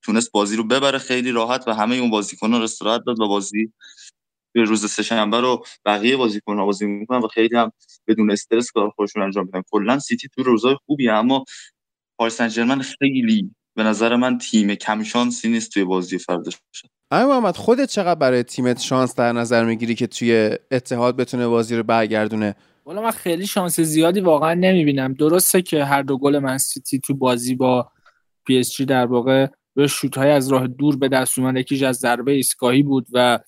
تونست 0.01 0.31
بازی 0.31 0.55
رو 0.55 0.63
ببره 0.63 0.97
خیلی 0.97 1.31
راحت 1.31 1.67
و 1.67 1.73
همه 1.73 1.95
اون 1.95 2.09
بازیکن‌ها 2.09 2.57
رو 2.57 2.63
استراحت 2.63 3.01
داد 3.07 3.19
و 3.19 3.27
بازی 3.27 3.73
به 4.55 4.63
روز 4.63 4.91
سه‌شنبه 4.91 5.39
رو 5.41 5.63
بقیه 5.85 6.17
بازیکن‌ها 6.17 6.65
بازی 6.65 6.85
می‌کنن 6.85 7.19
و 7.19 7.27
خیلی 7.27 7.57
هم 7.57 7.71
بدون 8.07 8.31
استرس 8.31 8.71
کار 8.71 8.89
خودشون 8.89 9.23
انجام 9.23 9.45
میدن. 9.45 9.63
کلا 9.71 9.99
سیتی 9.99 10.27
تو 10.35 10.43
روزای 10.43 10.75
خوبیه 10.85 11.13
اما 11.13 11.45
پاریس 12.17 12.41
سن 12.41 12.81
خیلی 12.81 13.51
به 13.75 13.83
نظر 13.83 14.15
من 14.15 14.37
تیم 14.37 14.75
کم 14.75 15.03
شانسی 15.03 15.49
نیست 15.49 15.71
توی 15.71 15.83
بازی 15.83 16.17
فرداش. 16.17 16.57
آیا 17.11 17.27
محمد 17.27 17.55
خودت 17.55 17.89
چقدر 17.89 18.19
برای 18.19 18.43
تیمت 18.43 18.79
شانس 18.79 19.15
در 19.15 19.31
نظر 19.31 19.65
می‌گیری 19.65 19.95
که 19.95 20.07
توی 20.07 20.57
اتحاد 20.71 21.15
بتونه 21.15 21.47
بازی 21.47 21.75
رو 21.75 21.83
برگردونه؟ 21.83 22.55
والا 22.85 23.01
من 23.01 23.11
خیلی 23.11 23.47
شانس 23.47 23.79
زیادی 23.79 24.19
واقعا 24.19 24.53
نمی‌بینم. 24.53 25.13
درسته 25.13 25.61
که 25.61 25.85
هر 25.85 26.01
دو 26.01 26.17
گل 26.17 26.39
من 26.39 26.57
سیتی 26.57 26.99
تو 26.99 27.15
بازی 27.15 27.55
با 27.55 27.91
پی 28.45 28.59
اس 28.59 28.71
جی 28.71 28.85
در 28.85 29.05
واقع 29.05 29.47
به 29.75 29.87
شوت 29.87 30.17
های 30.17 30.29
از 30.29 30.51
راه 30.51 30.67
دور 30.67 30.97
به 30.97 31.07
دست 31.07 31.39
اومد. 31.39 31.57
یکیش 31.57 31.83
از 31.83 31.95
ضربه 31.95 32.31
ایستگاهی 32.31 32.83
بود 32.83 33.07
و 33.13 33.39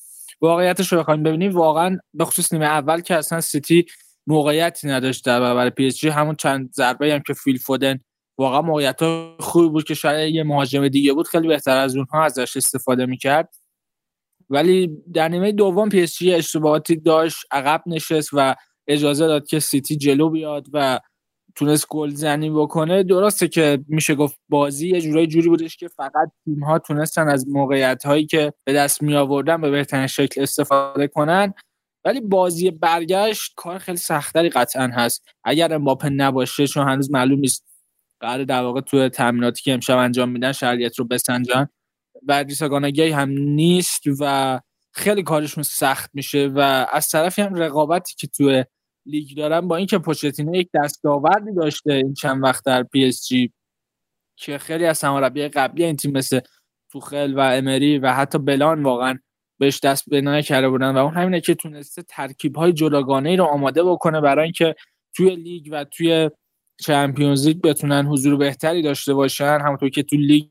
واقعیتش 0.42 0.94
رو 0.94 1.00
بخوایم 1.00 1.24
ببینیم. 1.24 1.52
واقعا 1.52 1.98
به 2.14 2.26
خصوص 2.26 2.54
نیمه 2.54 2.66
اول 2.66 3.02
که 3.02 3.16
اصلا 3.16 3.42
سیتی 3.42 3.86
موقعیتی 4.28 4.88
نداشت 4.88 5.26
در 5.26 5.40
برابر 5.40 5.70
پی 5.70 5.88
اس 5.88 5.98
جی. 5.98 6.10
همون 6.10 6.36
چند 6.36 6.72
ضربه 6.74 7.14
هم 7.14 7.20
که 7.28 7.34
فیل 7.34 7.58
فودن 7.58 8.00
واقعا 8.38 8.62
موقعیت 8.62 9.00
خوبی 9.40 9.70
بود 9.70 9.84
که 9.84 9.94
شاید 9.94 10.36
یه 10.36 10.44
مهاجم 10.44 10.88
دیگه 10.88 11.14
بود. 11.14 11.28
خیلی 11.28 11.48
بهتر 11.48 11.78
از 11.78 11.96
اونها 11.96 12.26
ازش 12.26 12.58
استفاده 12.58 13.06
می‌کرد. 13.06 13.54
ولی 14.50 14.90
در 15.14 15.30
نیمه 15.30 15.52
دوم 15.52 15.90
پی 15.90 16.02
اس 16.02 16.18
جی 16.18 16.34
اشتباهاتی 16.34 16.96
داشت. 16.96 17.38
عقب 17.52 17.84
نشست 17.86 18.30
و 18.34 18.56
اجازه 18.88 19.28
داد 19.28 19.48
که 19.48 19.60
سیتی 19.60 19.98
جلو 19.98 20.30
بیاد 20.30 20.68
و 20.74 21.00
تونست 21.56 21.88
گل 21.89 22.10
زنی 22.10 22.49
بکنه 22.49 23.04
درسته 23.04 23.47
که 23.47 23.80
میشه 23.88 24.16
گفت 24.16 24.39
بازی 24.49 24.89
یه 24.89 25.02
جورایی 25.02 25.28
جوری 25.28 25.49
بودش 25.49 25.78
که 25.78 25.88
فقط 25.88 26.32
تیم 26.45 26.64
ها 26.64 26.80
تونستن 26.80 27.30
از 27.30 27.47
موقعیت 27.49 28.06
هایی 28.06 28.26
که 28.26 28.54
به 28.64 28.74
دست 28.74 29.02
می 29.02 29.16
آوردن 29.16 29.62
به 29.62 29.70
بهترین 29.70 30.08
شکل 30.08 30.41
استفاده 30.41 31.08
کنن. 31.08 31.54
ولی 32.06 32.22
بازی 32.22 32.72
برگشت 32.72 33.54
کار 33.56 33.78
خیلی 33.78 33.97
سخت‌تری 33.98 34.50
قطعا 34.49 34.88
هست. 34.93 35.24
اگر 35.43 35.74
امباپه 35.74 36.10
نباشه 36.10 36.68
چون 36.68 36.88
هنوز 36.88 37.12
معلوم 37.12 37.39
نیست 37.39 37.66
قرار 38.20 38.43
در 38.43 38.64
واقع 38.64 38.82
تو 38.82 39.10
تمریناتی 39.10 39.64
که 39.64 39.74
امشب 39.74 39.97
انجام 39.97 40.30
میدن 40.30 40.52
شرایط 40.52 40.99
رو 40.99 41.06
بسنجن. 41.06 41.68
و 42.28 42.43
دیس 42.44 42.68
آگانگی 42.68 43.10
هم 43.10 43.30
نیست 43.30 44.04
و 44.20 44.60
خیلی 44.93 45.24
کارشون 45.24 45.64
سخت 45.64 46.10
میشه 46.14 46.52
و 46.56 46.88
از 46.91 47.10
طرفی 47.10 47.41
هم 47.41 47.56
رقابتی 47.56 48.16
که 48.18 48.28
تو 48.28 48.64
لیگ 49.06 49.38
دارن 49.38 49.68
با 49.68 49.76
اینکه 49.76 49.97
پوچتینو 49.97 50.56
یک 50.56 50.70
دستاوردی 50.74 51.54
داشته 51.56 51.93
این 51.93 52.14
چند 52.14 52.43
وقت 52.43 52.66
در 52.66 52.84
پی 52.84 53.06
اس 53.06 53.28
جی 53.28 53.52
که 54.36 54.58
خیلی 54.58 54.86
از 54.86 54.97
سرمربی 54.97 55.47
قبلی 55.47 55.84
این 55.84 55.95
تیم 55.95 56.12
مثل 56.12 56.39
توخل 56.91 57.34
و 57.34 57.39
امری 57.39 57.97
و 57.97 58.14
حتی 58.14 58.38
بلان 58.38 58.84
واقعا 58.84 59.20
بهش 59.60 59.80
دست 59.80 60.10
پیدا 60.10 60.42
کرده 60.41 60.70
بودن. 60.70 60.95
و 60.95 60.97
اون 60.97 61.14
همینه 61.14 61.41
که 61.41 61.56
تونسته 61.56 62.04
ترکیب 62.04 62.56
های 62.56 62.74
جداگانه 62.74 63.30
ای 63.30 63.38
رو 63.38 63.43
آماده 63.43 63.84
بکنه 63.84 64.22
برای 64.22 64.43
اینکه 64.43 64.76
توی 65.16 65.36
لیگ 65.36 65.70
و 65.72 65.84
توی 65.84 66.30
Champions 66.82 67.48
League 67.48 67.62
بتونن 67.62 68.06
حضور 68.06 68.38
بهتری 68.38 68.82
داشته 68.82 69.14
باشن. 69.14 69.60
همونطور 69.62 69.89
که 69.89 70.04
تو 70.04 70.16
لیگ 70.16 70.47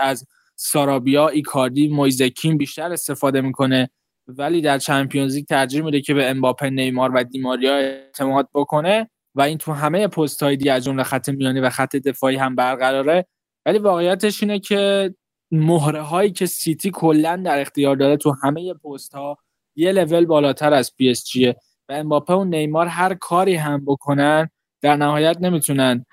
از 0.00 0.26
سارابیا 0.56 1.28
ایکاردی 1.28 1.88
مویز 1.88 2.23
کین 2.23 2.58
بیشتر 2.58 2.92
استفاده 2.92 3.40
می‌کنه. 3.40 3.90
ولی 4.38 4.60
در 4.60 4.78
Champions 4.78 5.34
League 5.34 5.46
ترجیح 5.46 5.82
میده 5.82 6.00
که 6.00 6.14
به 6.14 6.30
امباپه 6.30 6.70
نیمار 6.70 7.10
و 7.14 7.24
دی‌ماریا 7.24 7.74
اعتماد 7.74 8.48
بکنه 8.54 9.10
و 9.34 9.42
این 9.42 9.58
تو 9.58 9.72
همه 9.72 10.08
پست 10.08 10.42
های 10.42 10.56
دیگه 10.56 10.72
از 10.72 10.84
جمله 10.84 11.02
خط 11.02 11.28
میانی 11.28 11.60
و 11.60 11.70
خط 11.70 11.96
دفاعی 11.96 12.36
هم 12.36 12.54
برقراره. 12.54 13.26
ولی 13.66 13.78
واقعیتش 13.78 14.42
اینه 14.42 14.58
که 14.58 15.14
مهره 15.50 16.02
هایی 16.02 16.30
که 16.30 16.46
سیتی 16.46 16.90
کلا 16.90 17.42
در 17.44 17.60
اختیار 17.60 17.96
داره 17.96 18.16
تو 18.16 18.34
همه 18.42 18.74
پست 18.74 19.14
ها 19.14 19.36
یه 19.76 19.92
لول 19.92 20.26
بالاتر 20.26 20.72
از 20.72 20.96
پی 20.96 21.10
اس 21.10 21.24
جیه 21.30 21.56
و 21.88 21.92
امباپه 21.92 22.34
و 22.34 22.44
نیمار 22.44 22.86
هر 22.86 23.14
کاری 23.14 23.54
هم 23.54 23.84
بکنن 23.84 24.50
در 24.82 24.96
نهایت 24.96 25.36
نمی‌تونن 25.40 26.04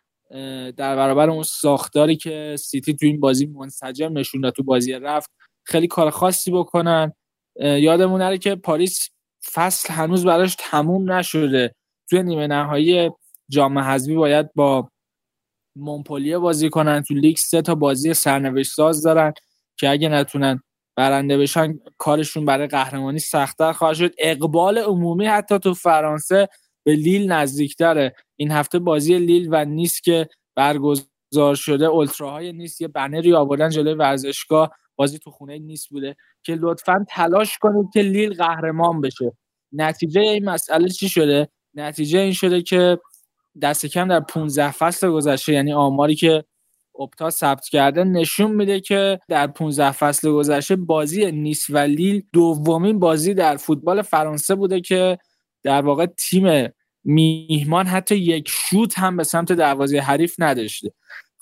در 0.78 0.96
برابر 0.96 1.30
اون 1.30 1.44
ساختاری 1.44 2.16
که 2.16 2.56
سیتی 2.60 2.94
تو 2.94 3.06
این 3.06 3.20
بازی 3.20 3.46
منسجم 3.46 4.18
نشون 4.18 4.52
تو 4.52 4.64
بازی 4.64 4.94
رفت 4.94 5.32
خیلی 5.64 5.88
کار 5.88 6.10
خاصی 6.10 6.52
بکنن. 6.52 7.14
یادمون 7.60 8.22
نره 8.22 8.38
که 8.38 8.56
پاریس 8.56 9.10
فصل 9.54 9.94
هنوز 9.94 10.26
براش 10.26 10.56
تموم 10.60 11.12
نشده. 11.12 11.76
توی 12.10 12.24
نیمه 12.24 12.48
نهایی 12.48 13.12
جام 13.50 13.80
حذفی 13.80 14.16
باید 14.16 14.54
با 14.54 14.90
مونپلیه 15.76 16.38
بازی 16.38 16.70
کنن. 16.70 17.04
تو 17.04 17.14
لیگ 17.14 17.38
سه 17.38 17.62
تا 17.62 17.76
بازی 17.76 18.14
سرنوشت 18.14 18.74
ساز 18.74 19.04
دارن 19.04 19.34
که 19.78 19.90
اگه 19.90 20.10
نتونن 20.10 20.62
برنده 20.96 21.38
بشن 21.38 21.80
کارشون 21.98 22.46
برای 22.46 22.68
قهرمانی 22.68 23.20
سختتر 23.20 23.74
خواهد 23.74 23.96
شد. 23.96 24.14
اقبال 24.18 24.78
عمومی 24.78 25.26
حتی 25.26 25.60
تو 25.60 25.74
فرانسه 25.74 26.50
به 26.84 26.96
لیل 26.96 27.32
نزدیکتره. 27.32 28.16
این 28.36 28.52
هفته 28.52 28.80
بازی 28.80 29.20
لیل 29.20 29.48
و 29.52 29.66
نیست 29.66 30.04
که 30.04 30.30
برگزار 30.56 31.56
شده 31.56 31.86
اولتراهای 31.86 32.54
نیست 32.54 32.82
یه 32.82 32.88
بنری 32.88 33.34
آوردن 33.34 33.70
جلوی 33.70 33.94
ورزشگاه. 33.94 34.72
بازی 34.98 35.20
تو 35.20 35.32
خونه 35.32 35.58
نیست 35.58 35.90
بوده 35.90 36.16
که 36.44 36.56
لطفا 36.56 37.06
تلاش 37.10 37.58
کنید 37.58 37.86
که 37.94 38.02
لیل 38.02 38.34
قهرمان 38.34 39.02
بشه. 39.02 39.32
نتیجه 39.72 40.22
این 40.22 40.50
مسئله 40.50 40.90
چی 40.90 41.10
شده؟ 41.10 41.50
نتیجه 41.74 42.20
این 42.20 42.34
شده 42.34 42.62
که 42.62 43.00
دست 43.62 43.86
کم 43.86 44.08
در 44.08 44.20
15 44.20 44.72
فصل 44.72 45.10
گذشته 45.10 45.54
یعنی 45.54 45.74
آماری 45.74 46.16
که 46.16 46.44
اپتا 47.00 47.30
ثبت 47.30 47.66
کرده 47.66 48.04
نشون 48.04 48.52
میده 48.52 48.80
که 48.80 49.20
در 49.28 49.48
15 49.48 49.92
فصل 49.92 50.32
گذشته 50.32 50.76
بازی 50.76 51.32
نیس 51.32 51.70
و 51.70 51.78
لیل 51.78 52.24
دومین 52.34 53.00
بازی 53.00 53.34
در 53.34 53.58
فوتبال 53.58 54.02
فرانسه 54.02 54.56
بوده 54.56 54.82
که 54.82 55.18
در 55.64 55.82
واقع 55.82 56.06
تیم 56.06 56.70
میهمان 57.04 57.86
حتی 57.86 58.16
یک 58.16 58.50
شوت 58.50 59.00
هم 59.00 59.18
به 59.18 59.24
سمت 59.24 59.52
دروازه 59.52 60.00
حریف 60.00 60.36
نداشته. 60.40 60.92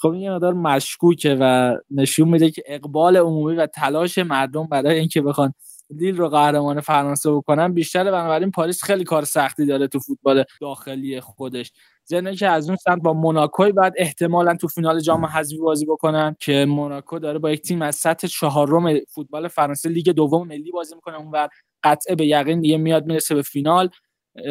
خب 0.05 0.11
این 0.11 0.31
مقدار 0.31 0.53
مشکوکه 0.53 1.37
و 1.39 1.75
نشون 1.91 2.29
میده 2.29 2.51
که 2.51 2.63
اقبال 2.65 3.17
عمومی 3.17 3.55
و 3.55 3.65
تلاش 3.65 4.17
مردم 4.17 4.67
برای 4.67 4.99
اینکه 4.99 5.21
بخوان 5.21 5.53
لیل 5.89 6.17
رو 6.17 6.29
قهرمان 6.29 6.81
فرانسه 6.81 7.31
بکنن 7.31 7.73
بیشتره. 7.73 8.11
بنابراین 8.11 8.51
پاریس 8.51 8.83
خیلی 8.83 9.03
کار 9.03 9.25
سختی 9.25 9.65
داره 9.65 9.87
تو 9.87 9.99
فوتبال 9.99 10.43
داخلی 10.61 11.19
خودش. 11.19 11.71
ضمن 12.03 12.35
اینکه 12.35 12.47
از 12.49 12.67
اون 12.67 12.77
سمت 12.77 13.01
با 13.01 13.13
موناکوی 13.13 13.71
بعد 13.71 13.93
احتمالا 13.97 14.55
تو 14.55 14.67
فینال 14.67 14.99
جام 14.99 15.25
حذفی 15.25 15.57
بازی 15.57 15.85
بکنن 15.85 16.35
که 16.39 16.65
موناکو 16.65 17.19
داره 17.19 17.39
با 17.39 17.51
یک 17.51 17.61
تیم 17.61 17.81
از 17.81 17.95
سطح 17.95 18.27
چهارم 18.27 18.99
فوتبال 19.09 19.47
فرانسه 19.47 19.89
لیگ 19.89 20.09
دوم 20.09 20.47
ملی 20.47 20.71
بازی 20.71 20.95
می‌کنه. 20.95 21.17
اونور 21.17 21.49
قطع 21.83 22.15
به 22.15 22.25
یقین 22.25 22.61
دیگه 22.61 22.77
میاد 22.77 23.05
می‌رسه 23.05 23.35
به 23.35 23.41
فینال. 23.41 23.89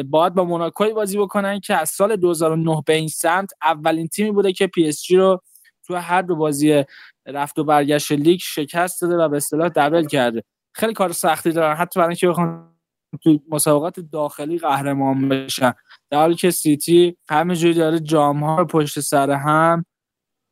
باید 0.09 0.33
با 0.33 0.43
موناکوی 0.43 0.93
بازی 0.93 1.17
بکنن 1.17 1.59
که 1.59 1.75
از 1.75 1.89
سال 1.89 2.15
2009 2.15 2.83
به 2.85 2.93
این 2.93 3.07
سمت 3.07 3.51
اولین 3.61 4.07
تیمی 4.07 4.31
بوده 4.31 4.53
که 4.53 4.67
پی 4.67 4.87
اس 4.87 5.03
جی 5.03 5.15
رو 5.17 5.41
تو 5.87 5.95
هر 5.95 6.21
دو 6.21 6.35
بازی 6.35 6.83
رفت 7.25 7.59
و 7.59 7.63
برگشت 7.63 8.11
لیگ 8.11 8.39
شکست 8.43 9.01
داده 9.01 9.15
و 9.15 9.29
به 9.29 9.37
اصطلاح 9.37 9.69
double 9.69 10.05
کرده. 10.05 10.43
خیلی 10.73 10.93
کار 10.93 11.11
سختی 11.11 11.51
دارن. 11.51 11.75
حتی 11.75 11.99
برای 11.99 12.09
اینکه 12.09 12.27
بخوان 12.27 12.75
تو 13.23 13.39
مسابقات 13.49 13.99
داخلی 13.99 14.57
قهرمان 14.57 15.29
بشن. 15.29 15.73
در 16.09 16.17
حالی 16.17 16.35
که 16.35 16.51
سیتی 16.51 17.17
همینجوری 17.29 17.73
داره 17.73 17.99
جام 17.99 18.43
ها 18.43 18.59
رو 18.59 18.65
پشت 18.65 18.99
سر 18.99 19.31
هم 19.31 19.85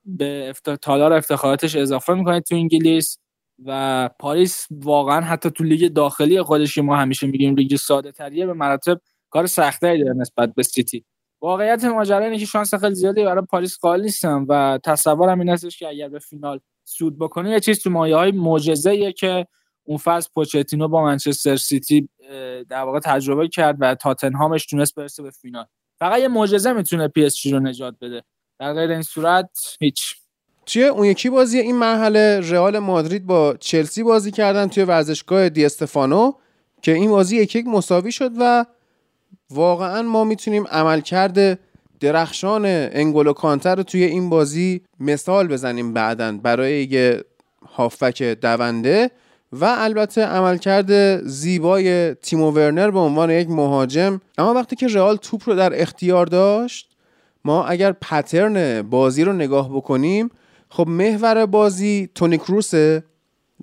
به 0.05 0.49
افت... 0.49 0.75
تالار 0.75 1.13
افتخاراتش 1.13 1.75
اضافه 1.75 2.13
می‌کنه 2.13 2.41
تو 2.41 2.55
انگلیس 2.55 3.17
و 3.65 4.09
پاریس 4.19 4.67
واقعا 4.71 5.21
حتی 5.21 5.51
تو 5.51 5.63
لیگ 5.63 5.93
داخلی 5.93 6.41
خودش 6.41 6.77
ما 6.77 6.95
همیشه 6.95 7.27
میگیم 7.27 7.55
لیگ 7.55 7.75
ساده 7.75 8.11
تریه 8.11 8.45
به 8.45 8.53
مراتب 8.53 9.01
کار 9.33 9.45
سخت‌تری 9.45 10.03
داره 10.03 10.13
نسبت 10.17 10.53
به 10.55 10.63
سیتی. 10.63 11.05
واقعیت 11.41 11.83
ماجرا 11.83 12.25
اینه 12.25 12.39
که 12.39 12.45
شانس 12.45 12.73
خیلی 12.73 12.95
زیادی 12.95 13.23
برای 13.23 13.45
پاریس 13.45 13.77
قائل 13.77 14.01
نیستم 14.01 14.45
و 14.49 14.79
تصورم 14.85 15.39
این 15.39 15.49
هستش 15.49 15.79
که 15.79 15.87
اگر 15.87 16.09
به 16.09 16.19
فینال 16.19 16.59
صعود 16.83 17.19
بکنه 17.19 17.51
یه 17.51 17.59
چیز 17.59 17.79
تو 17.79 17.89
مایه 17.89 18.15
های 18.15 18.31
معجزه‌ایه 18.31 19.11
که 19.11 19.47
اون 19.83 19.97
فصل 19.97 20.29
پوچتینو 20.33 20.87
با 20.87 21.03
منچستر 21.03 21.55
سیتی 21.55 22.09
در 22.69 22.83
واقع 22.83 22.99
تجربه 22.99 23.47
کرد 23.47 23.77
و 23.79 23.95
تاتنهامش 23.95 24.65
تونست 24.65 24.95
برسه 24.95 25.23
به 25.23 25.31
فینال. 25.31 25.65
فقط 25.99 26.19
یه 26.19 26.27
معجزه 26.27 26.73
می‌تونه 26.73 27.07
پی 27.07 27.25
اس 27.25 27.32
جی 27.32 27.45
رو 27.45 27.59
نجات 27.59 27.95
بده. 28.01 28.23
در 28.59 28.73
غیر 28.73 28.91
این 28.91 29.01
صورت 29.01 29.49
هیچ. 29.79 30.15
توی 30.65 30.83
اون 30.83 31.05
یکی 31.05 31.29
بازی 31.29 31.59
این 31.59 31.75
مرحله 31.75 32.39
رئال 32.39 32.79
مادرید 32.79 33.25
با 33.25 33.57
چلسی 33.59 34.03
بازی 34.03 34.31
کردن 34.31 34.67
توی 34.67 34.83
ورزشگاه 34.83 35.49
دی 35.49 35.65
استفانو 35.65 36.33
که 36.81 36.93
این 36.93 37.09
بازی 37.09 37.37
یک 37.37 37.55
یک 37.55 37.67
مساوی 37.67 38.11
شد 38.11 38.31
و 38.39 38.65
واقعا 39.49 40.01
ما 40.01 40.23
می‌تونیم 40.23 40.67
عملکرد 40.67 41.59
درخشان 41.99 42.65
انگولو 42.65 43.33
کانته 43.33 43.75
رو 43.75 43.83
توی 43.83 44.03
این 44.03 44.29
بازی 44.29 44.81
مثال 44.99 45.47
بزنیم 45.47 45.93
بعدا 45.93 46.31
برای 46.31 46.83
یه 46.83 47.23
هافک 47.75 48.23
دونده 48.23 49.11
و 49.51 49.75
البته 49.77 50.21
عملکرد 50.25 51.17
زیبای 51.27 52.13
تیمو 52.13 52.51
ورنر 52.51 52.91
به 52.91 52.99
عنوان 52.99 53.29
یک 53.29 53.49
مهاجم. 53.49 54.21
اما 54.37 54.53
وقتی 54.53 54.75
که 54.75 54.87
رئال 54.87 55.15
توپ 55.15 55.49
رو 55.49 55.55
در 55.55 55.81
اختیار 55.81 56.25
داشت 56.25 56.89
ما 57.45 57.65
اگر 57.65 57.91
پترن 57.91 58.81
بازی 58.81 59.23
رو 59.23 59.33
نگاه 59.33 59.69
بکنیم 59.69 60.29
خب 60.69 60.87
محور 60.87 61.45
بازی 61.45 62.09
تونی 62.15 62.37
کروسه 62.37 63.03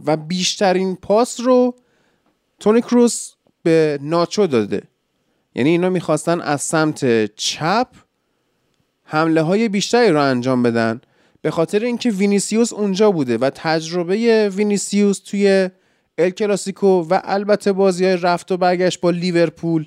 و 0.07 0.17
بیشترین 0.17 0.97
پاس 0.97 1.41
رو 1.41 1.75
تونی 2.61 2.81
کروس 2.81 3.33
به 3.63 3.99
ناچو 4.03 4.47
داده. 4.47 4.83
یعنی 5.55 5.71
اینا 5.71 5.91
می‌خواستن 5.91 6.41
از 6.41 6.63
سمت 6.63 7.25
چپ 7.37 7.89
حمله 9.05 9.43
های 9.43 9.69
بیشتری 9.69 10.09
رو 10.09 10.21
انجام 10.23 10.63
بدن. 10.63 11.01
به 11.43 11.51
خاطر 11.51 11.79
اینکه 11.79 12.11
وینیسیوس 12.11 12.73
اونجا 12.73 13.11
بوده 13.11 13.39
و 13.39 13.51
تجربه 13.55 14.49
وینیسیوس 14.49 15.19
توی 15.19 15.71
ال 16.19 16.31
کلاسیکو 16.31 16.87
و 16.87 17.21
البته 17.25 17.73
بازی 17.73 18.05
های 18.05 18.17
رفت 18.17 18.53
و 18.53 18.57
برگشت 18.57 19.01
با 19.01 19.11
لیورپول 19.11 19.87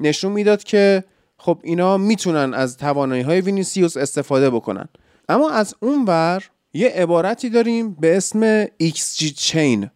نشون 0.00 0.32
می‌داد 0.32 0.62
که 0.62 1.04
خب 1.38 1.60
اینا 1.62 1.96
می‌تونن 1.96 2.54
از 2.54 2.76
توانایی 2.76 3.22
های 3.22 3.40
وینیسیوس 3.40 3.96
استفاده 3.96 4.50
بکنن. 4.50 4.88
اما 5.28 5.50
از 5.50 5.74
اون 5.80 6.04
ور 6.04 6.50
یه 6.74 6.88
عبارتی 6.88 7.50
داریم 7.50 7.94
به 7.94 8.16
اسم 8.16 8.64
XG 8.66 9.32
chain 9.36 9.90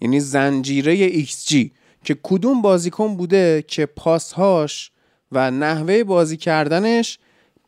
یعنی 0.00 0.20
زنجیره 0.20 1.24
XG 1.24 1.70
که 2.04 2.16
کدوم 2.22 2.62
بازیکن 2.62 3.16
بوده 3.16 3.64
که 3.68 3.86
پاسهاش 3.86 4.90
و 5.32 5.50
نحوه 5.50 6.04
بازی 6.04 6.36
کردنش 6.36 7.18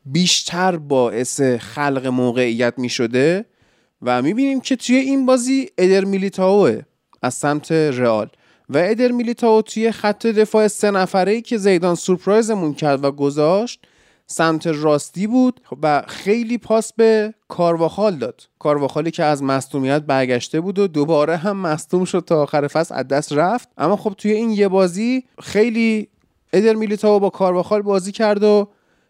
بیشتر 0.07 0.77
باعث 0.77 1.41
خلق 1.41 2.07
موقعیت 2.07 2.79
می 2.79 2.89
شده 2.89 3.45
و 4.03 4.23
می 4.23 4.35
بینیم 4.35 4.61
که 4.61 4.77
توی 4.77 4.97
این 4.97 5.27
بازی 5.27 5.71
ادر 5.79 6.05
میلیتاوه 6.05 6.83
از 7.23 7.35
سمت 7.35 7.73
رئال 7.73 8.29
و 8.69 8.79
ادر 8.79 9.13
میلیتاو 9.13 9.63
توی 9.63 9.93
خط 9.93 10.27
دفاع 10.27 10.69
سه 10.69 10.91
نفره 10.91 11.33
ای 11.33 11.43
که 11.43 11.59
زیدان 11.59 11.95
سورپرایزمون 11.95 12.75
کرد 12.75 13.05
و 13.05 13.13
گذاشت 13.13 13.81
سمت 14.27 14.67
راستی 14.67 15.27
بود 15.27 15.61
و 15.83 16.03
خیلی 16.09 16.59
پاس 16.59 16.93
به 16.93 17.35
کارواخال 17.49 18.17
داد. 18.17 18.49
کارواخالی 18.59 19.11
که 19.11 19.25
از 19.25 19.43
مصدومیت 19.43 20.03
برگشته 20.03 20.61
بود 20.61 20.79
و 20.79 20.87
دوباره 20.87 21.37
هم 21.37 21.57
مصدوم 21.57 22.05
شد 22.05 22.25
تا 22.27 22.43
آخر 22.43 22.67
فصل 22.67 22.95
از 22.95 23.09
دست 23.09 23.33
رفت. 23.33 23.69
اما 23.79 23.97
خب 23.97 24.15
توی 24.19 24.33
این 24.33 24.51
یه 24.51 24.69
بازی 24.69 25.25
خیلی 25.43 26.09
ادر 26.53 26.75
میلیتاو 26.75 27.21
با 27.21 27.31
کارواخال 27.31 27.83
بازی 27.83 28.13
کرد 28.13 28.43
و 28.43 28.69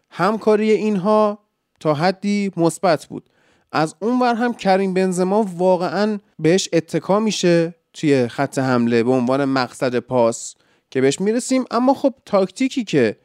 همکاری 0.09 0.71
اینها 0.71 1.39
تا 1.79 1.93
حدی 1.93 2.51
مثبت 2.57 3.05
بود. 3.05 3.29
از 3.71 3.95
اونور 3.99 4.35
هم 4.35 4.53
کریم 4.53 4.93
بنزما 4.93 5.45
واقعا 5.57 6.19
بهش 6.39 6.69
اتکا 6.73 7.19
میشه 7.19 7.75
توی 7.93 8.27
خط 8.27 8.59
حمله 8.59 9.03
به 9.03 9.11
عنوان 9.11 9.45
مقصد 9.45 9.99
پاس 9.99 10.55
که 10.89 11.01
بهش 11.01 11.21
می‌رسیم. 11.21 11.65
اما 11.71 11.93
خب 11.93 12.13
تاکتیکی 12.25 12.83
که 12.83 13.17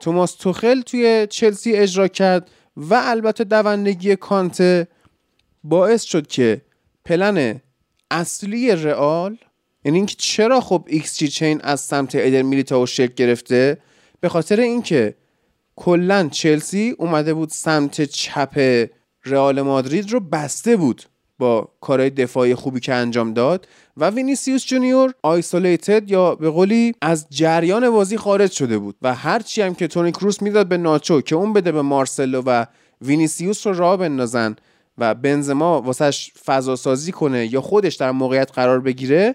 توماس 0.00 0.34
توخل 0.34 0.80
توی 0.80 1.26
چلسی 1.30 1.72
اجرا 1.72 2.08
کرد 2.08 2.50
و 2.76 2.94
البته 2.94 3.44
دوندگی 3.44 4.16
کانته 4.16 4.88
باعث 5.64 6.02
شد 6.02 6.26
که 6.26 6.62
پلن 7.04 7.60
اصلی 8.10 8.70
رئال 8.76 9.36
یعنی 9.84 9.98
اینکه 9.98 10.14
چرا 10.18 10.60
خب 10.60 10.84
XG 10.86 11.18
chain 11.18 11.60
از 11.60 11.80
سمت 11.80 12.10
ادر 12.14 12.42
میلیتائو 12.42 12.86
شکل 12.86 13.14
گرفته 13.14 13.78
به 14.20 14.28
خاطر 14.28 14.60
اینکه 14.60 15.14
کلا 15.76 16.28
چلسی 16.28 16.94
اومده 16.98 17.34
بود 17.34 17.48
سمت 17.48 18.00
چپ 18.04 18.86
رئال 19.24 19.62
مادرید 19.62 20.10
رو 20.10 20.20
بسته 20.20 20.76
بود. 20.76 21.02
با 21.40 21.68
کارهای 21.80 22.10
دفاعی 22.10 22.54
خوبی 22.54 22.80
که 22.80 22.94
انجام 22.94 23.34
داد 23.34 23.68
و 23.96 24.10
وینیسیوس 24.10 24.66
جونیور 24.66 25.14
isolated 25.22 26.10
یا 26.10 26.34
به 26.34 26.50
قولی 26.50 26.94
از 27.02 27.26
جریان 27.30 27.90
بازی 27.90 28.16
خارج 28.16 28.50
شده 28.50 28.78
بود 28.78 28.96
و 29.02 29.14
هرچی 29.14 29.62
هم 29.62 29.74
که 29.74 29.86
تونی 29.86 30.12
کروس 30.12 30.42
می‌داد 30.42 30.68
به 30.68 30.76
ناچو 30.76 31.20
که 31.20 31.36
اون 31.36 31.52
بده 31.52 31.72
به 31.72 31.82
مارسلو 31.82 32.42
و 32.46 32.64
وینیسیوس 33.02 33.66
رو 33.66 33.72
راه 33.72 33.96
بندازن 33.96 34.56
و 34.98 35.14
بنزما 35.14 35.80
واسش 35.80 36.32
فضا 36.44 36.76
سازی 36.76 37.12
کنه 37.12 37.52
یا 37.52 37.60
خودش 37.60 37.94
در 37.94 38.10
موقعیت 38.10 38.52
قرار 38.52 38.80
بگیره 38.80 39.34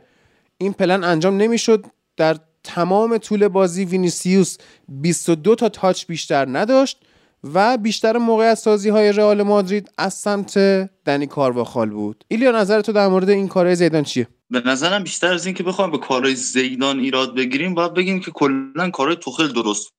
این 0.58 0.74
پلن 0.74 1.04
انجام 1.04 1.38
نمی‌شد. 1.38 1.86
در 2.18 2.38
تمام 2.64 3.18
طول 3.18 3.48
بازی 3.48 3.86
وینیسیوس 3.86 4.58
22 4.88 5.56
تا 5.56 5.70
تاچ 5.70 6.06
بیشتر 6.06 6.48
نداشت. 6.50 7.05
و 7.54 7.78
بیشتر 7.78 8.18
موقعیت 8.18 8.56
سازی 8.56 8.90
های 8.90 9.12
رئال 9.12 9.44
مادرید 9.44 9.92
از 9.98 10.14
سمت 10.14 10.58
دنی 11.06 11.28
کارواخال 11.28 11.90
بود. 11.90 12.24
ایلیا 12.28 12.52
نظر 12.52 12.82
تو 12.82 12.92
در 12.92 13.08
مورد 13.08 13.30
این 13.30 13.48
کارهای 13.48 13.76
زیدان 13.76 14.04
چیه؟ 14.04 14.28
به 14.50 14.62
نظرم 14.66 15.04
بیشتر 15.04 15.34
از 15.34 15.46
اینکه 15.46 15.64
بخوام 15.64 15.92
به 15.92 15.98
کارهای 15.98 16.36
زیدان 16.36 17.00
ایراد 17.00 17.36
بگیریم 17.36 17.74
باید 17.74 17.94
بگیم 17.94 18.20
که 18.20 18.32
کلا 18.32 18.90
کارهای 18.90 19.16
توخل 19.16 19.48
درست 19.48 19.94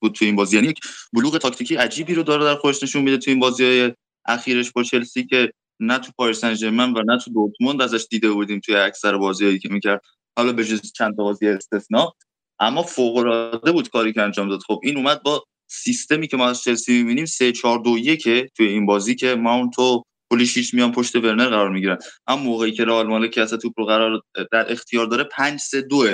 بود 0.00 0.12
تو 0.12 0.24
این 0.24 0.36
بازی. 0.36 0.56
یعنی 0.56 0.68
یک 0.68 0.80
بلوغ 1.12 1.38
تاکتیکی 1.38 1.76
عجیبی 1.76 2.14
رو 2.14 2.22
داره 2.22 2.44
در 2.44 2.54
خودش 2.54 2.82
نشون 2.82 3.02
میده 3.02 3.18
تو 3.18 3.30
این 3.30 3.40
بازی 3.40 3.64
های 3.64 3.92
اخیرش 4.26 4.72
با 4.72 4.82
چلسی 4.82 5.26
که 5.26 5.52
نه 5.80 5.98
تو 5.98 6.12
پاریس 6.16 6.40
سن 6.40 6.80
و 6.80 7.02
نه 7.06 7.18
تو 7.24 7.30
دورتموند 7.30 7.82
ازش 7.82 8.06
دیده 8.10 8.30
بودیم 8.30 8.60
توی 8.60 8.76
اکثر 8.76 9.16
بازیایی 9.16 9.58
که 9.58 9.68
می‌کرد. 9.68 10.00
حالا 10.36 10.52
به 10.52 10.64
جز 10.64 10.92
چند 10.92 11.16
تا 11.16 11.22
بازی 11.22 11.48
استثنا. 11.48 12.12
اما 12.60 12.82
فوق 12.82 13.16
العاده 13.16 13.72
بود 13.72 13.88
کاری 13.88 14.12
که 14.12 14.22
انجام 14.22 14.48
داد. 14.48 14.60
خب 14.66 14.80
این 14.82 14.96
اومد 14.96 15.22
با 15.22 15.44
سیستمی 15.68 16.28
که 16.28 16.36
ما 16.36 16.48
از 16.48 16.62
چلسی 16.62 16.98
می‌بینیم 16.98 17.26
3 17.26 17.52
4 17.52 17.78
2 17.78 17.98
1 17.98 18.22
توی 18.56 18.66
این 18.66 18.86
بازی 18.86 19.14
که 19.14 19.34
ماونت 19.34 19.78
و 19.78 20.02
پولیشیچ 20.30 20.74
میان 20.74 20.92
پشت 20.92 21.16
ورنر 21.16 21.48
قرار 21.48 21.70
می‌گیرن. 21.70 21.98
اما 22.26 22.42
موقعی 22.42 22.72
که 22.72 22.84
رئال 22.84 23.06
مالکیت 23.06 23.54
توپ 23.54 23.72
رو 23.76 23.86
قرار 23.86 24.22
در 24.52 24.72
اختیار 24.72 25.06
داره 25.06 25.24
5 25.24 25.60
3 25.60 25.82
2 25.82 26.06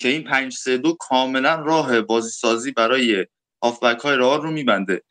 که 0.00 0.08
این 0.08 0.24
5 0.24 0.54
3 0.54 0.78
2 0.78 0.96
کاملا 1.00 1.54
راه 1.54 2.00
بازی 2.00 2.30
سازی 2.30 2.72
برای 2.72 3.26
هافبک 3.62 3.98
های 4.00 4.16
رئال 4.16 4.42
رو 4.42 4.50
میبنده. 4.50 5.02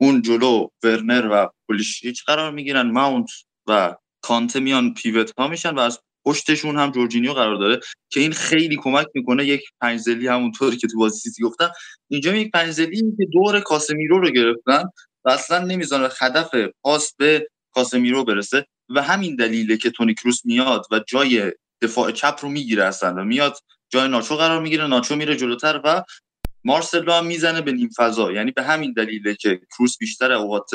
اون 0.00 0.22
جلو 0.22 0.68
ورنر 0.82 1.28
و 1.32 1.48
پولیشیچ 1.66 2.24
قرار 2.24 2.50
می‌گیرن 2.50 2.90
ماونت 2.90 3.30
و 3.68 3.96
کانته 4.22 4.60
میان 4.60 4.94
پیوت 4.94 5.32
ها 5.38 5.48
میشن 5.48 5.74
و 5.74 5.78
از 5.78 6.00
پشتشون 6.24 6.78
هم 6.78 6.90
جورجینیو 6.90 7.32
قرار 7.32 7.56
داره 7.56 7.80
که 8.10 8.20
این 8.20 8.32
خیلی 8.32 8.76
کمک 8.76 9.06
می‌کنه 9.14 9.44
یک 9.44 9.62
پنجزلی 9.80 10.28
همونطوری 10.28 10.76
که 10.76 10.86
تو 10.88 10.98
بازی 10.98 11.18
سیتی 11.18 11.42
گفتم. 11.42 11.70
اینجا 12.10 12.34
یک 12.34 12.50
پنجزلی 12.50 12.96
که 12.96 13.26
دور 13.32 13.60
کاسمیرو 13.60 14.18
رو 14.20 14.30
گرفتن 14.30 14.84
و 15.24 15.30
اصلا 15.30 15.64
نمی‌ذاره 15.64 16.12
هدف 16.20 16.50
پاس 16.82 17.14
به 17.18 17.48
کاسمیرو 17.74 18.24
برسه 18.24 18.66
و 18.88 19.02
همین 19.02 19.36
دلیله 19.36 19.76
که 19.76 19.90
تونی 19.90 20.14
کروس 20.14 20.44
میاد 20.44 20.86
و 20.90 21.00
جای 21.08 21.52
دفاع 21.82 22.10
چپ 22.10 22.38
رو 22.42 22.48
می‌گیره 22.48 22.84
اصلا 22.84 23.14
و 23.14 23.24
میاد 23.24 23.58
جای 23.92 24.08
ناچو 24.08 24.36
قرار 24.36 24.60
می‌گیره 24.62 24.86
ناچو 24.86 25.16
میره 25.16 25.36
جلوتر 25.36 25.80
و 25.84 26.02
مارسلو 26.64 27.12
هم 27.12 27.26
می‌زنه 27.26 27.60
به 27.60 27.72
نیم 27.72 27.90
فضا. 27.96 28.32
یعنی 28.32 28.50
به 28.50 28.62
همین 28.62 28.92
دلیله 28.92 29.34
که 29.34 29.60
کروس 29.76 29.98
بیشتر 29.98 30.32
اوقات 30.32 30.70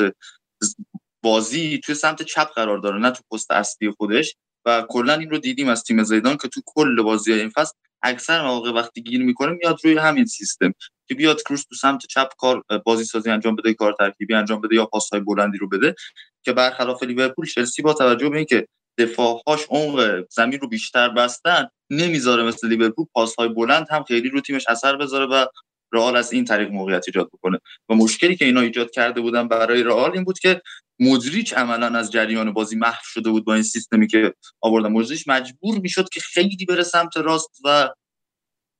بازی 1.22 1.80
توی 1.84 1.94
سمت 1.94 2.22
چپ 2.22 2.48
قرار 2.54 2.78
داره 2.78 2.98
نه 2.98 3.10
تو 3.10 3.22
پست 3.32 3.50
اصلی 3.50 3.90
خودش. 3.90 4.34
و 4.66 4.86
کلا 4.88 5.14
این 5.14 5.30
رو 5.30 5.38
دیدیم 5.38 5.68
از 5.68 5.82
تیم 5.82 6.02
زیدان 6.02 6.36
که 6.36 6.48
تو 6.48 6.60
کل 6.66 7.02
بازی 7.02 7.32
این 7.32 7.50
فصل 7.50 7.74
اکثر 8.02 8.42
مواقع 8.42 8.70
وقتی 8.70 9.02
گیر 9.02 9.22
می‌کنه 9.22 9.52
میاد 9.52 9.78
روی 9.84 9.98
همین 9.98 10.24
سیستم 10.24 10.72
که 11.08 11.14
بیاد 11.14 11.42
کروس 11.42 11.64
تو 11.64 11.74
سمت 11.74 12.06
چپ 12.06 12.28
کار 12.38 12.62
بازی 12.84 13.04
سازی 13.04 13.30
انجام 13.30 13.56
بده 13.56 13.74
کار 13.74 13.94
ترکیبی 13.98 14.34
انجام 14.34 14.60
بده 14.60 14.74
یا 14.74 14.86
پاسهای 14.86 15.20
بلندی 15.20 15.58
رو 15.58 15.68
بده 15.68 15.94
که 16.42 16.52
برخلاف 16.52 17.02
لیورپول 17.02 17.46
چلسی 17.46 17.82
با 17.82 17.94
توجه 17.94 18.28
به 18.28 18.36
اینکه 18.36 18.66
دفاعهاش 18.98 19.60
عمق 19.70 20.24
زمین 20.30 20.60
رو 20.60 20.68
بیشتر 20.68 21.08
بستن 21.08 21.68
نمی‌ذاره 21.90 22.42
مثل 22.42 22.68
لیورپول 22.68 23.06
پاسهای 23.14 23.48
بلند 23.48 23.86
هم 23.90 24.02
خیلی 24.02 24.28
رو 24.28 24.40
تیمش 24.40 24.64
اثر 24.68 24.96
بذاره 24.96 25.26
و 25.26 25.46
رئال 25.92 26.16
از 26.16 26.32
این 26.32 26.44
طریق 26.44 26.70
موقعیت 26.70 27.04
ایجاد 27.06 27.28
بکنه. 27.32 27.58
و 27.88 27.94
مشکلی 27.94 28.36
که 28.36 28.44
اینا 28.44 28.60
ایجاد 28.60 28.90
کرده 28.90 29.20
بودن 29.20 29.48
برای 29.48 29.82
رئال 29.82 30.12
این 30.12 30.24
بود 30.24 30.38
که 30.38 30.62
مودریچ 31.00 31.54
عملا 31.54 31.98
از 31.98 32.12
جریان 32.12 32.52
بازی 32.52 32.76
محو 32.76 33.02
شده 33.04 33.30
بود 33.30 33.44
با 33.44 33.54
این 33.54 33.62
سیستمی 33.62 34.06
که 34.06 34.34
آوردن. 34.60 34.88
مودریچ 34.88 35.24
مجبور 35.26 35.78
می‌شد 35.78 36.08
که 36.08 36.20
خیلی 36.20 36.64
بره 36.68 36.82
سمت 36.82 37.16
راست 37.16 37.60
و 37.64 37.90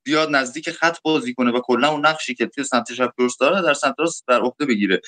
بیاد 0.07 0.31
نزدیک 0.31 0.71
خط 0.71 0.99
بازی 1.05 1.35
کنه 1.35 1.51
و 1.51 1.61
کلا 1.61 1.89
اون 1.89 2.07
نقشی 2.07 2.35
که 2.35 2.47
توی 2.47 2.65
سمت 2.65 2.93
چپ 2.93 3.11
داره 3.41 3.63
در 3.63 3.75
سمت 3.75 3.95
راست 3.99 4.25
بر 4.27 4.41
عهده 4.41 4.67
بگیره. 4.67 5.01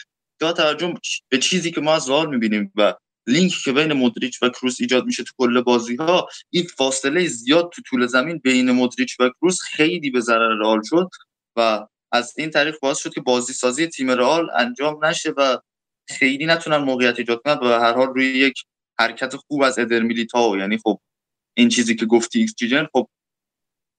یا 0.43 0.53
توجه 0.53 0.95
به 1.29 1.39
چیزی 1.39 1.71
که 1.71 1.81
ما 1.81 1.95
از 1.95 2.11
رئال 2.11 2.29
می‌بینیم 2.31 2.73
و 2.77 2.95
لینک 3.27 3.53
که 3.65 3.73
بین 3.73 3.93
مودریچ 3.93 4.43
و 4.43 4.49
کروس 4.49 4.77
ایجاد 4.81 5.05
میشه 5.05 5.23
تو 5.23 5.33
کل 5.39 5.61
بازی 5.61 5.97
ها 5.97 6.29
این 6.51 6.65
فاصله 6.65 7.27
زیاد 7.27 7.71
تو 7.75 7.83
طول 7.83 8.07
زمین 8.07 8.39
بین 8.39 8.71
مودریچ 8.71 9.21
و 9.21 9.31
کروس 9.41 9.59
خیلی 9.63 10.11
به 10.11 10.21
ضرر 10.21 10.59
رئال 10.61 10.81
شد. 10.85 11.09
و 11.59 11.87
از 12.13 12.35
این 12.39 12.51
طریق 12.51 12.79
باعث 12.83 12.99
شد 12.99 13.15
که 13.15 13.21
بازی 13.21 13.53
سازی 13.53 13.87
تیم 13.87 14.11
رئال 14.11 14.51
انجام 14.57 15.05
نشه 15.05 15.31
و 15.37 15.59
خیلی 16.09 16.47
نتونن 16.47 16.77
موقعیت 16.77 17.19
ایجاد 17.19 17.43
کنن 17.45 17.55
و 17.55 17.81
هر 17.81 17.93
حال 17.93 18.07
روی 18.07 18.27
یک 18.27 18.65
حرکت 18.99 19.37
خوب 19.37 19.63
از 19.63 19.79
ادر 19.79 20.01
میلیتائو 20.01 20.59
یعنی 20.59 20.79
خب 20.79 21.01
این 21.57 21.69
چیزی 21.69 21.97
که 21.97 22.07
گفتی 22.07 22.39
XG 22.41 22.55
chain 22.55 22.87
خب 22.93 23.09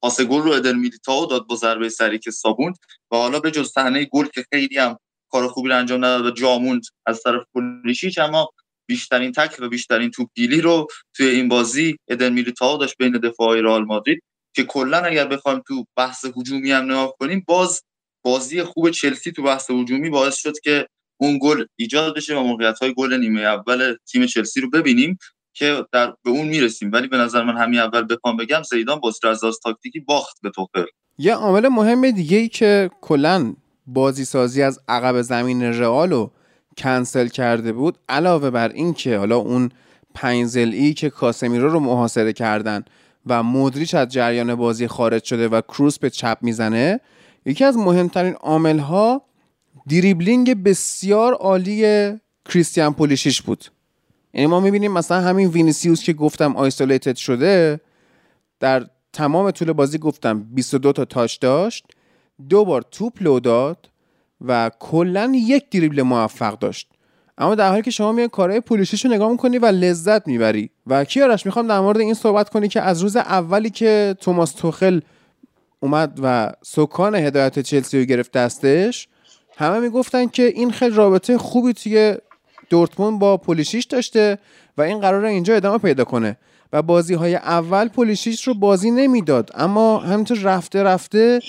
پاس 0.01 0.21
گل 0.21 0.41
رو 0.41 0.51
ادر 0.51 0.73
میلیتائو 0.73 1.25
داد 1.25 1.47
با 1.47 1.55
ضربه 1.55 1.89
سری 1.89 2.19
که 2.19 2.31
سابوند 2.31 2.75
و 3.11 3.15
حالا 3.15 3.39
به 3.39 3.51
جز 3.51 3.71
صحنه 3.71 4.05
گل 4.05 4.25
که 4.25 4.45
خیلی 4.53 4.77
هم 4.77 4.97
کار 5.31 5.47
خوبی 5.47 5.69
رو 5.69 5.77
انجام 5.77 6.05
نداد 6.05 6.25
و 6.25 6.31
جاموند 6.31 6.81
از 7.05 7.23
طرف 7.23 7.43
پولیشیچ 7.53 8.17
اما 8.17 8.49
بیشترین 8.87 9.31
تکل 9.31 9.63
و 9.63 9.69
بیشترین 9.69 10.11
توپگیری 10.11 10.61
رو 10.61 10.87
توی 11.15 11.27
این 11.27 11.47
بازی 11.47 11.97
ادن 12.07 12.33
میلیتائو 12.33 12.77
داشت 12.77 12.95
بین 12.99 13.11
دفاعی 13.11 13.61
رئال 13.61 13.85
مادرید 13.85 14.23
که 14.53 14.63
کلا 14.63 14.97
اگر 14.97 15.27
بخوایم 15.27 15.61
تو 15.67 15.85
بحث 15.95 16.25
هجومی 16.37 16.71
هم 16.71 16.83
نگاه 16.83 17.13
کنیم 17.19 17.43
باز 17.47 17.81
بازی 18.23 18.63
خوب 18.63 18.89
چلسی 18.89 19.31
تو 19.31 19.43
بحث 19.43 19.71
هجومی 19.71 20.09
باعث 20.09 20.35
شد 20.35 20.59
که 20.59 20.87
اون 21.17 21.39
گل 21.41 21.65
ایجاد 21.75 22.15
بشه 22.15 22.35
و 22.35 22.43
موقعیت 22.43 22.79
های 22.79 22.93
گل 22.93 23.13
نیمه 23.13 23.41
اول 23.41 23.95
تیم 24.11 24.25
چلسی 24.25 24.61
رو 24.61 24.69
ببینیم 24.69 25.17
که 25.53 25.85
در 25.91 26.13
به 26.23 26.29
اون 26.29 26.47
می‌رسیم. 26.47 26.91
ولی 26.91 27.07
به 27.07 27.17
نظر 27.17 27.43
من 27.43 27.57
همین 27.57 27.79
اول 27.79 28.15
بخوام 28.15 28.37
بگم 28.37 28.61
زیدان 28.63 28.99
با 28.99 29.13
از 29.23 29.59
تاکتیکی 29.63 29.99
باخت 29.99 30.37
به 30.41 30.49
توخل 30.49 30.85
یه 31.17 31.33
عامل 31.33 31.67
مهم 31.67 32.11
دیگه 32.11 32.37
ای 32.37 32.47
که 32.47 32.89
کلا 33.01 33.53
بازی 33.87 34.25
سازی 34.25 34.61
از 34.61 34.79
عقب 34.87 35.21
زمین 35.21 35.63
رئال 35.63 36.29
کنسل 36.77 37.27
کرده 37.27 37.73
بود 37.73 37.97
علاوه 38.09 38.49
بر 38.49 38.69
این 38.69 38.93
که 38.93 39.17
حالا 39.17 39.37
اون 39.37 39.69
پنزل 40.15 40.93
که 40.93 41.09
کاسمیرو 41.09 41.69
رو 41.69 41.79
محاصره 41.79 42.33
کردن 42.33 42.85
و 43.25 43.43
مدریچ 43.43 43.95
از 43.95 44.07
جریان 44.07 44.55
بازی 44.55 44.87
خارج 44.87 45.23
شده 45.23 45.47
و 45.47 45.61
کروس 45.61 45.99
به 45.99 46.09
چپ 46.09 46.37
می‌زنه 46.41 46.99
یکی 47.45 47.65
از 47.65 47.77
مهمترین 47.77 48.33
عامل 48.33 48.79
ها 48.79 49.21
دریبلینگ 49.89 50.63
بسیار 50.63 51.33
عالی 51.33 52.11
کریستیان 52.45 52.93
پولیشیچ 52.93 53.41
بود. 53.41 53.65
یعنی 54.33 54.47
ما 54.47 54.59
می‌بینیم 54.59 54.91
مثلا 54.91 55.21
همین 55.21 55.47
وینیسیوس 55.47 56.03
که 56.03 56.13
گفتم 56.13 56.55
isolated 56.55 57.15
شده 57.15 57.79
در 58.59 58.87
تمام 59.13 59.51
طول 59.51 59.71
بازی 59.71 59.97
گفتم 59.97 60.43
22 60.43 60.91
تا 60.91 61.05
touch 61.05 61.39
داشت 61.39 61.85
دو 62.49 62.65
بار 62.65 62.81
توپ 62.91 63.13
لو 63.21 63.39
داد 63.39 63.89
و 64.45 64.71
کلا 64.79 65.31
یک 65.35 65.69
دریبل 65.69 66.01
موفق 66.01 66.59
داشت. 66.59 66.91
اما 67.39 67.55
در 67.55 67.69
حالی 67.69 67.81
که 67.81 67.91
شما 67.91 68.11
میای 68.11 68.27
کارهای 68.27 68.59
پولیشیچ 68.59 69.05
رو 69.05 69.11
نگاه 69.11 69.31
می‌کنی 69.31 69.57
و 69.57 69.65
لذت 69.65 70.27
می‌بری. 70.27 70.69
و 70.87 71.03
کیارش 71.03 71.45
می‌خوام 71.45 71.67
در 71.67 71.79
مورد 71.79 71.99
این 71.99 72.13
صحبت 72.13 72.49
کنی 72.49 72.67
که 72.67 72.81
از 72.81 73.01
روز 73.01 73.15
اولی 73.15 73.69
که 73.69 74.15
توماس 74.21 74.51
توخل 74.51 74.99
اومد 75.79 76.19
و 76.23 76.51
سکان 76.63 77.15
هدایت 77.15 77.59
چلسی 77.59 77.99
رو 77.99 78.05
گرفت 78.05 78.31
دستش 78.31 79.07
همه 79.57 79.79
می‌گفتن 79.79 80.27
که 80.27 80.43
این 80.43 80.71
خیلی 80.71 80.95
رابطه 80.95 81.37
خوبی 81.37 81.73
توی 81.73 82.15
دورتموند 82.69 83.19
با 83.19 83.37
پولیشیش 83.37 83.85
داشته 83.85 84.37
و 84.77 84.81
این 84.81 84.99
قرار 84.99 85.25
اینجا 85.25 85.55
ادامه 85.55 85.77
پیدا 85.77 86.03
کنه. 86.03 86.37
و 86.73 86.81
بازی 86.81 87.13
های 87.13 87.35
اول 87.35 87.87
پولیشیش 87.87 88.47
رو 88.47 88.53
بازی 88.53 88.91
نمی‌داد. 88.91 89.51
اما 89.55 89.97
همینطور 89.97 90.37
رفته 90.37 90.83
رفته 90.83 91.39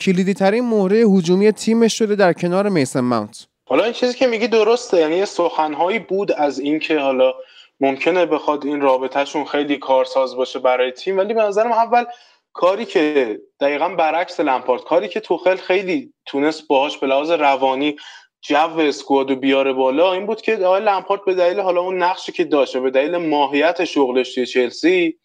کلیدی 0.00 0.34
ترین 0.34 0.68
مهره 0.68 0.96
هجومی 0.96 1.52
تیمش 1.52 1.98
شده 1.98 2.14
در 2.14 2.32
کنار 2.32 2.68
میسن 2.68 3.00
ماونت. 3.00 3.47
حالا 3.68 3.84
این 3.84 3.92
چیزی 3.92 4.18
که 4.18 4.26
میگی 4.26 4.48
درسته 4.48 4.96
یعنی 4.96 5.26
سخنهایی 5.26 5.98
بود 5.98 6.32
از 6.32 6.58
اینکه 6.58 6.98
حالا 6.98 7.34
ممکنه 7.80 8.26
بخواد 8.26 8.66
این 8.66 8.80
رابطهشون 8.80 9.44
خیلی 9.44 9.76
کارساز 9.76 10.36
باشه 10.36 10.58
برای 10.58 10.90
تیم 10.90 11.18
ولی 11.18 11.34
به 11.34 11.42
نظرم 11.42 11.72
اول 11.72 12.04
کاری 12.52 12.84
که 12.84 13.38
دقیقا 13.60 13.88
برعکس 13.88 14.40
لمپارد 14.40 14.82
کاری 14.82 15.08
که 15.08 15.20
توخل 15.20 15.56
خیلی 15.56 16.12
تونست 16.26 16.68
باهاش 16.68 16.98
به 16.98 17.06
لحاظ 17.06 17.30
روانی 17.30 17.96
جو 18.40 18.78
اسکوادو 18.78 19.36
بیاره 19.36 19.72
بالا 19.72 20.12
این 20.12 20.26
بود 20.26 20.40
که 20.40 20.56
آقای 20.56 20.80
لمپارد 20.80 21.24
به 21.24 21.34
دلیل 21.34 21.60
حالا 21.60 21.80
اون 21.80 22.02
نقشی 22.02 22.32
که 22.32 22.44
داشته 22.44 22.80
به 22.80 22.90
دلیل 22.90 23.16
ماهیت 23.16 23.84
شغلش 23.84 24.34
توی 24.34 24.46
چلسی 24.46 25.18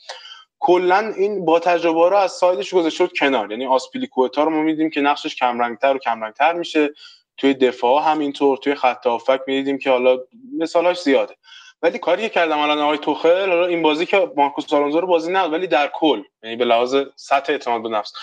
کلا 0.60 1.14
این 1.18 1.46
با 1.46 1.60
تجربه 1.60 2.10
رو 2.10 2.16
از 2.16 2.32
سایدش 2.32 2.74
گذاشته 2.74 3.06
شد 3.06 3.14
کنار. 3.20 3.52
یعنی 3.52 3.66
آسپیلیکوتا 3.66 4.44
رو 4.44 4.50
ما 4.50 4.62
میدیم 4.62 4.90
که 4.90 5.02
نقشش 5.02 5.36
کمرنگتر 5.36 5.96
و 5.96 6.00
کمرنگتر 6.00 6.54
میشه. 6.54 6.90
توی 7.38 7.54
دفاع 7.54 8.12
همینطور 8.12 8.58
توی 8.58 8.76
خط 8.76 9.08
هافک 9.08 9.40
می‌دیدیم 9.48 9.78
که 9.78 9.90
حالا 9.90 10.18
مثالاش 10.58 11.02
زیاده. 11.02 11.36
ولی 11.82 12.00
کاری 12.00 12.22
که 12.22 12.30
کردم 12.30 12.60
الان 12.60 12.80
آقای 12.80 12.98
توخل 12.98 13.50
حالا 13.50 13.66
این 13.66 13.82
بازی 13.82 14.06
که 14.06 14.32
مارکوس 14.36 14.74
آلونزو 14.74 15.02
رو 15.02 15.08
بازی 15.08 15.32
نه 15.32 15.44
ولی 15.44 15.68
در 15.68 15.92
کل 15.94 16.22
یعنی 16.44 16.56
به 16.56 16.66
لحاظ 16.66 16.96
سطح 17.16 17.52
اعتماد 17.52 17.84
به 17.84 17.90
نفس. 17.90 18.14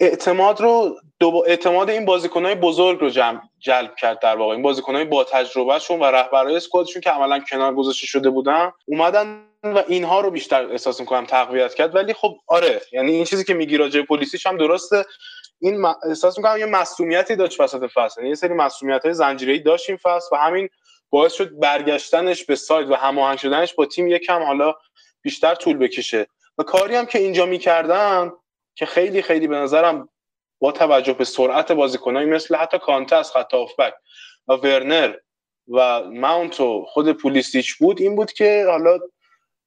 اعتماد 0.00 0.60
رو 0.60 1.00
دو 1.18 1.42
اعتماد 1.46 1.90
این 1.90 2.04
بازیکنهای 2.04 2.54
بزرگ 2.54 3.00
رو 3.00 3.10
جمع 3.10 3.40
جلب 3.58 3.96
کرد 3.96 4.20
در 4.20 4.36
واقع. 4.36 4.52
این 4.52 4.62
بازیکنهای 4.62 5.04
با 5.04 5.24
تجربهشون 5.24 6.00
و 6.00 6.04
رهبرای 6.04 6.56
اسکوادشون 6.56 7.02
که 7.02 7.10
عملا 7.10 7.38
کنار 7.38 7.74
گذاشته 7.74 8.06
شده 8.06 8.30
بودن 8.30 8.72
اومدن 8.84 9.42
و 9.64 9.82
اینها 9.88 10.20
رو 10.20 10.30
بیشتر 10.30 10.66
احساس 10.70 11.00
می‌کنم 11.00 11.26
تقویت 11.26 11.74
کرد. 11.74 11.94
ولی 11.94 12.12
خب 12.12 12.36
آره 12.46 12.80
یعنی 12.92 13.12
این 13.12 13.24
چیزی 13.24 13.44
که 13.44 13.54
میگی 13.54 13.76
راجع 13.76 14.02
پلیسیش 14.02 14.46
هم 14.46 14.56
درسته. 14.56 15.04
این 15.60 15.84
احساس 15.84 16.38
می‌کنم 16.38 16.58
یه 16.58 16.66
مسئولیتی 16.66 17.36
داشت 17.36 17.60
وسط 17.60 17.90
فصل. 17.94 18.24
یه 18.24 18.34
سری 18.34 18.54
مسئولیت 18.54 19.04
های 19.04 19.14
زنجیره‌ای 19.14 19.58
داشت 19.58 19.90
این 19.90 19.98
فصل 20.02 20.28
و 20.32 20.36
همین 20.36 20.68
باعث 21.10 21.32
شد 21.32 21.58
برگشتنش 21.58 22.44
به 22.44 22.56
ساید 22.56 22.90
و 22.90 22.94
هماهنگ 22.94 23.38
شدنش 23.38 23.74
با 23.74 23.86
تیم 23.86 24.06
یکم 24.06 24.42
حالا 24.42 24.74
بیشتر 25.22 25.54
طول 25.54 25.76
بکشه. 25.76 26.26
و 26.58 26.62
کاری 26.62 26.94
هم 26.94 27.06
که 27.06 27.18
اینجا 27.18 27.46
می‌کردن 27.46 28.32
که 28.74 28.86
خیلی 28.86 29.22
خیلی 29.22 29.46
به 29.46 29.56
نظرم 29.56 30.08
با 30.60 30.72
توجه 30.72 31.12
به 31.12 31.24
سرعت 31.24 31.72
بازیکنایی 31.72 32.26
مثل 32.26 32.56
حتی 32.56 32.78
کانته 32.78 33.16
از 33.16 33.32
خط 33.32 33.54
آفبک 33.54 33.94
و 34.48 34.52
ورنر 34.52 35.14
و 35.68 36.02
ماونت 36.02 36.60
و 36.60 36.84
خود 36.88 37.12
پولیسیچ 37.12 37.74
بود 37.74 38.00
این 38.00 38.16
بود 38.16 38.32
که 38.32 38.64
حالا 38.68 38.98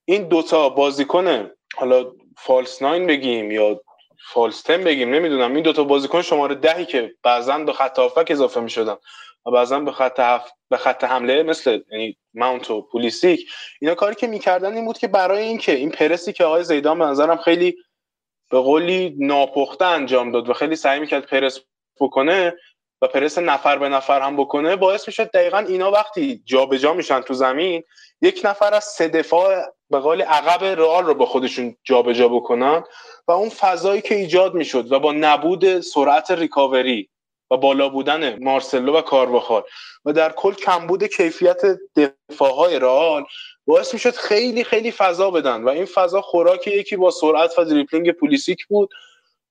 این 0.06 0.28
دوتا 0.28 0.70
بازیکن 0.70 1.52
حالا 1.76 2.12
فالس 2.38 2.82
ناین 2.82 3.08
بگیم 3.08 3.52
یا 3.52 3.82
فالس 4.28 4.61
تن 4.61 4.84
بگیم 4.84 5.15
نمی‌دونم. 5.15 5.53
این 5.53 5.63
دوتا 5.63 5.84
بازیکن 5.84 6.22
شماره 6.22 6.55
دهی 6.55 6.86
که 6.86 7.15
بعضا 7.24 7.57
به 7.57 7.74
خط 7.74 7.99
آفک 7.99 8.28
اضافه 8.30 8.59
می‌شدن 8.59 8.95
و 9.45 9.51
بعضا 9.51 9.80
به 9.80 9.91
خط 9.91 10.20
هف... 10.20 10.51
به 10.70 10.78
خط 10.78 11.03
حمله 11.03 11.43
مثل 11.43 11.80
یعنی 11.91 12.17
ماونت 12.34 12.72
و 12.72 12.82
پولیسیک. 12.82 13.51
اینا 13.82 13.95
کاری 13.95 14.15
که 14.15 14.28
می‌کردن 14.28 14.74
این 14.76 14.86
بود 14.86 14.97
که 14.97 15.07
برای 15.07 15.43
اینکه 15.43 15.76
این 15.76 15.91
پرسی 15.91 16.34
که 16.34 16.43
آقای 16.43 16.63
زیدان 16.63 16.99
به 16.99 17.05
نظرم 17.05 17.38
خیلی 17.38 17.76
به 18.51 18.59
قولی 18.59 19.15
ناپخته 19.20 19.86
انجام 19.86 20.32
داد 20.32 20.49
و 20.49 20.53
خیلی 20.53 20.76
سعی 20.76 20.99
می‌کرد 20.99 21.26
پرس 21.26 21.59
بکنه 21.99 22.53
و 23.02 23.08
پرس 23.08 23.38
نفر 23.38 23.78
به 23.78 23.89
نفر 23.89 24.22
هم 24.22 24.38
بکنه 24.38 24.76
باعث 24.76 25.08
میشه 25.08 25.26
دقیقا 25.26 25.58
اینا 25.58 25.91
وقتی 25.91 26.41
جابجا 26.45 26.78
جا 26.78 26.93
میشن 26.93 27.22
تو 27.22 27.34
زمین 27.34 27.84
یک 28.22 28.41
نفر 28.43 28.74
از 28.74 28.84
سه 28.84 29.08
دفاع 29.08 29.64
به 29.89 30.00
قول 30.00 30.22
عقب 30.22 30.64
رئال 30.64 31.06
رو 31.06 31.14
با 31.14 31.26
خودشون 31.26 31.76
جابجا 31.84 32.14
جا 32.14 32.28
بکنن 32.28 32.84
و 33.28 33.32
اون 33.32 33.50
فضایی 33.50 34.02
که 34.02 34.16
ایجاد 34.16 34.54
می‌شد 34.54 34.91
و 34.91 35.00
با 35.00 35.12
نبود 35.12 35.80
سرعت 35.80 36.32
ریکاوری 36.32 37.10
و 37.52 37.58
بالا 37.58 37.89
بودن 37.89 38.43
مارسلو 38.43 38.97
و 38.97 39.02
کارواخال 39.02 39.64
و 40.06 40.14
در 40.14 40.32
کل 40.32 40.54
کمبود 40.54 41.04
کیفیت 41.04 41.62
دفاعهای 42.30 42.80
رئال 42.80 43.26
باعث 43.66 43.93
می‌شد 43.93 44.16
خیلی 44.16 44.64
خیلی 44.64 44.91
فضا 44.91 45.32
بدن 45.32 45.64
و 45.64 45.70
این 45.70 45.86
فضا 45.86 46.22
خوراک 46.22 46.68
یکی 46.68 46.95
با 46.95 47.12
سرعت 47.12 47.60
و 47.60 47.64
دریبلینگ 47.64 48.12
پولیسیک 48.12 48.66
بود. 48.66 48.89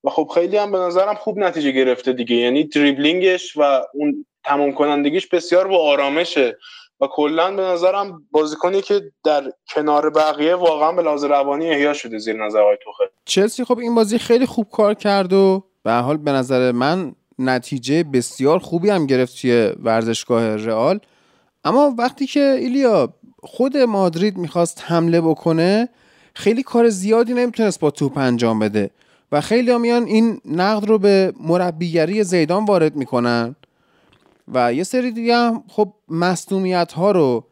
و 0.05 0.11
خب 0.11 0.31
خیلی 0.35 0.57
هم 0.57 0.73
به 0.73 0.79
نظرم 0.79 1.15
خوب 1.15 1.39
نتیجه 1.39 1.71
گرفته 1.71 2.13
دیگه. 2.13 2.37
یعنی 2.37 2.65
دریبلینگش 2.65 3.57
و 3.57 3.83
اون 3.95 4.27
تمام 4.45 4.73
کنندگیش 4.73 5.27
بسیار 5.27 5.69
با 5.69 5.79
آرامشه. 5.79 6.57
و 7.01 7.07
کلا 7.07 7.57
به 7.57 7.63
نظرم 7.63 8.27
بازیکنی 8.31 8.83
که 8.83 9.03
در 9.25 9.53
کنار 9.75 10.11
بقیه 10.11 10.55
واقعا 10.55 10.93
به 10.93 11.03
لحاظ 11.03 11.25
روانی 11.25 11.71
احیا 11.71 11.93
شده 11.93 12.19
زیر 12.19 12.45
نظر 12.45 12.61
آقای 12.61 12.77
توخل 12.85 13.05
چلسی 13.25 13.65
خب 13.65 13.79
این 13.79 13.95
بازی 13.95 14.19
خیلی 14.19 14.47
خوب 14.47 14.67
کار 14.73 14.95
کرد 14.95 15.33
و 15.33 15.65
به 15.83 15.93
حال 15.93 16.17
به 16.17 16.33
نظر 16.33 16.73
من 16.73 17.15
نتیجه 17.39 18.03
بسیار 18.03 18.59
خوبی 18.59 18.91
هم 18.91 19.07
گرفت 19.07 19.41
توی 19.41 19.73
ورزشگاه 19.83 20.57
رئال. 20.57 21.01
اما 21.65 21.95
وقتی 21.99 22.27
که 22.27 22.41
ایلیا 22.41 23.15
خود 23.43 23.77
مادرید 23.77 24.37
می‌خواست 24.37 24.85
حمله 24.87 25.21
بکنه 25.21 25.89
خیلی 26.35 26.63
کار 26.63 26.89
زیادی 26.89 27.35
نمی‌تونست 27.35 27.81
با 27.81 27.91
توپ 27.91 28.19
انجام 28.19 28.59
بده. 28.59 28.91
و 29.33 29.41
خیلی 29.41 29.79
میان 29.79 30.05
این 30.05 30.41
نقد 30.45 30.89
رو 30.89 30.99
به 30.99 31.33
مربیگری 31.41 32.25
زیدان 32.25 32.65
وارد 32.65 32.97
می‌کنن 32.97 33.57
و 34.53 34.75
یه 34.75 34.85
سری 34.85 35.11
دیگه 35.11 35.37
هم 35.37 35.65
خب 35.69 35.93
مصدومیت 36.09 36.93
ها 36.93 37.11
رو 37.11 37.45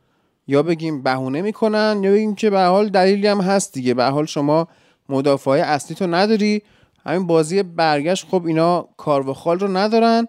یا 0.49 0.63
بگیم 0.63 1.03
بهونه 1.03 1.43
می‌کنن 1.43 2.01
یا 2.03 2.13
بگیم 2.13 2.35
که 2.35 2.51
به 2.51 2.61
حال 2.61 2.89
دلیلی 2.89 3.27
هم 3.27 3.41
هست 3.41 3.73
دیگه. 3.73 3.95
به 3.95 4.05
حال 4.05 4.27
شما 4.27 4.69
مدافع 5.09 5.51
اصلی 5.51 5.97
تو 5.97 6.07
نداری. 6.07 6.63
همین 7.07 7.27
بازی 7.27 7.63
برگشت 7.63 8.27
خب 8.31 8.47
اینا 8.47 8.89
کار 8.97 9.29
و 9.31 9.35
خال 9.35 9.59
رو 9.59 9.77
ندارن 9.77 10.27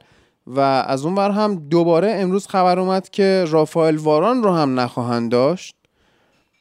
و 0.48 0.60
از 0.60 1.06
اون 1.06 1.16
بر 1.16 1.32
هم 1.32 1.56
دوباره 1.56 2.12
امروز 2.12 2.48
خبر 2.48 2.80
اومد 2.80 3.10
که 3.10 3.46
رافائل 3.48 3.96
واران 3.96 4.44
رو 4.44 4.54
هم 4.54 4.80
نخواهند 4.80 5.32
داشت. 5.32 5.76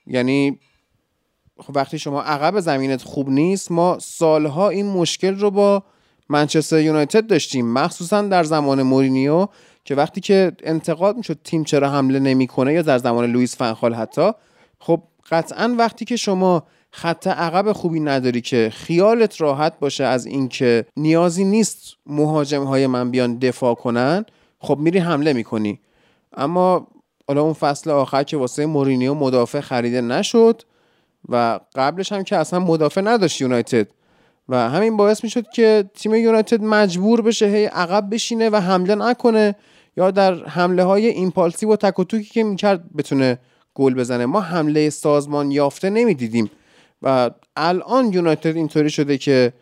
یعنی 0.06 0.58
وقتی 1.74 1.98
شما 1.98 2.22
عقب 2.22 2.60
زمینت 2.60 3.02
خوب 3.02 3.28
نیست 3.28 3.70
ما 3.72 3.98
سالها 3.98 4.68
این 4.68 4.86
مشکل 4.86 5.38
رو 5.38 5.50
با 5.50 5.82
منچستر 6.28 6.80
یونایتد 6.80 7.26
داشتیم 7.26 7.72
مخصوصا 7.72 8.22
در 8.22 8.44
زمان 8.44 8.82
مورینیو 8.82 9.48
که 9.84 9.94
وقتی 9.94 10.20
که 10.20 10.52
انتقاد 10.62 11.16
می‌شد 11.16 11.38
تیم 11.44 11.64
چرا 11.64 11.90
حمله 11.90 12.18
نمی‌کنه 12.18 12.72
یا 12.72 12.82
در 12.82 12.98
زمان 12.98 13.32
لوئیس 13.32 13.56
فنخال 13.56 13.94
حتی. 13.94 14.30
خب 14.78 15.02
قطعا 15.30 15.74
وقتی 15.78 16.04
که 16.04 16.16
شما 16.16 16.62
خط 16.90 17.26
عقب 17.26 17.72
خوبی 17.72 18.00
نداری 18.00 18.40
که 18.40 18.70
خیالت 18.74 19.40
راحت 19.40 19.78
باشه 19.80 20.04
از 20.04 20.26
اینکه 20.26 20.86
نیازی 20.96 21.44
نیست 21.44 21.96
مهاجم 22.06 22.64
های 22.64 22.86
من 22.86 23.10
بیان 23.10 23.38
دفاع 23.38 23.74
کنن 23.74 24.24
خب 24.58 24.78
میری 24.78 24.98
حمله 24.98 25.32
می‌کنی. 25.32 25.80
اما 26.36 26.86
حالا 27.28 27.42
اون 27.42 27.52
فصل 27.52 27.90
آخر 27.90 28.22
که 28.22 28.36
واسه 28.36 28.66
مورینیو 28.66 29.14
مدافع 29.14 29.60
خریده 29.60 30.00
نشد 30.00 30.62
و 31.28 31.60
قبلش 31.74 32.12
هم 32.12 32.22
که 32.22 32.36
اصلا 32.36 32.58
مدافع 32.58 33.00
نداشت 33.00 33.40
یونایتد. 33.40 33.86
و 34.48 34.68
همین 34.68 34.96
باعث 34.96 35.24
می‌شد 35.24 35.48
که 35.48 35.90
تیم 35.94 36.14
یونایتد 36.14 36.62
مجبور 36.62 37.22
بشه 37.22 37.46
هی 37.46 37.64
عقب 37.64 38.14
بشینه 38.14 38.50
و 38.50 38.56
حمله 38.56 38.94
نکنه 38.94 39.56
یا 39.96 40.10
در 40.10 40.44
حمله 40.44 40.82
های 40.84 41.06
ایمپالسی 41.06 41.66
و 41.66 41.76
تک 41.76 42.22
که 42.32 42.44
می‌کرد 42.44 42.96
بتونه 42.96 43.38
گل 43.74 43.94
بزنه. 43.94 44.26
ما 44.26 44.40
حمله 44.40 44.90
سازمان 44.90 45.50
یافته 45.50 45.90
نمی‌دیدیم. 45.90 46.50
و 47.02 47.30
الان 47.56 48.12
یونایتد 48.12 48.56
اینطوری 48.56 48.90
شده 48.90 49.18
که 49.18 49.52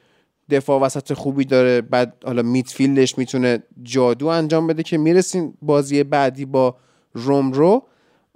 دفاع 0.51 0.81
وسط 0.81 1.13
خوبی 1.13 1.45
داره 1.45 1.81
بعد 1.81 2.15
حالا 2.25 2.43
میتفیلدش 2.43 3.19
می‌تونه 3.19 3.63
جادو 3.83 4.27
انجام 4.27 4.67
بده 4.67 4.83
که 4.83 4.99
می‌رسیم 4.99 5.59
بازی 5.63 6.03
بعدی 6.03 6.45
با 6.45 6.77
رومرو 7.13 7.87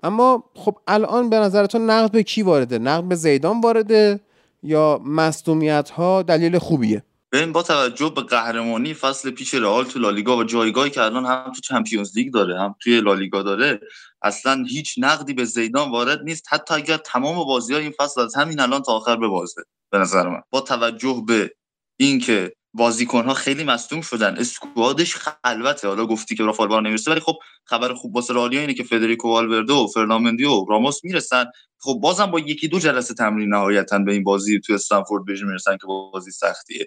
اما 0.03 0.45
خب 0.55 0.79
الان 0.87 1.31
به 1.31 1.37
نظرتون 1.37 1.91
نقد 1.91 2.13
به 2.13 2.23
کی 2.23 2.43
وارده؟ 2.43 2.79
نقد 2.79 3.05
به 3.05 3.15
زیدان 3.15 3.61
وارده 3.61 4.21
یا 4.63 5.01
مصدومیت 5.05 5.91
ها 5.91 6.23
دلیل 6.23 6.59
خوبیه؟ 6.59 7.03
ببین 7.33 7.53
با 7.53 7.63
توجه 7.63 8.13
به 8.17 8.23
قهرمانی 8.23 8.95
فصل 8.95 9.31
پیش 9.31 9.55
رئال 9.55 9.85
تو 9.85 9.99
لالیگا 9.99 10.37
و 10.37 10.45
جایگاهی 10.45 10.91
که 10.91 11.03
الان 11.03 11.27
هم 11.27 11.53
تو 11.55 11.61
چمپیونز 11.61 12.17
لیگ 12.17 12.33
داره 12.33 12.61
هم 12.61 12.75
توی 12.81 13.01
لالیگا 13.01 13.43
داره 13.43 13.81
اصلا 14.23 14.65
هیچ 14.69 14.95
نقدی 14.99 15.33
به 15.33 15.45
زیدان 15.45 15.91
وارد 15.91 16.23
نیست. 16.23 16.47
حتی 16.49 16.75
اگر 16.75 16.97
تمام 16.97 17.45
بازی 17.45 17.75
های 17.75 17.83
این 17.83 17.95
فصل 17.99 18.21
از 18.21 18.37
همین 18.37 18.61
الان 18.61 18.83
تا 18.83 18.93
آخر 18.93 19.17
ببازه 19.17 19.63
به 19.91 19.99
نظر 19.99 20.29
من. 20.29 20.43
با 20.51 20.61
توجه 20.61 21.23
به 21.27 21.51
اینکه 21.97 22.53
بازیکن 22.75 23.25
ها 23.25 23.35
خیلی 23.35 23.65
مصدوم 23.65 24.01
شدن. 24.01 24.37
اسکوادش 24.39 25.17
خلوته. 25.17 25.89
حالا 25.89 26.07
گفتی 26.07 26.35
که 26.35 26.43
رافال 26.43 26.69
بار 26.69 26.83
نمی‌رسه 26.83 27.11
ولی 27.11 27.21
خب 27.21 27.37
خبر 27.65 27.95
خوب 27.95 28.17
واسه 28.17 28.35
رئالیا 28.35 28.61
اینه 28.61 28.75
که 28.75 28.83
فدریکو 28.85 29.29
والورده 29.29 29.73
و 29.73 29.87
فرناندی 29.87 30.45
راموس 30.69 31.05
می‌رسن. 31.05 31.45
خب 31.81 31.95
بازم 32.03 32.27
با 32.27 32.41
یکی 32.41 32.69
دو 32.69 32.79
جلسه 32.79 33.15
تمرین 33.15 33.49
نهایتا 33.49 33.99
به 33.99 34.13
این 34.13 34.25
بازی 34.25 34.61
تو 34.61 34.73
استنفورد 34.73 35.25
بریج 35.25 35.43
می‌رسن 35.43 35.77
که 35.77 35.87
بازی 35.87 36.31
سختیه. 36.31 36.87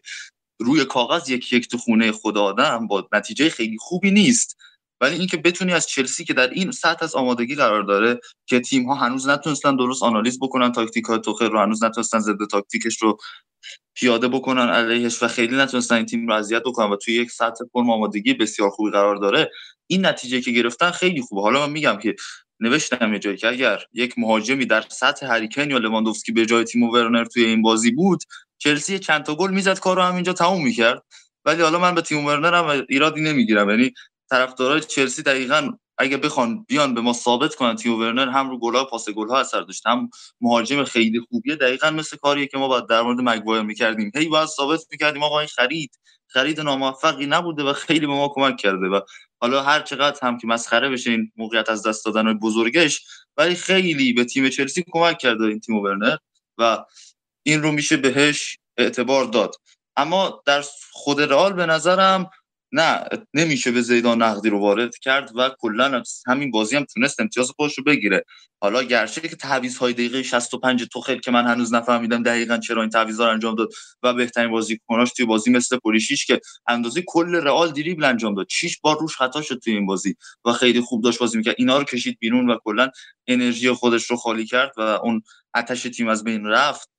روی 0.59 0.86
کاغذ 0.86 1.29
یک 1.29 1.53
یک 1.53 1.67
تو 1.67 1.77
خونه 1.77 2.11
خدا 2.11 2.43
آدم 2.43 2.88
با 2.88 3.07
نتیجه 3.13 3.49
خیلی 3.49 3.77
خوبی 3.79 4.11
نیست. 4.11 4.57
ولی 5.01 5.15
اینکه 5.15 5.38
بتونی 5.38 5.73
از 5.73 5.88
چلسی 5.88 6.25
که 6.25 6.34
در 6.34 6.49
این 6.49 6.71
سطح 6.71 7.03
از 7.03 7.15
آمادگی 7.15 7.55
قرار 7.55 7.84
داره 7.84 8.19
که 8.45 8.59
تیم 8.59 8.86
ها 8.86 8.95
هنوز 8.95 9.27
نتونستن 9.27 9.75
درست 9.75 10.03
آنالیز 10.03 10.39
بکنن 10.39 10.71
تاکتیک 10.71 11.05
های 11.05 11.19
توخل 11.19 11.49
رو 11.49 11.59
هنوز 11.59 11.84
نتونستن 11.84 12.19
ضد 12.19 12.47
تاکتیکش 12.51 13.01
رو 13.01 13.17
پیاده 13.93 14.28
بکنن 14.28 14.70
علیهش 14.70 15.24
و 15.24 15.28
خیلی 15.28 15.55
نتونستن 15.55 15.95
این 15.95 16.05
تیم 16.05 16.28
رو 16.28 16.34
اذیت 16.34 16.64
بکنن 16.64 16.89
و 16.89 16.95
توی 16.95 17.14
یک 17.14 17.32
سطح 17.32 17.66
فرم 17.74 17.89
آمادگی 17.89 18.34
بسیار 18.34 18.70
خوبی 18.70 18.91
قرار 18.91 19.16
داره. 19.16 19.51
این 19.88 20.05
نتیجه 20.05 20.41
که 20.41 20.51
گرفتن 20.51 20.91
خیلی 20.91 21.22
خوبه. 21.22 21.41
حالا 21.41 21.68
من 21.68 21.74
میگم 21.74 21.97
که 21.97 22.16
نوشتم 22.59 23.14
یه 23.14 23.20
جایی 23.20 23.38
که 23.38 23.47
اگر 23.47 23.80
یک 23.93 24.14
مهاجمی 24.18 24.66
در 24.66 24.82
سطح 24.89 25.26
هری 25.25 25.44
کین 25.44 25.69
یا 25.70 25.78
لواندوفسکی 25.78 26.32
به 26.32 26.45
جای 26.45 26.64
تیم 26.64 26.84
ورنر 26.84 27.26
توی 27.26 27.45
این 27.45 27.62
بازی 27.62 27.91
بود 27.91 28.24
چلسی 28.57 28.99
چند 28.99 29.24
تا 29.24 29.36
گل 29.36 29.51
می‌زد 29.51 29.80
کارو 29.80 30.01
همینجا 30.01 30.34
تموم 30.34 30.64
می‌کرد. 30.64 31.03
ولی 31.45 31.62
حالا 31.62 31.80
من 31.80 31.95
به 31.95 32.01
تیم 32.01 32.26
ورنر 32.26 32.53
هم 32.53 32.86
ایرادی 32.89 33.22
نمی‌گیرم. 33.22 33.70
یعنی 33.70 33.93
طرفدارای 34.30 34.82
چلسی 34.82 35.24
دقیقا 35.24 35.72
اگه 35.97 36.17
بخوان 36.17 36.63
بیان 36.63 36.93
به 36.93 37.01
ما 37.01 37.13
ثابت 37.13 37.55
کنن 37.55 37.75
تیو 37.75 37.95
ورنر 37.95 38.29
هم 38.29 38.49
رو 38.49 38.59
گل‌ها 38.59 38.85
پاس 38.85 39.09
گل‌ها 39.09 39.39
اثر 39.39 39.61
داشت 39.61 39.87
هم 39.87 40.09
مهاجم 40.41 40.83
خیلی 40.83 41.19
خوبیه 41.29 41.55
دقیقا 41.55 41.89
مثل 41.91 42.17
کاریه 42.17 42.47
که 42.47 42.57
ما 42.57 42.67
باید 42.67 42.87
در 42.87 43.01
مورد 43.01 43.17
مگوایر 43.21 43.63
می‌کردیم. 43.63 44.11
هی 44.15 44.27
باید 44.27 44.47
ثابت 44.47 44.79
می‌کردیم 44.91 45.23
آقا 45.23 45.39
این 45.39 45.47
خرید 45.47 45.91
خرید 46.27 46.61
ناموفقی 46.61 47.25
نبوده 47.25 47.63
و 47.63 47.73
خیلی 47.73 48.07
به 48.07 48.13
ما 48.13 48.31
کمک 48.35 48.57
کرده 48.57 48.87
و 48.87 49.01
حالا 49.41 49.63
هر 49.63 49.81
چقدر 49.81 50.19
هم 50.23 50.37
که 50.37 50.47
مسخره 50.47 50.89
بشه 50.89 51.11
این 51.11 51.31
موقعیت 51.37 51.69
از 51.69 51.87
دست 51.87 52.05
دادن 52.05 52.33
بزرگش 52.33 53.01
ولی 53.37 53.55
خیلی 53.55 54.13
به 54.13 54.25
تیم 54.25 54.49
چلسی 54.49 54.83
کمک 54.91 55.17
کرده 55.17 55.45
این 55.45 55.59
تیم 55.59 55.75
ورنر 55.75 56.17
و 56.57 56.85
این 57.43 57.63
رو 57.63 57.71
میشه 57.71 57.97
بهش 57.97 58.57
اعتبار 58.77 59.25
داد. 59.25 59.55
اما 59.97 60.43
در 60.45 60.63
خود 60.91 61.21
رئال 61.21 61.53
به 61.53 61.65
نظرم 61.65 62.29
نه 62.72 63.03
نمیشه 63.34 63.72
به 63.72 63.82
زیدان 63.82 64.22
نقدی 64.22 64.49
رو 64.49 64.59
وارد 64.59 64.97
کرد 64.97 65.32
و 65.36 65.49
کلا 65.59 66.03
همین 66.28 66.51
بازی 66.51 66.76
هم 66.76 66.86
تونست 66.86 67.19
امتیاز 67.19 67.51
خودش 67.51 67.78
رو 67.78 67.84
بگیره. 67.84 68.26
حالا 68.61 68.84
گرچه 68.84 69.22
که 69.22 69.36
تعویض 69.36 69.78
های 69.78 69.93
دقیقه 69.93 70.24
65 70.24 70.88
توخل 70.88 71.17
که 71.17 71.32
من 71.32 71.47
هنوز 71.47 71.74
نفهمیدم 71.74 72.24
دقیقا 72.24 72.57
چرا 72.57 72.82
این 72.82 72.89
تعویض 72.89 73.19
رو 73.19 73.26
انجام 73.26 73.55
داد 73.55 73.69
و 74.03 74.13
بهترین 74.13 74.51
بازیکناش 74.51 75.13
توی 75.13 75.26
بازی 75.26 75.51
مثل 75.51 75.78
پولیشیش 75.78 76.26
که 76.26 76.41
اندازه 76.67 77.03
کل 77.07 77.36
رئال 77.36 77.72
دریبل 77.72 78.03
انجام 78.03 78.36
داد. 78.36 78.47
6 78.49 78.80
بار 78.80 78.99
روش 78.99 79.17
خطا 79.17 79.41
شد 79.41 79.59
توی 79.59 79.74
این 79.74 79.86
بازی 79.86 80.15
و 80.45 80.53
خیلی 80.53 80.82
خوب 80.82 81.03
داشت 81.03 81.19
بازی 81.19 81.38
می‌کرد. 81.38 81.55
اینا 81.57 81.78
رو 81.78 81.84
کشید 81.84 82.17
بیرون 82.19 82.49
و 82.49 82.57
کلا 82.63 82.89
انرژی 83.28 83.72
خودش 83.72 84.03
رو 84.11 84.17
خالی 84.17 84.45
کرد 84.45 84.72
و 84.78 84.82
اون 84.82 85.22
آتش 85.53 85.84
تیم 85.84 86.07
از 86.07 86.24
بین 86.24 86.45
رفت. 86.45 86.89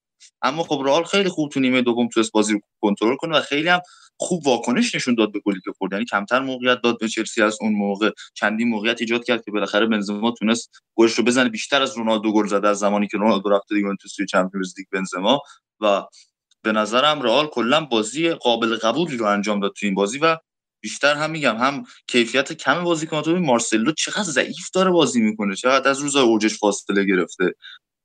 اما 0.42 0.62
خب 0.62 0.82
رئال 0.86 1.04
خیلی 1.04 1.28
خوب 1.28 1.50
تو 1.50 1.60
نیمه 1.60 1.82
دوم 1.82 2.08
تو 2.08 2.24
بازی 2.32 2.60
کنترل 2.80 3.16
کنه 3.16 3.38
و 3.38 3.40
خیلی 3.40 3.68
هم 3.68 3.80
خوب 4.16 4.46
واکنش 4.46 4.94
نشون 4.94 5.14
داد 5.14 5.32
به 5.32 5.40
گلی 5.40 5.60
که 5.64 5.72
خورد. 5.78 5.92
یعنی 5.92 6.04
کمتر 6.04 6.40
موقعیت 6.40 6.80
داد 6.82 6.98
به 6.98 7.08
چلسی 7.08 7.42
از 7.42 7.58
اون 7.60 7.72
موقع. 7.72 8.10
چندین 8.34 8.68
موقعیت 8.68 9.00
ایجاد 9.00 9.24
کرد 9.24 9.44
که 9.44 9.50
بالاخره 9.50 9.86
بنزما 9.86 10.30
تونست 10.30 10.70
گلش 10.94 11.14
رو 11.14 11.24
بزنه. 11.24 11.48
بیشتر 11.48 11.82
از 11.82 11.96
رونالدو 11.98 12.32
گل 12.32 12.46
زده 12.46 12.68
از 12.68 12.78
زمانی 12.78 13.08
که 13.08 13.18
رونالدو 13.18 13.48
رفته 13.48 13.78
یوونتوس 13.78 14.14
توی 14.14 14.26
چمپیونز 14.26 14.74
لیگ 14.78 14.86
بنزما. 14.92 15.40
و 15.80 16.02
به 16.62 16.72
نظرم 16.72 17.22
رئال 17.22 17.46
کلا 17.46 17.80
بازی 17.80 18.30
قابل 18.30 18.76
قبولی 18.76 19.16
رو 19.16 19.26
انجام 19.26 19.60
داد 19.60 19.72
تو 19.80 19.86
این 19.86 19.94
بازی 19.94 20.18
و 20.18 20.36
بیشتر 20.82 21.14
هم 21.14 21.30
میگم 21.30 21.56
هم 21.56 21.84
کیفیت 22.06 22.52
کم 22.52 22.84
بازیکن. 22.84 23.22
تو 23.22 23.36
مارسلو 23.36 23.92
چقدر 23.92 24.22
ضعیف 24.22 24.70
داره 24.74 24.90
بازی 24.90 25.20
می‌کنه. 25.20 25.56
چقدر 25.56 25.90
از 25.90 26.00
روزای 26.00 26.22
اوجش 26.22 26.58
فاصله 26.58 27.04
گرفته. 27.04 27.54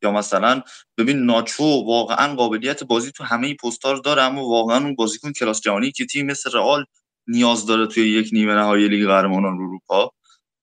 یا 0.03 0.11
مثلا 0.11 0.61
ببین 0.97 1.17
ناچو 1.17 1.63
واقعا 1.63 2.35
قابلیت 2.35 2.83
بازی 2.83 3.11
تو 3.11 3.23
همه 3.23 3.53
پستار 3.53 3.95
داره 3.97 4.21
اما 4.21 4.45
واقعا 4.45 4.77
اون 4.77 4.95
بازیکن 4.95 5.31
کلاس 5.31 5.61
جهانی 5.61 5.91
که 5.91 6.05
تیم 6.05 6.25
مثل 6.25 6.51
رئال 6.53 6.85
نیاز 7.27 7.65
داره 7.65 7.87
توی 7.87 8.09
یک 8.09 8.29
نیمه 8.33 8.55
نهایی 8.55 8.87
لیگ 8.87 9.07
قهرمانان 9.07 9.53
اروپا. 9.53 10.11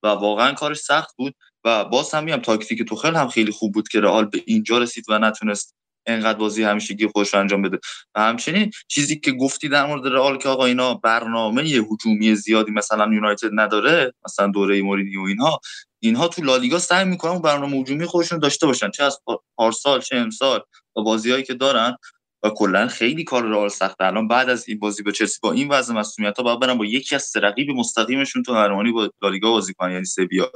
و 0.03 0.07
واقعا 0.07 0.53
کارش 0.53 0.78
سخت 0.78 1.16
بود. 1.16 1.35
و 1.64 1.85
باز 1.85 2.14
هم 2.14 2.24
میگم 2.24 2.37
تاکتیک 2.37 2.82
توخل 2.82 3.14
هم 3.14 3.28
خیلی 3.28 3.53
خوب 3.53 3.72
بود 3.74 3.89
که 3.89 4.01
رئال 4.01 4.24
به 4.24 4.43
اینجا 4.47 4.78
رسید 4.78 5.05
و 5.09 5.18
نتونست 5.18 5.74
انقدر 6.07 6.39
بازی 6.39 6.62
همیشگی 6.62 7.07
خوش 7.07 7.35
انجام 7.35 7.62
بده. 7.62 7.78
و 8.14 8.20
همچنین 8.20 8.70
چیزی 8.89 9.20
که 9.20 9.32
گفتی 9.32 9.68
در 9.68 9.87
مورد 9.87 10.07
رئال 10.07 10.39
که 10.39 10.49
آقا 10.49 10.64
اینا 10.64 10.95
برنامه 10.95 11.62
هجومی 11.62 12.35
زیادی 12.35 12.72
مثلا 12.72 13.14
یونایتد 13.14 13.51
نداره 13.53 14.12
مثلا 14.24 14.47
دوره 14.47 14.82
مورینیو 14.82 15.20
اینها 15.20 15.61
اینها 16.07 16.29
تو 16.29 16.43
لالیگا 16.43 16.79
سعی 16.79 17.05
می‌کنن 17.05 17.39
برنامه 17.39 17.77
هجومی 17.77 18.07
خودشون 18.07 18.39
داشته 18.39 18.67
باشن 18.67 18.91
چه 18.91 19.05
از 19.05 19.19
پارسال 19.57 20.01
چه 20.01 20.17
امسال 20.17 20.61
و 20.97 21.03
بازیهایی 21.03 21.43
که 21.43 21.55
دارن. 21.55 21.97
و 22.43 22.51
کلا 22.51 22.89
خیلی 22.89 23.25
کار 23.25 23.45
رئال 23.45 23.69
سخته. 23.69 24.05
الان 24.05 24.29
بعد 24.29 24.49
از 24.51 24.69
این 24.69 24.79
بازی 24.79 25.03
با 25.03 25.11
چلسی 25.11 25.39
با 25.43 25.53
این 25.53 25.69
وضع 25.69 25.95
مسئولیت‌ها 25.95 26.43
باید 26.43 26.61
برن 26.61 26.79
با 26.79 26.85
یکی 26.85 27.15
از 27.15 27.33
رقیب 27.37 27.71
مستقیمشون 27.71 28.43
تو 28.43 28.53
قهرمانی 28.53 28.93
با 28.93 29.11
لالیگا 29.23 29.51
بازی 29.51 29.75
کنن 29.75 29.93
یعنی 29.93 30.05
سویا. 30.05 30.53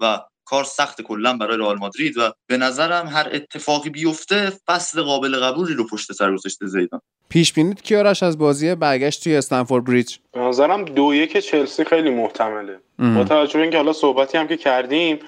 و 0.00 0.20
کار 0.46 0.64
سخت 0.64 1.02
کلا 1.02 1.36
برای 1.36 1.56
رئال 1.56 1.78
مادرید 1.78 2.18
و 2.18 2.32
به 2.46 2.56
نظرم 2.56 3.06
هر 3.06 3.28
اتفاقی 3.32 3.90
بیفته 3.90 4.52
فصل 4.66 5.02
قابل 5.02 5.36
قبولی 5.40 5.74
رو 5.74 5.86
پشت 5.86 6.12
سر 6.12 6.32
گذاشته 6.32 6.66
زیدان. 6.66 7.00
پیش 7.28 7.52
بینید 7.52 7.82
کیارش 7.82 8.22
از 8.22 8.38
بازی 8.38 8.74
برگشت 8.74 9.24
توی 9.24 9.36
استنفورد 9.36 9.84
بریج؟ 9.84 10.16
به 10.32 10.40
نظرم 10.40 10.84
دو 10.84 11.14
یک 11.14 11.36
چلسی 11.36 11.84
خیلی 11.84 12.10
محتمله. 12.10 12.80
با 12.98 13.24
توجه 13.24 13.52
به 13.52 13.62
اینکه 13.62 13.76
حالا 13.76 13.92
صحبتی 13.92 14.38
هم 14.38 14.48
که 14.48 14.56
کردیم 14.56 15.18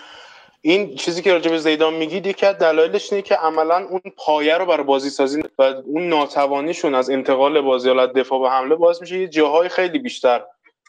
این 0.61 0.95
چیزی 0.97 1.23
که 1.23 1.33
راجع 1.33 1.51
به 1.51 1.59
زیدان 1.59 1.95
میگید 1.95 2.27
یکی 2.27 2.47
از 2.47 2.59
دلایلش 2.59 3.12
اینه 3.12 3.23
که 3.23 3.35
عملا 3.35 3.87
اون 3.91 4.01
پایه 4.16 4.59
رو 4.59 4.66
برای 4.66 4.85
بازی 4.85 5.11
سازی 5.11 5.43
و 5.59 5.62
اون 5.62 6.09
ناتوانیشون 6.09 6.95
از 6.95 7.11
انتقال 7.11 7.61
بازی 7.61 7.89
حالا 7.89 8.07
دفاع 8.07 8.41
به 8.41 8.51
حمله 8.51 8.75
باعث 8.75 9.01
میشه. 9.01 9.19
یه 9.19 9.29
جاهای 9.29 9.69
خیلی 9.69 9.99
بیشتر 9.99 10.41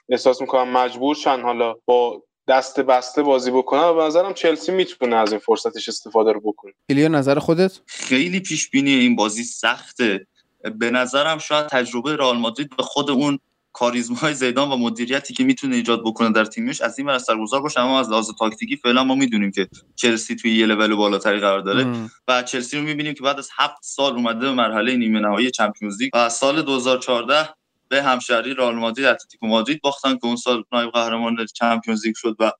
احساس 0.09 0.41
می‌کنم 0.41 0.69
مجبور 0.69 1.15
شن 1.15 1.41
حالا 1.41 1.75
با 1.85 2.23
دست 2.49 2.79
بسته 2.79 3.23
بازی 3.23 3.51
بکنه 3.51 3.81
و 3.81 3.93
به 3.93 4.03
نظرم 4.03 4.33
چلسی 4.33 4.71
می‌تونه 4.71 5.15
از 5.15 5.31
این 5.31 5.39
فرصتش 5.39 5.89
استفاده 5.89 6.31
رو 6.31 6.39
بکنه. 6.39 6.73
ایلیا 6.87 7.07
نظر 7.07 7.39
خودت؟ 7.39 7.79
خیلی 7.85 8.39
پیش 8.39 8.69
بینی 8.69 8.93
این 8.93 9.15
بازی 9.15 9.43
سخته. 9.43 10.27
به 10.75 10.91
نظرم 10.91 11.37
شاید 11.37 11.67
تجربه 11.67 12.15
رئال 12.15 12.37
مادرید 12.37 12.75
به 12.77 12.83
خود 12.83 13.11
اون 13.11 13.39
کاریزمای 13.73 14.33
زیدان 14.33 14.71
و 14.71 14.77
مدیریتی 14.77 15.33
که 15.33 15.43
می‌تونه 15.43 15.75
ایجاد 15.75 16.01
بکنه 16.05 16.31
در 16.31 16.45
تیمش 16.45 16.81
از 16.81 16.99
این 16.99 17.07
ور 17.07 17.13
اثرگذار 17.13 17.61
باشه. 17.61 17.79
اما 17.79 17.99
از 17.99 18.09
لحاظ 18.09 18.29
تاکتیکی 18.39 18.75
فعلا 18.75 19.03
ما 19.03 19.15
می‌دونیم 19.15 19.51
که 19.51 19.67
چلسی 19.95 20.35
توی 20.35 20.57
یه 20.57 20.65
لول 20.65 20.95
بالاتری 20.95 21.39
قرار 21.39 21.61
داره. 21.61 21.81
ام. 21.81 22.11
و 22.27 22.43
چلسی 22.43 22.77
رو 22.77 22.83
می‌بینیم 22.83 23.13
که 23.13 23.23
بعد 23.23 23.37
از 23.37 23.49
هفت 23.57 23.77
سال 23.81 24.13
اومده 24.13 24.39
به 24.39 24.51
مرحله 24.51 24.95
نیمه 24.95 25.19
نهایی 25.19 25.51
Champions 25.51 26.01
League 26.01 26.09
و 26.13 26.29
سال 26.29 26.61
2014 26.61 27.49
به 27.89 28.03
همشهری 28.03 28.53
رئال 28.53 28.75
مادرید 28.75 29.05
اتلتیکو 29.05 29.47
مادرید 29.47 29.81
باختن 29.81 30.13
که 30.13 30.25
اون 30.25 30.35
سال 30.35 30.63
نایب 30.71 30.91
قهرمان 30.91 31.45
Champions 31.45 32.05
League 32.05 32.15
شد 32.15 32.35
و 32.39 32.51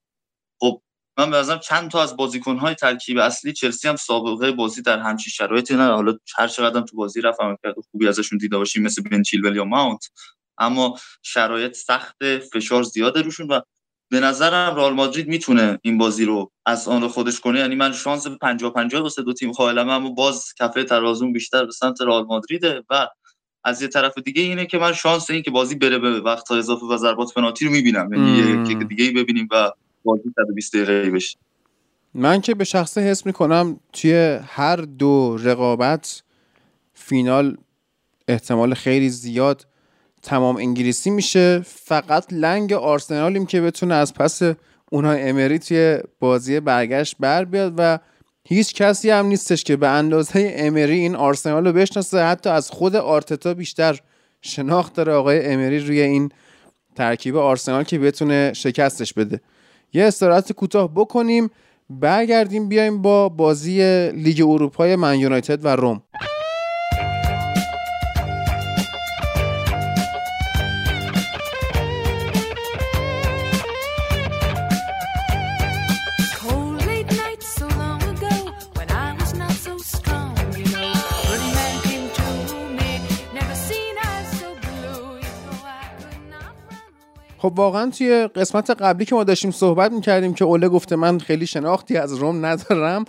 خب 0.60 0.82
من 1.18 1.30
به 1.30 1.58
چند 1.62 1.90
تا 1.90 2.02
از 2.02 2.16
بازیکن‌های 2.16 2.74
ترکیب 2.74 3.18
اصلی 3.18 3.52
چلسی 3.52 3.88
هم 3.88 3.96
سابقه 3.96 4.52
بازی 4.52 4.82
در 4.82 4.98
همچین 4.98 5.30
شرایطی 5.30 5.76
نه 5.76 5.86
حالا 5.86 6.18
هر 6.36 6.48
چقدر 6.48 6.80
تو 6.80 6.96
بازی 6.96 7.20
رفت 7.20 7.56
عملکرد 7.62 7.74
خوبی 7.90 8.08
ازشون 8.08 8.38
دیده 8.38 8.58
باشیم 8.58 8.82
مثل 8.82 9.02
بن 9.02 9.22
چیلول 9.22 9.56
یا 9.56 9.64
ماونت. 9.64 10.10
اما 10.58 10.98
شرایط 11.22 11.76
سخت 11.76 12.16
فشار 12.52 12.82
زیاده 12.82 13.22
روشون 13.22 13.46
و 13.48 13.60
به 14.10 14.20
نظرم 14.20 14.76
رئال 14.76 14.94
مادرید 14.94 15.28
می‌تونه 15.28 15.78
این 15.82 15.98
بازی 15.98 16.24
رو 16.24 16.52
از 16.66 16.88
آن 16.88 17.08
خودش 17.08 17.40
کنه. 17.40 17.58
یعنی 17.58 17.74
من 17.74 17.92
شانس 17.92 18.26
50 18.26 18.72
50 18.72 19.02
واسه 19.02 19.22
دو 19.22 19.32
تیم 19.32 19.52
قائلم 19.52 19.88
اما 19.88 20.10
باز 20.10 20.54
کفه 20.58 20.84
ترازون 20.84 21.32
بیشتر 21.32 21.64
به 21.64 21.72
سمت 21.72 22.00
رئال 22.00 22.24
مادریده 22.24 22.84
و 22.90 23.08
از 23.64 23.82
یه 23.82 23.88
طرف 23.88 24.18
دیگه 24.18 24.42
اینه 24.42 24.66
که 24.66 24.78
من 24.78 24.92
شانس 24.92 25.30
این 25.30 25.42
که 25.42 25.50
بازی 25.50 25.74
بره 25.74 25.98
به 25.98 26.20
وقت 26.20 26.50
اضافه 26.52 26.86
و 26.86 26.96
ضربات 26.96 27.34
پنالتی 27.34 27.64
رو 27.64 27.70
می‌بینم. 27.70 28.14
یعنی 28.14 28.68
یه 28.68 28.74
دیگه 28.84 29.10
ببینیم 29.10 29.48
و 29.50 29.70
بازی 30.04 30.22
120 30.36 30.76
دقیقه 30.76 31.10
بشه. 31.10 31.38
من 32.14 32.40
که 32.40 32.54
به 32.54 32.64
شخصه 32.64 33.00
حس 33.00 33.26
می‌کنم 33.26 33.80
توی 33.92 34.38
هر 34.46 34.76
دو 34.76 35.38
رقابت 35.42 36.22
فینال 36.94 37.56
احتمال 38.28 38.74
خیلی 38.74 39.08
زیاد 39.08 39.66
تمام 40.22 40.56
انگلیسی 40.56 41.10
میشه. 41.10 41.60
فقط 41.66 42.32
لنگ 42.32 42.72
آرسنالیم 42.72 43.46
که 43.46 43.60
بتونه 43.60 43.94
از 43.94 44.14
پس 44.14 44.42
اونها 44.90 45.12
امری 45.12 45.58
توی 45.58 45.98
بازی 46.20 46.60
برگشت 46.60 47.16
بر 47.20 47.44
بیاد 47.44 47.74
و 47.76 47.98
هیچ 48.48 48.74
کسی 48.74 49.10
هم 49.10 49.26
نیستش 49.26 49.64
که 49.64 49.76
به 49.76 49.88
اندازه 49.88 50.54
امری 50.56 50.98
این 50.98 51.16
آرسنال 51.16 51.66
رو 51.66 51.72
بشناسه. 51.72 52.24
حتی 52.24 52.50
از 52.50 52.70
خود 52.70 52.96
آرتتا 52.96 53.54
بیشتر 53.54 54.00
شناخت 54.42 54.94
داره 54.94 55.12
آقای 55.12 55.46
امری 55.46 55.78
روی 55.78 56.00
این 56.00 56.32
ترکیب 56.96 57.36
آرسنال 57.36 57.82
که 57.82 57.98
بتونه 57.98 58.52
شکستش 58.52 59.12
بده. 59.12 59.40
یه 59.92 60.04
استراحت 60.04 60.52
کوتاه 60.52 60.94
بکنیم 60.94 61.50
برگردیم 61.90 62.68
بیایم 62.68 63.02
با 63.02 63.28
بازی 63.28 64.10
لیگ 64.10 64.42
اروپای 64.48 64.96
من 64.96 65.18
یونایتد 65.18 65.64
و 65.64 65.68
روم. 65.68 66.02
خب 87.40 87.52
واقعا 87.56 87.90
توی 87.90 88.28
قسمت 88.34 88.70
قبلی 88.70 89.04
که 89.04 89.14
ما 89.14 89.24
داشتیم 89.24 89.50
صحبت 89.50 89.92
می‌کردیم 89.92 90.34
که 90.34 90.44
اوله 90.44 90.68
گفته 90.68 90.96
من 90.96 91.18
خیلی 91.18 91.46
شناختی 91.46 91.96
از 91.96 92.14
روم 92.14 92.46
ندارم 92.46 93.04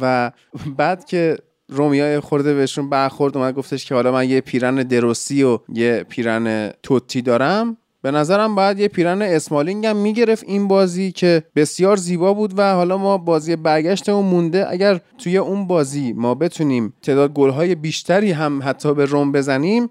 و 0.00 0.32
بعد 0.76 1.04
که 1.04 1.36
رومیای 1.68 2.20
خورده 2.20 2.54
بهشون 2.54 2.90
برخورد 2.90 3.36
اومد 3.36 3.54
گفتش 3.54 3.84
که 3.84 3.94
حالا 3.94 4.12
من 4.12 4.28
یه 4.28 4.40
پیرن 4.40 4.74
دروسی 4.74 5.42
و 5.42 5.58
یه 5.68 6.04
پیرن 6.08 6.70
توتی 6.82 7.22
دارم. 7.22 7.76
به 8.02 8.10
نظرم 8.10 8.54
باید 8.54 8.78
یه 8.78 8.88
پیرن 8.88 9.22
اسمالینگ 9.22 9.86
هم 9.86 9.96
می‌گرفت 9.96 10.44
این 10.46 10.68
بازی 10.68 11.12
که 11.12 11.42
بسیار 11.56 11.96
زیبا 11.96 12.34
بود 12.34 12.58
و 12.58 12.74
حالا 12.74 12.98
ما 12.98 13.18
بازی 13.18 13.56
برگشتمون 13.56 14.24
مونده. 14.24 14.70
اگر 14.70 15.00
توی 15.18 15.36
اون 15.36 15.66
بازی 15.66 16.12
ما 16.12 16.34
بتونیم 16.34 16.94
تعداد 17.02 17.32
گلهای 17.32 17.74
بیشتری 17.74 18.32
هم 18.32 18.60
حتی 18.64 18.94
به 18.94 19.04
روم 19.04 19.32
بزنیم 19.32 19.90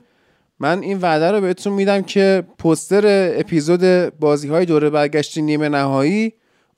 من 0.59 0.79
این 0.81 0.97
وعده 0.97 1.31
رو 1.31 1.41
بهتون 1.41 1.73
میدم 1.73 2.01
که 2.01 2.43
پستر 2.57 3.03
اپیزود 3.39 3.81
بازی 4.19 4.47
های 4.47 4.65
دوره 4.65 4.89
برگشتی 4.89 5.41
نیمه 5.41 5.69
نهایی 5.69 6.33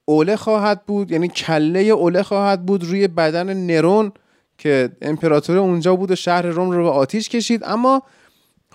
اوله 0.05 0.35
خواهد 0.35 0.85
بود 0.85 1.11
یعنی 1.11 1.27
کله 1.27 1.79
اوله 1.79 2.23
خواهد 2.23 2.65
بود 2.65 2.83
روی 2.83 3.07
بدن 3.07 3.53
نرون 3.53 4.11
که 4.57 4.89
امپراتور 5.01 5.57
اونجا 5.57 5.95
بود 5.95 6.11
و 6.11 6.15
شهر 6.15 6.41
روم 6.41 6.71
رو 6.71 6.83
به 6.83 6.89
آتیش 6.89 7.29
کشید. 7.29 7.61
اما 7.63 8.01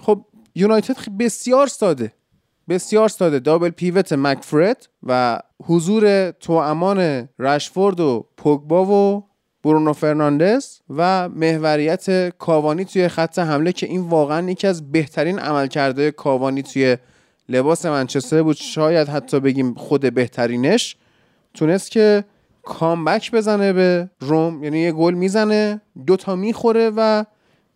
خب 0.00 0.24
یونایتد 0.54 0.96
بسیار 1.18 1.66
ساده 1.66 2.12
بسیار 2.68 3.08
ساده. 3.08 3.38
دابل 3.38 3.70
پیوت 3.70 4.12
مکفرد 4.12 4.88
و 5.02 5.40
حضور 5.64 6.30
تو 6.30 6.52
امان 6.52 7.28
رشفورد 7.38 8.00
و 8.00 8.26
پوگبا 8.36 8.84
و 8.84 9.29
برونو 9.64 9.92
فرناندز 9.92 10.78
و 10.96 11.28
محوریت 11.28 12.28
کاوانی 12.38 12.84
توی 12.84 13.08
خط 13.08 13.38
حمله 13.38 13.72
که 13.72 13.86
این 13.86 14.00
واقعا 14.00 14.50
یکی 14.50 14.66
از 14.66 14.92
بهترین 14.92 15.38
عملکرده 15.38 16.10
کاوانی 16.10 16.62
توی 16.62 16.96
لباس 17.48 17.86
منچستر 17.86 18.42
بود. 18.42 18.56
شاید 18.56 19.08
حتی 19.08 19.40
بگیم 19.40 19.74
خود 19.74 20.14
بهترینش. 20.14 20.96
تونست 21.54 21.90
که 21.90 22.24
کامبک 22.62 23.30
بزنه 23.30 23.72
به 23.72 24.10
روم 24.20 24.64
یعنی 24.64 24.78
یه 24.78 24.92
گل 24.92 25.14
می‌زنه 25.14 25.80
دوتا 26.06 26.36
می‌خوره 26.36 26.90
و 26.96 27.24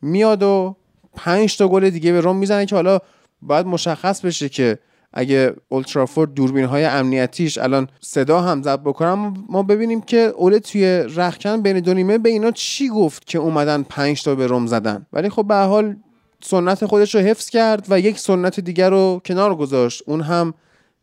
میاد 0.02 0.42
و 0.42 0.76
پنج 1.14 1.56
تا 1.56 1.68
گل 1.68 1.90
دیگه 1.90 2.12
به 2.12 2.20
روم 2.20 2.36
می‌زنه 2.36 2.66
که 2.66 2.74
حالا 2.74 2.98
باید 3.42 3.66
مشخص 3.66 4.20
بشه 4.20 4.48
که 4.48 4.78
اگه 5.16 5.54
اولترافورد 5.68 6.34
دوربین 6.34 6.64
های 6.64 6.84
امنیتیش 6.84 7.58
الان 7.58 7.88
صدا 8.00 8.40
هم 8.40 8.62
ضبط 8.62 8.80
بکنم 8.80 9.44
ما 9.48 9.62
ببینیم 9.62 10.00
که 10.00 10.18
اوله 10.18 10.58
توی 10.58 10.84
رخکن 11.16 11.62
بین 11.62 11.80
دو 11.80 11.94
نیمه 11.94 12.18
به 12.18 12.28
اینا 12.28 12.50
چی 12.50 12.88
گفت 12.88 13.26
که 13.26 13.38
اومدن 13.38 13.82
پنج 13.82 14.22
تا 14.22 14.34
به 14.34 14.46
روم 14.46 14.66
زدن. 14.66 15.06
ولی 15.12 15.28
خب 15.28 15.46
به 15.48 15.54
حال 15.54 15.96
سنت 16.42 16.86
خودش 16.86 17.14
رو 17.14 17.20
حفظ 17.20 17.50
کرد 17.50 17.86
و 17.90 18.00
یک 18.00 18.18
سنت 18.18 18.60
دیگر 18.60 18.90
رو 18.90 19.20
کنار 19.24 19.54
گذاشت. 19.54 20.02
اون 20.06 20.20
هم 20.20 20.54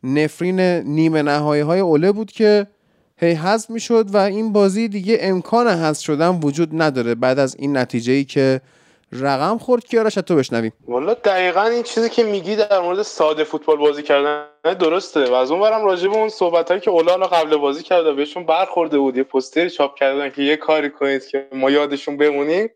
نفرین 0.04 0.60
نیمه 0.60 1.22
نهایی 1.22 1.62
های 1.62 1.80
اوله 1.80 2.12
بود 2.12 2.32
که 2.32 2.66
هی 3.16 3.32
حذف 3.32 3.70
می‌شد 3.70 4.14
و 4.14 4.16
این 4.16 4.52
بازی 4.52 4.88
دیگه 4.88 5.18
امکان 5.20 5.68
حذف 5.68 6.02
شدن 6.02 6.40
وجود 6.42 6.82
نداره. 6.82 7.14
بعد 7.14 7.38
از 7.38 7.56
این 7.58 7.76
نتیجه 7.76 8.12
ای 8.12 8.24
که 8.24 8.60
رقم 9.12 9.58
خورد 9.58 9.84
که 9.84 10.00
آرش 10.00 10.14
تو 10.14 10.36
بشنویم. 10.36 10.72
والا 10.88 11.14
دقیقا 11.14 11.62
این 11.62 11.82
چیزی 11.82 12.10
که 12.10 12.24
میگی 12.24 12.56
در 12.56 12.80
مورد 12.80 13.02
ساده 13.02 13.44
فوتبال 13.44 13.76
بازی 13.76 14.02
کردن 14.02 14.46
درسته. 14.64 15.30
و 15.30 15.34
از 15.34 15.50
اون 15.50 15.60
برم 15.60 15.84
راجع 15.84 16.08
به 16.08 16.16
اون 16.16 16.28
صحبت 16.28 16.68
هایی 16.68 16.80
که 16.80 16.90
اولانا 16.90 17.26
قبل 17.26 17.56
بازی 17.56 17.82
کرده 17.82 18.12
بهشون 18.12 18.46
برخورده 18.46 18.98
بود. 18.98 19.16
یه 19.16 19.22
پوستر 19.22 19.68
چاپ 19.68 19.94
کردن 19.94 20.30
که 20.30 20.42
یه 20.42 20.56
کاری 20.56 20.90
کنید 20.90 21.26
که 21.26 21.48
ما 21.52 21.70
یادشون 21.70 22.16
بمونیم. 22.16 22.70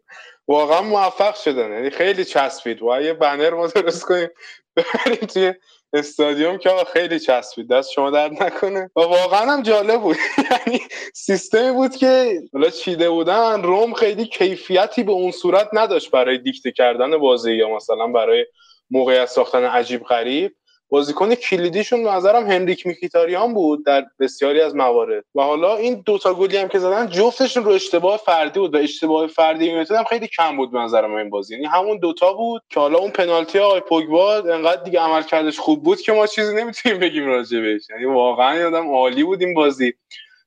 واقعا 0.49 0.83
موفق 0.83 1.35
شدن. 1.35 1.73
یعنی 1.73 1.91
خیلی 1.91 2.25
چسبید. 2.25 2.83
و 2.83 3.03
یه 3.03 3.13
بنر 3.13 3.51
ما 3.51 3.67
درست 3.67 4.05
کنیم. 4.05 4.29
ببریم 4.77 5.27
توی 5.27 5.55
استادیوم 5.97 6.59
که 6.59 6.71
خیلی 6.93 7.21
چسبید. 7.21 7.69
دست 7.69 7.91
شما 7.91 8.11
درد 8.11 8.43
نکنه. 8.43 8.91
و 8.97 9.01
واقعا 9.01 9.53
هم 9.53 9.63
جالب 9.63 10.01
بود. 10.01 10.17
یعنی 10.51 10.81
سیستمی 11.15 11.73
بود 11.73 11.97
که 11.97 12.43
حالا 12.53 12.71
چیده 12.71 13.11
بودن. 13.11 13.63
روم 13.63 13.93
خیلی 13.93 14.27
کیفیتی 14.27 15.03
به 15.03 15.13
اون 15.13 15.31
صورت 15.31 15.69
نداشت 15.73 16.11
برای 16.11 16.39
دیکته 16.39 16.73
کردن 16.73 17.19
بازی 17.19 17.53
یا 17.53 17.77
مثلا 17.77 18.07
برای 18.07 18.47
موقعیت 18.91 19.27
ساختن 19.27 19.65
عجیب 19.65 20.05
غریب. 20.05 20.53
بازیکن 20.89 21.35
کلیدیشون 21.35 22.05
به 22.05 22.11
نظرم 22.11 22.51
هنریک 22.51 22.87
میکیتاریان 22.87 23.55
بود 23.55 23.87
در 23.87 24.07
بسیاری 24.21 24.61
از 24.61 24.77
موارد. 24.77 25.25
و 25.35 25.43
حالا 25.43 25.77
این 25.77 26.03
دوتا 26.07 26.35
گلی 26.35 26.57
هم 26.57 26.69
که 26.69 26.79
زدن 26.79 27.09
جفتشون 27.09 27.65
رو 27.65 27.73
اشتباه 27.73 28.17
فردی 28.17 28.61
بود 28.61 28.75
و 28.75 28.79
اشتباه 28.79 29.27
فردی 29.27 29.65
یونایتد 29.65 29.95
هم 29.95 30.05
خیلی 30.05 30.29
کم 30.29 30.57
بود 30.57 30.73
به 30.73 30.79
نظرم 30.79 31.15
این 31.15 31.31
بازی. 31.31 31.55
یعنی 31.55 31.67
همون 31.67 31.99
دوتا 31.99 32.33
بود 32.33 32.63
که 32.71 32.81
حالا 32.81 32.99
اون 32.99 33.11
پنالتی 33.11 33.59
آقای 33.59 33.81
پوگبا 33.81 34.35
انقدر 34.37 34.83
دیگه 34.83 35.01
عمل 35.01 35.23
کردش 35.23 35.59
خوب 35.59 35.83
بود 35.83 36.01
که 36.01 36.13
ما 36.13 36.27
چیزی 36.27 36.55
نمی‌تونیم 36.55 36.99
بگیم 36.99 37.27
راجع 37.27 37.61
بهش. 37.61 37.83
یعنی 37.91 38.05
واقعا 38.05 38.57
یادم 38.57 38.91
عالی 38.91 39.25
بود 39.25 39.43
این 39.43 39.55
بازی. 39.55 39.95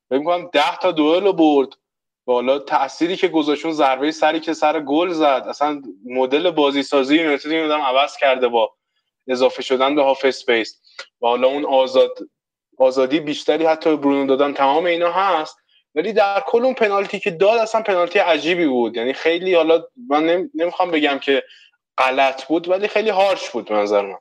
فکر 0.10 0.24
کنم 0.24 0.50
10 0.54 0.78
تا 0.82 0.92
دوئل 0.92 1.24
رو 1.24 1.34
برد. 1.34 1.70
حالا 2.28 2.60
تأثیری 2.60 3.18
که 3.18 3.28
گذاشت 3.28 3.61
اون 3.61 3.72
ضربه 3.72 4.12
سری 4.12 4.40
که 4.40 4.54
سر 4.54 4.80
گل 4.80 5.10
زد. 5.10 5.46
اصلا 5.50 5.82
مدل 6.06 6.52
بازی 6.52 6.84
سازی 6.84 7.16
یونایتد 7.16 7.72
عوض 7.72 8.18
کرده 8.18 8.48
با 8.48 8.72
اضافه 9.30 9.62
شدن 9.62 9.96
به 9.96 10.04
half 10.04 10.26
space 10.26 10.82
و 11.22 11.28
حالا 11.28 11.48
اون 11.48 11.66
آزاد 11.66 12.20
آزادی 12.78 13.20
بیشتری 13.20 13.66
حتی 13.66 13.96
برونو 13.98 14.26
دادن 14.26 14.54
تمام 14.54 14.86
اینا 14.86 15.12
هست. 15.12 15.58
ولی 15.96 16.14
در 16.14 16.44
کل 16.48 16.66
اون 16.66 16.74
پنالتی 16.74 17.20
که 17.20 17.32
داد 17.32 17.60
اصلا 17.60 17.82
پنالتی 17.82 18.20
عجیبی 18.20 18.68
بود. 18.68 18.98
یعنی 18.98 19.14
خیلی 19.14 19.56
حالا 19.56 19.84
من 20.10 20.50
نمی‌خوام 20.56 20.92
بگم 20.92 21.20
که 21.20 21.44
غلط 21.98 22.46
بود 22.46 22.70
ولی 22.70 22.88
خیلی 22.88 23.10
harsh 23.10 23.50
بود 23.50 23.74
نظر 23.74 24.02
من. 24.02 24.18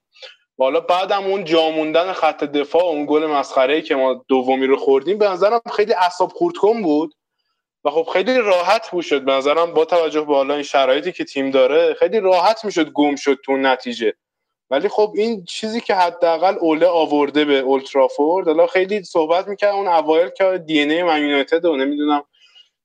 و 0.59 0.64
حالا 0.64 0.80
بعدم 0.80 1.24
اون 1.24 1.44
جاموندن 1.44 2.12
خط 2.12 2.44
دفاع 2.44 2.84
اون 2.84 3.06
گل 3.06 3.26
مسخره 3.26 3.82
که 3.82 3.94
ما 3.94 4.24
دومی 4.28 4.66
رو 4.66 4.76
خوردیم 4.76 5.18
به 5.18 5.28
نظرم 5.28 5.61
خیلی 5.76 5.94
اعصاب 5.94 6.32
خورد 6.32 6.54
بود. 6.82 7.14
و 7.84 7.90
خب 7.90 8.09
خیلی 8.12 8.38
راحت 8.38 8.90
بود 8.90 9.04
شد 9.04 9.24
به 9.24 9.32
نظرم 9.32 9.74
با 9.74 9.84
توجه 9.84 10.20
به 10.20 10.34
حالا 10.34 10.54
این 10.54 10.62
شرایطی 10.62 11.12
که 11.12 11.24
تیم 11.24 11.50
داره 11.50 11.94
خیلی 11.94 12.20
راحت 12.20 12.64
می‌شد 12.64 12.90
گم 12.90 13.16
شد 13.16 13.38
تو 13.44 13.56
نتیجه. 13.56 14.14
ولی 14.70 14.88
خب 14.88 15.12
این 15.16 15.44
چیزی 15.44 15.80
که 15.80 15.94
حداقل 15.94 16.54
اوله 16.60 16.86
آورده 16.86 17.44
به 17.44 17.58
اولترافورد 17.58 18.46
حالا 18.46 18.66
خیلی 18.66 19.02
صحبت 19.02 19.48
می‌کرد 19.48 19.74
اون 19.74 19.88
اوایل 19.88 20.28
که 20.28 20.62
دی 20.66 20.82
ان 20.82 20.90
ای 20.90 21.02
من 21.02 21.22
یونایتد 21.22 21.64
و 21.64 21.76
نمی‌دونم. 21.76 22.24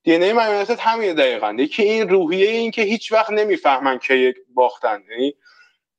دی 0.03 0.15
ان 0.15 0.23
ای 0.23 0.33
من 0.33 0.47
یونایتد 0.47 0.79
همین 0.79 1.13
دقیقاً. 1.13 1.55
یکی 1.59 1.83
این 1.83 2.09
روحیه 2.09 2.49
این 2.49 2.71
که 2.71 2.81
هیچ 2.81 3.11
وقت 3.11 3.29
نمی‌فهمن 3.29 3.99
که 3.99 4.13
یک 4.13 4.35
باختن. 4.53 5.03
یعنی 5.11 5.33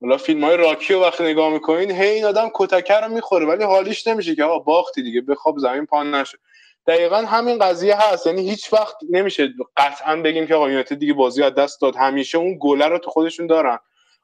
حالا 0.01 0.16
فیلم 0.16 0.45
های 0.45 0.57
راکی 0.57 0.95
رو 0.95 1.01
وقتی 1.01 1.24
نگاه 1.24 1.53
می‌کنین 1.53 1.91
هی 1.91 2.09
این 2.09 2.24
آدم 2.24 2.51
کتکه 2.55 2.95
رو 2.95 3.09
می‌خوره 3.09 3.47
ولی 3.47 3.64
حالیش 3.64 4.07
نمیشه 4.07 4.35
که 4.35 4.45
آقا 4.45 4.59
باختی 4.59 5.03
دیگه 5.03 5.20
بخواب 5.20 5.59
زمین 5.59 5.87
پان 5.87 6.14
نشه. 6.14 6.39
دقیقا 6.87 7.16
همین 7.16 7.59
قضیه 7.59 7.97
هست. 7.97 8.26
یعنی 8.26 8.51
هیچ 8.51 8.72
وقت 8.72 8.97
نمیشه 9.11 9.55
قطعا 9.76 10.16
بگیم 10.16 10.47
که 10.47 10.55
آقا 10.55 10.82
دیگه 10.82 11.14
بازی 11.14 11.43
از 11.43 11.55
دست 11.55 11.80
داد. 11.80 11.97
همیشه 11.97 12.39
اون 12.39 12.59
گله 12.61 12.87
رو 12.89 12.99
تو 12.99 13.11
خودشون 13.11 13.47
دارن. 13.47 13.78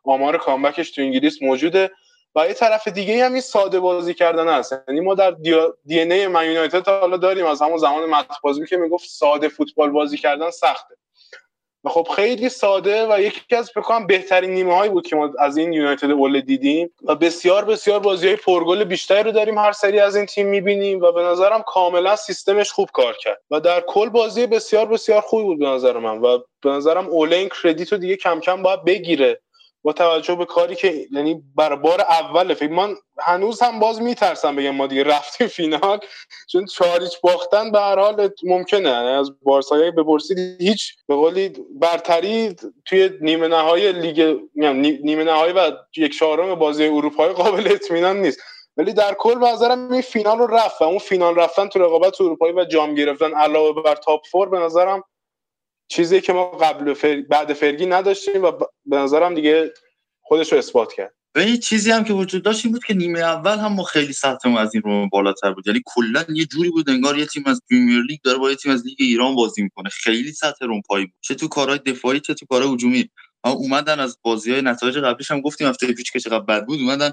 آمار 0.05 0.38
کامبکش 0.38 0.90
تو 0.90 1.03
انگلیس 1.03 1.42
موجوده 1.42 1.90
و 2.34 2.46
یه 2.46 2.55
طرف 2.55 2.88
دیگه 2.88 3.24
هم 3.24 3.32
این 3.32 3.40
ساده 3.40 3.80
بازی 3.80 4.14
کردن 4.14 4.48
هست. 4.48 4.74
یعنی 4.88 5.01
ما 5.01 5.14
در 5.14 5.30
دی 5.30 6.01
ان 6.01 6.12
ای 6.12 6.26
من 6.26 6.46
یونایتد 6.46 6.88
حالا 6.88 7.16
داریم. 7.16 7.46
از 7.46 7.62
همون 7.62 7.78
زمان 7.78 8.11
مت 8.11 8.26
که 8.68 8.76
می‌گفت 8.76 9.09
ساده 9.09 9.48
فوتبال 9.48 9.90
بازی 9.90 10.16
کردن 10.16 10.51
سخته. 10.51 10.94
و 11.84 11.88
خب 11.88 12.09
خیلی 12.16 12.48
ساده 12.48 13.14
و 13.14 13.20
یکی 13.20 13.57
از 13.57 13.70
فکر 13.70 14.07
بهترین 14.07 14.51
نیمه 14.51 14.76
هایی 14.76 14.90
بود 14.90 15.07
که 15.07 15.16
ما 15.16 15.32
از 15.38 15.57
این 15.57 15.72
یونایتد 15.72 16.11
اول 16.11 16.40
دیدیم. 16.40 16.90
و 17.05 17.14
بسیار 17.14 17.64
بسیار 17.64 18.01
بازی 18.01 18.26
های 18.26 18.36
پرگل 18.36 18.84
بیشتری 18.84 19.22
رو 19.22 19.32
داریم 19.32 19.59
هر 19.59 19.72
سری 19.72 20.01
از 20.01 20.16
این 20.16 20.26
تیم 20.26 20.46
می‌بینیم 20.46 21.01
و 21.01 21.12
به 21.12 21.22
نظرم 21.22 21.62
کاملا 21.62 22.16
سیستمش 22.16 22.70
خوب 22.70 22.88
کار 22.92 23.16
کرد. 23.16 23.40
و 23.51 23.61
در 23.61 23.80
کل 23.80 24.09
بازی 24.09 24.46
بسیار 24.46 24.86
بسیار 24.86 25.20
خوبی 25.20 25.44
بود 25.44 25.59
به 25.59 25.66
نظر 25.66 25.98
من. 25.98 26.18
و 26.18 26.38
به 26.62 26.70
نظرم 26.70 27.09
اولین 27.09 27.48
کردیت 27.62 27.92
رو 27.92 27.98
دیگه 27.98 28.16
کم 28.16 28.40
کم 28.40 28.62
باید 28.62 28.84
بگیره. 28.84 29.40
با 29.83 29.93
توجه 29.93 30.35
به 30.35 30.45
کاری 30.45 30.74
که 30.74 31.07
یعنی 31.12 31.43
بر 31.55 31.74
بار 31.74 32.01
اول 32.01 32.55
فکر 32.55 32.72
من 32.72 32.95
هنوز 33.18 33.62
هم 33.62 33.81
باز 33.81 34.03
میترسم 34.03 34.57
بگم 34.57 34.70
ما 34.70 34.87
دیگه 34.87 35.05
رفتیم 35.05 35.47
فینال 35.47 35.99
چون 36.53 36.66
چاریچ 36.66 37.20
باختن 37.20 37.72
به 37.72 37.81
هر 37.81 37.99
حال 37.99 38.31
ممکنه. 38.45 38.89
یعنی 38.89 39.09
از 39.09 39.31
بارسایی 39.43 39.91
بپرسید 39.91 40.39
هیچ 40.39 40.95
به 41.07 41.14
قولی 41.14 41.53
برتری 41.81 42.57
توی 42.85 43.11
نیمه 43.20 43.49
نهایی 43.49 43.93
لیگ 43.93 44.37
نیمه 45.03 45.24
نهایی 45.24 45.53
و 45.53 45.72
یک 45.97 46.18
چهارم 46.18 46.55
بازی 46.55 46.85
اروپایی 46.85 47.33
قابل 47.33 47.72
اطمینان 47.72 48.16
نیست. 48.22 48.41
ولی 48.76 48.93
در 48.93 49.14
کل 49.14 49.39
به 49.39 49.47
نظرم 49.47 49.93
این 49.93 50.03
فینال 50.03 50.39
رو 50.39 50.47
رفت 50.47 50.83
و 50.83 50.85
اون 50.85 50.99
فینال 50.99 51.35
رفتن 51.35 51.68
تو 51.68 51.78
رقابت 51.78 52.20
اروپایی 52.20 52.53
و 52.53 52.64
جام 52.64 52.95
گرفتن 52.95 53.35
علاوه 53.35 53.83
بر 53.83 53.95
تاپ 53.95 54.26
فور 54.26 54.49
به 54.49 54.59
نظرم 54.59 55.05
چیزی 55.91 56.20
که 56.20 56.32
ما 56.32 56.51
قبل 56.51 56.95
فر... 56.95 57.20
بعد 57.20 57.53
فرگی 57.53 57.86
نداشتیم 57.86 58.45
و 58.45 58.53
به 58.86 58.97
نظرم 58.97 59.34
دیگه 59.34 59.72
خودش 60.20 60.53
رو 60.53 60.59
اثبات 60.59 60.93
کرد. 60.93 61.14
و 61.34 61.43
یه 61.43 61.57
چیزی 61.57 61.91
هم 61.91 62.05
که 62.05 62.12
وجود 62.12 62.43
داشت 62.43 62.64
این 62.64 62.72
بود 62.72 62.84
که 62.84 62.95
نیمه 62.95 63.18
اول 63.18 63.59
هم 63.59 63.72
ما 63.72 63.82
خیلی 63.82 64.12
سطحمون 64.12 64.59
از 64.59 64.74
این 64.74 64.82
رو 64.82 65.09
بالاتر 65.09 65.53
بود. 65.53 65.66
یعنی 65.66 65.82
کلا 65.86 66.24
یه 66.28 66.47
جوری 66.47 66.70
بود 66.70 66.91
انگار 66.91 67.18
یه 67.18 67.26
تیم 67.26 67.43
از 67.47 67.61
پریمیر 67.70 68.03
لیگ 68.03 68.20
داره 68.24 68.38
با 68.38 68.51
یه 68.51 68.57
تیم 68.57 68.72
از 68.72 68.86
لیگ 68.86 68.97
ایران 68.99 69.34
بازی 69.34 69.62
می‌کنه. 69.62 69.88
خیلی 69.88 70.32
سطح 70.32 70.66
رو 70.66 70.80
پای 70.88 71.07
بود. 71.07 71.14
چه 71.20 71.34
تو 71.34 71.49
کارهای 71.49 71.78
دفاعی 71.78 72.20
چه 72.20 72.34
تو 72.34 72.47
کارهای 72.47 72.74
هجومی. 72.74 73.11
اومدن 73.45 74.01
از 74.01 74.18
بازی 74.22 74.53
های 74.53 74.62
نتایج 74.62 74.99
قبلیش 74.99 75.30
هم 75.30 75.41
گفتیم 75.41 75.68
هفته 75.68 75.93
پیش 75.93 76.11
که 76.11 76.20
چقدر 76.20 76.45
بد 76.45 76.66
بود 76.66 76.80
اومدن 76.80 77.11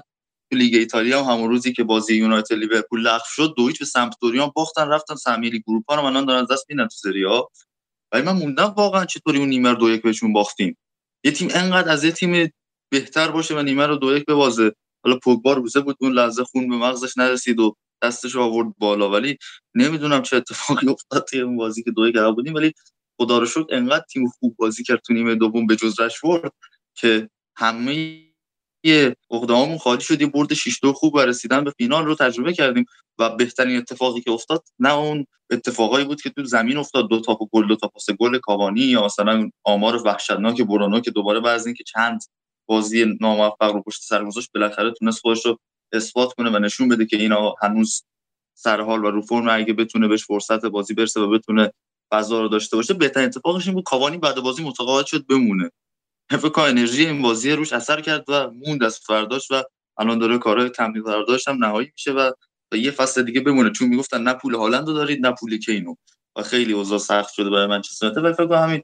تو 0.50 0.56
لیگ 0.56 0.74
ایتالیا 0.74 1.24
هم 1.24 1.32
همون 1.32 1.48
روزی 1.48 1.72
که 1.72 1.84
بازی 1.84 2.14
یونایتد 2.14 2.54
لیورپول 2.54 3.00
لغو 3.00 3.24
شد 3.26 3.54
دو 3.56 3.70
به 3.78 3.84
سمپدوریا 3.84 4.46
باختن 4.46 4.88
رفتن 4.88 5.14
سهمیه 5.14 5.50
لیگ 5.50 5.62
اروپا 5.68 5.94
رو 5.94 6.04
الان 6.04 6.24
دارن 6.24 6.46
دست 6.50 6.66
میدن 6.68 6.84
تو 6.84 6.96
سری 6.96 7.24
ولی 8.12 8.22
من 8.22 8.32
موندم 8.32 8.74
واقعا 8.76 9.04
چطوری 9.04 9.38
اون 9.38 9.48
نیمه 9.48 9.70
رو 9.70 9.76
دو 9.76 9.90
یک 9.90 10.02
بهشون 10.02 10.32
باختیم. 10.32 10.78
یه 11.24 11.32
تیم 11.32 11.48
انقدر 11.54 11.90
از 11.90 12.04
یه 12.04 12.12
تیم 12.12 12.52
بهتر 12.90 13.30
باشه 13.30 13.56
و 13.56 13.62
نیمه 13.62 13.86
رو 13.86 13.96
دو 13.96 14.16
یک 14.16 14.24
ببازه. 14.26 14.72
حالا 15.04 15.18
پوگبا 15.18 15.52
روزه 15.52 15.80
بود 15.80 15.96
اون 16.00 16.12
لحظه 16.12 16.44
خون 16.44 16.68
به 16.68 16.76
مغزش 16.76 17.18
نرسید 17.18 17.60
و 17.60 17.76
دستش 18.02 18.36
آورد 18.36 18.68
بالا. 18.78 19.10
ولی 19.10 19.38
نمی‌دونم 19.74 20.22
چه 20.22 20.36
اتفاقی 20.36 20.88
افتاد 20.88 21.24
توی 21.30 21.40
اون 21.40 21.56
بازی 21.56 21.82
که 21.82 21.90
دو 21.90 22.08
یک 22.08 22.16
بودیم. 22.16 22.54
ولی 22.54 22.72
خدا 23.20 23.38
رو 23.38 23.46
شکر 23.46 23.66
انقدر 23.70 24.04
تیم 24.12 24.28
خوب 24.28 24.56
بازی 24.56 24.84
کرد 24.84 25.00
تو 25.06 25.12
نیمه 25.12 25.34
دوم 25.34 25.66
به 25.66 25.76
جز 25.76 26.00
رشورد 26.00 26.52
که 26.94 27.30
همه 27.56 28.27
اقداممون 29.30 29.78
خالی 29.78 30.00
شد 30.00 30.20
یه 30.20 30.26
برد 30.26 30.54
6 30.54 30.78
2 30.82 30.92
خوب 30.92 31.18
رسیدن 31.18 31.64
به 31.64 31.70
فینال 31.70 32.04
رو 32.06 32.14
تجربه 32.14 32.52
کردیم 32.52 32.84
و 33.18 33.30
بهترین 33.30 33.76
اتفاقی 33.76 34.20
که 34.20 34.30
افتاد 34.30 34.64
نه 34.78 34.94
اون 34.94 35.26
اتفاقایی 35.50 36.04
بود 36.04 36.22
که 36.22 36.30
تو 36.30 36.44
زمین 36.44 36.76
افتاد 36.76 37.08
دو 37.08 37.20
تا 37.20 37.38
گل 37.52 37.68
دو 37.68 37.76
تا 37.76 37.88
پاس 37.88 38.10
گل 38.10 38.38
کاوانی 38.38 38.80
یا 38.80 39.04
مثلا 39.04 39.50
آمار 39.64 40.02
وحشتناک 40.06 40.62
برونو 40.62 41.00
که 41.00 41.10
دوباره 41.10 41.40
بعد 41.40 41.54
از 41.54 41.66
اینکه 41.66 41.84
چند 41.84 42.20
بازی 42.68 43.16
ناموفق 43.20 43.72
رو 43.72 43.82
پشت 43.82 44.02
سر 44.02 44.24
گذاشت 44.24 44.50
بالاخره 44.54 44.92
تونست 44.92 45.20
خودش 45.20 45.46
رو 45.46 45.58
اثبات 45.92 46.32
کنه 46.32 46.50
و 46.50 46.58
نشون 46.58 46.88
بده 46.88 47.06
که 47.06 47.16
اینا 47.16 47.54
هنوز 47.62 48.04
سر 48.54 48.80
حال 48.80 49.04
و 49.04 49.10
رو 49.10 49.22
فرم 49.22 49.48
اگه 49.48 49.72
بتونه 49.72 50.08
بهش 50.08 50.24
فرصت 50.24 50.66
بازی 50.66 50.94
برسه 50.94 51.20
و 51.20 51.30
بتونه 51.30 51.72
فضا 52.12 52.40
رو 52.40 52.48
داشته 52.48 52.76
باشه 52.76 52.94
بهترین 52.94 53.26
اتفاقش 53.26 53.66
این 53.66 53.74
بود 53.74 53.84
کاوانی 53.84 54.18
بعد 54.18 54.40
بازی 54.40 54.64
متقاعد 54.64 55.06
شد 55.06 55.26
بمونه. 55.26 55.70
فکر 56.36 56.48
کنم 56.48 56.64
انرژی 56.64 57.06
این 57.06 57.22
بازی 57.22 57.52
روش 57.52 57.72
اثر 57.72 58.00
کرد 58.00 58.24
و 58.28 58.50
موند 58.50 58.82
از 58.84 58.98
فرداش 58.98 59.50
و 59.50 59.62
الان 59.98 60.18
داره 60.18 60.38
کارهای 60.38 60.68
تمرین 60.68 61.02
فرداش 61.02 61.48
هم 61.48 61.64
نهایی 61.64 61.90
میشه 61.92 62.12
و 62.12 62.30
یه 62.72 62.90
فصل 62.90 63.22
دیگه 63.22 63.40
بمونه. 63.40 63.70
چون 63.70 63.88
می‌گفتن 63.88 64.22
نه 64.22 64.34
پول 64.34 64.54
هالند 64.54 64.86
دارید 64.86 65.26
نه 65.26 65.34
پول 65.40 65.58
کینو 65.58 65.94
و 66.36 66.42
خیلی 66.42 66.72
اوضاع 66.72 66.98
سخت 66.98 67.32
شده 67.34 67.50
برای 67.50 67.66
منچستر 67.66 68.24
و 68.24 68.32
فکر 68.32 68.46
کنم 68.46 68.58
همین 68.58 68.82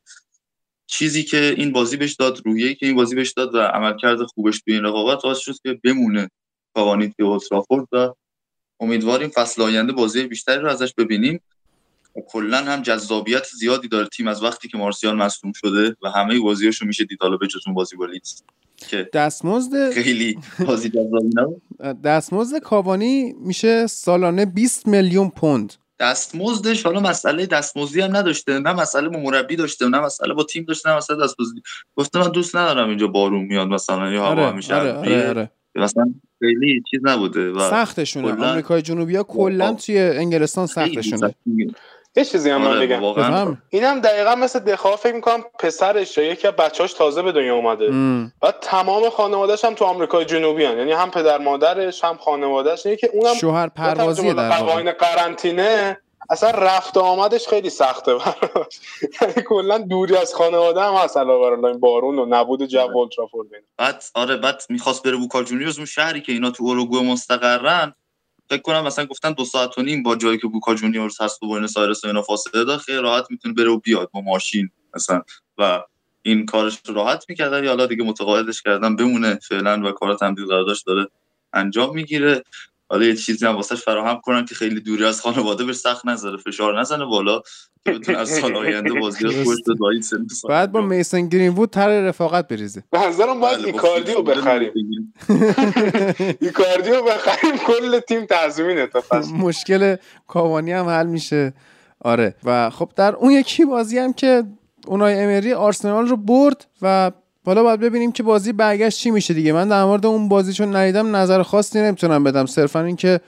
چیزی 0.87 1.23
که 1.23 1.55
این 1.57 1.73
بازی 1.73 1.97
بهش 1.97 2.13
داد 2.13 2.41
رویه 2.47 2.75
که 2.75 2.87
این 2.87 2.97
بازی 2.97 3.15
بهش 3.15 3.33
داد 3.33 3.55
و 3.55 3.59
عملکرد 3.59 4.23
خوبش 4.23 4.61
توی 4.61 4.75
این 4.75 4.85
رقابت 4.85 5.23
باعث 5.23 5.39
شد 5.39 5.55
که 5.63 5.81
بمونه 5.85 6.31
قوانین 6.75 7.13
توی 7.13 7.27
اولترافورد 7.27 7.89
و 7.93 8.15
امیدواریم 8.81 9.29
فصل 9.29 9.63
آینده 9.63 9.93
بازی 9.93 10.25
بیشتری 10.25 10.59
رو 10.59 10.69
ازش 10.69 10.95
ببینیم. 10.99 11.41
کلا 12.29 12.57
هم 12.57 12.83
جذابیت 12.83 13.47
زیادی 13.47 13.89
داره 13.89 14.09
تیم 14.09 14.27
از 14.27 14.43
وقتی 14.43 14.69
که 14.69 14.79
مارسیال 14.79 15.17
مصدوم 15.17 15.53
شده 15.53 15.97
و 16.03 16.11
همه 16.11 16.41
بازیاشو 16.41 16.87
میشه 16.87 17.05
دید. 17.05 17.19
حالا 17.23 17.37
بجز 17.37 17.61
اون 17.67 17.75
بازی 17.75 17.97
با 17.97 18.07
لیدز 18.07 18.43
که 18.77 19.11
دستمزد 19.13 19.91
خیلی 19.91 20.39
بازی 20.67 20.93
دستمزد 22.05 22.59
کاوانی 22.59 23.35
میشه 23.41 23.87
سالانه 23.87 24.47
20 24.47 24.87
میلیون 24.89 25.31
پوند. 25.31 25.75
دستمزدش 26.01 26.83
حالا 26.83 27.01
مسئله 27.01 27.47
دستمزدی 27.47 28.01
هم 28.01 28.17
نداشته 28.17 28.59
نه 28.59 28.73
مسئله 28.73 29.09
با 29.09 29.19
مربی 29.19 29.57
داشته 29.57 29.89
نه 29.89 30.01
مسئله 30.01 30.35
با 30.35 30.45
تیم 30.45 30.65
داشته 30.65 30.91
نه 30.91 30.97
مسئله 30.97 31.25
دستمزدی. 31.25 31.63
گفته 31.97 32.19
من 32.19 32.29
دوست 32.29 32.57
ندارم 32.57 32.89
اینجا 32.89 33.07
بارون 33.07 33.45
میاد 33.45 33.69
مثلا 33.69 34.13
یا 34.13 34.23
هوا 34.23 34.31
آره، 34.31 34.47
همیشه 34.47 34.75
آره، 34.75 34.93
آره، 34.93 35.29
آره. 35.29 35.51
مثلا 35.75 36.15
خیلی 36.39 36.83
چیز 36.91 37.01
نبوده 37.03 37.51
و 37.51 37.71
سختشونه. 37.71 38.33
آمریکای 38.33 38.83
جنوبی 38.83 39.17
ها 39.17 39.23
کلا. 39.23 39.73
توی 39.73 39.99
انگلستان 39.99 40.67
سختشونه. 40.67 41.35
یه 42.17 42.25
چیزی 42.25 42.51
هم 42.51 42.63
من 42.63 42.67
آره، 42.67 42.87
بگم. 42.87 43.01
واقعا. 43.01 43.57
اینم 43.71 44.01
دقیقا 44.01 44.35
مثل 44.35 44.59
دخواه 44.59 44.97
فکر 44.97 45.15
می‌کنم 45.15 45.45
پسرش 45.59 46.19
یا 46.19 46.25
یکی 46.25 46.49
از 46.49 46.55
بچه‌هاش 46.55 46.93
تازه 46.93 47.23
به 47.23 47.33
دنیا 47.33 47.55
اومده. 47.55 47.91
و 48.43 48.53
تمام 48.61 49.11
خانوادهش 49.11 49.65
هم 49.65 49.75
تو 49.75 49.85
آمریکای 49.85 50.25
جنوبی 50.25 50.65
هن. 50.65 50.79
یعنی 50.79 50.93
هم 50.93 51.11
پدر 51.11 51.39
مادرش 51.39 52.05
هم 52.05 52.17
خانوادهش 52.17 52.87
یعنی 52.87 52.97
که 52.97 53.11
اونم 53.13 53.35
شوهر 53.35 53.69
به 53.69 53.83
در 53.83 53.95
واقع. 53.95 54.59
قوانین 54.59 54.93
قرنطینه 54.93 56.01
اصلا 56.31 56.51
رفت 56.51 56.97
و 56.97 57.01
آمدش 57.01 57.49
خیلی 57.49 57.71
سخته 57.71 58.15
براش. 58.15 58.81
یعنی 59.23 59.35
کلا 59.49 59.79
دوری 59.79 60.17
از 60.17 60.35
خانواده 60.35 60.81
هم 60.81 60.95
هست 60.95 61.17
علاوه 61.17 61.73
بر 61.73 61.96
اون 61.96 62.19
و 62.19 62.27
نبود 62.29 62.67
جو 62.67 62.79
اولدترافورد 62.79 63.51
بین 63.51 63.61
بعد 63.79 64.05
آره 64.15 64.37
بعد 64.37 64.63
می‌خواست 64.69 65.03
بره 65.03 65.17
بوکا 65.17 65.43
جونیورز 65.43 65.77
اون 65.77 65.87
شهری 65.87 66.21
که 66.21 66.33
اینا 66.33 66.51
تو 66.51 66.65
اوروگوئه 66.65 67.03
مستقرن. 67.13 67.95
فکر 68.51 68.63
کنم 68.63 68.85
مثلا 68.85 69.07
گفتن 69.07 69.33
دو 69.33 69.45
ساعت 69.45 69.79
و 69.79 69.83
نیم 69.83 70.03
با 70.03 70.17
جایی 70.17 70.39
که 70.39 70.47
بوکا 70.47 70.75
جونیورز 70.75 71.21
هست 71.21 71.43
و 71.43 71.47
بوینس 71.47 71.77
آیرس 71.77 72.05
و 72.05 72.09
اینا 72.09 72.23
فاصله 72.23 72.65
داره 72.65 72.79
خیلی 72.79 72.99
راحت 72.99 73.27
می‌تونه 73.31 73.55
بره 73.55 73.71
و 73.71 73.79
بیاد 73.81 74.11
با 74.13 74.21
ماشین 74.21 74.71
مثلا. 74.95 75.23
و 75.59 75.83
این 76.23 76.47
کارش 76.47 76.79
راحت 76.87 77.25
می‌کرد 77.29 77.53
ولی 77.53 77.69
حالا 77.69 77.87
دیگه 77.87 78.05
متقاعدش 78.05 78.63
کردن 78.63 78.97
بمونه 78.97 79.39
فعلا 79.49 79.83
و 79.89 79.93
کار 79.93 80.15
تمدید 80.15 80.47
قراردادش 80.49 80.83
داره 80.83 81.07
انجام 81.53 81.95
می‌گیره. 81.95 82.43
حالا 82.89 83.07
یه 83.07 83.17
چیزی 83.17 83.47
هم 83.47 83.57
واسش 83.57 83.83
فراهم 83.83 84.21
کنن 84.21 84.45
که 84.45 84.55
خیلی 84.55 84.81
دوری 84.81 85.05
از 85.05 85.21
خانواده 85.21 85.65
بهش 85.65 85.77
سخت 85.77 86.07
نذاره. 86.07 86.37
فشار 86.37 86.81
نزنه 86.81 87.05
بالا. 87.05 87.43
که 87.85 87.93
بتونه 87.93 88.19
از 88.19 88.31
سال 88.31 88.57
آینده 88.57 88.93
بازی 88.93 89.45
خوش 89.45 89.57
به 89.67 89.75
دایی 89.81 90.03
سن 90.03 90.27
بعد 90.49 90.73
با 90.73 90.81
میسن 90.81 91.29
گرین 91.29 91.49
وود 91.49 91.71
تر 91.71 92.01
رفاقت 92.01 92.49
بریزه. 92.49 92.83
به 92.91 92.99
نظرم 92.99 93.41
باید 93.41 93.59
بله، 93.59 93.73
با 93.73 93.79
ایکاردی 93.79 94.13
رو 94.13 94.19
فوتبال 94.19 94.41
بخریم. 94.41 94.71
بگیریم. 94.71 95.15
ایکاردی 96.47 96.91
رو 96.91 97.03
بخریم 97.03 97.57
کل 97.57 98.01
تیم 98.01 98.27
تضمینه 98.31 98.87
تا 98.87 99.01
فصل 99.01 99.33
مشکل 99.33 99.97
کاوانی 100.27 100.73
هم 100.73 100.89
حل 100.89 101.07
میشه. 101.07 101.55
آره. 102.01 102.35
و 102.45 102.71
خب 102.71 102.91
در 102.97 103.15
اون 103.15 103.31
یکی 103.31 103.65
بازی 103.65 103.99
هم 103.99 104.13
که 104.13 104.45
اونای 104.87 105.15
امری 105.15 105.53
آرسنال 105.53 106.07
رو 106.07 106.17
برد 106.17 106.67
و 106.83 107.13
حالا 107.47 107.63
باید 107.63 107.81
ببینیم 107.81 108.13
که 108.13 108.23
بازی 108.23 108.53
برگشت 108.53 108.99
چی 108.99 109.11
میشه 109.11 109.35
دیگه. 109.35 109.53
من 109.53 109.69
در 109.69 109.85
مورد 109.85 110.07
اون 110.07 110.29
بازی 110.29 110.53
چون 110.53 110.77
ندیدم 110.77 111.17
نظر 111.17 111.43
خاصی 111.43 111.79
نمی‌تونم 111.81 112.25
بدم. 112.25 112.47
صرفا 112.47 112.83
اینکه 112.83 113.21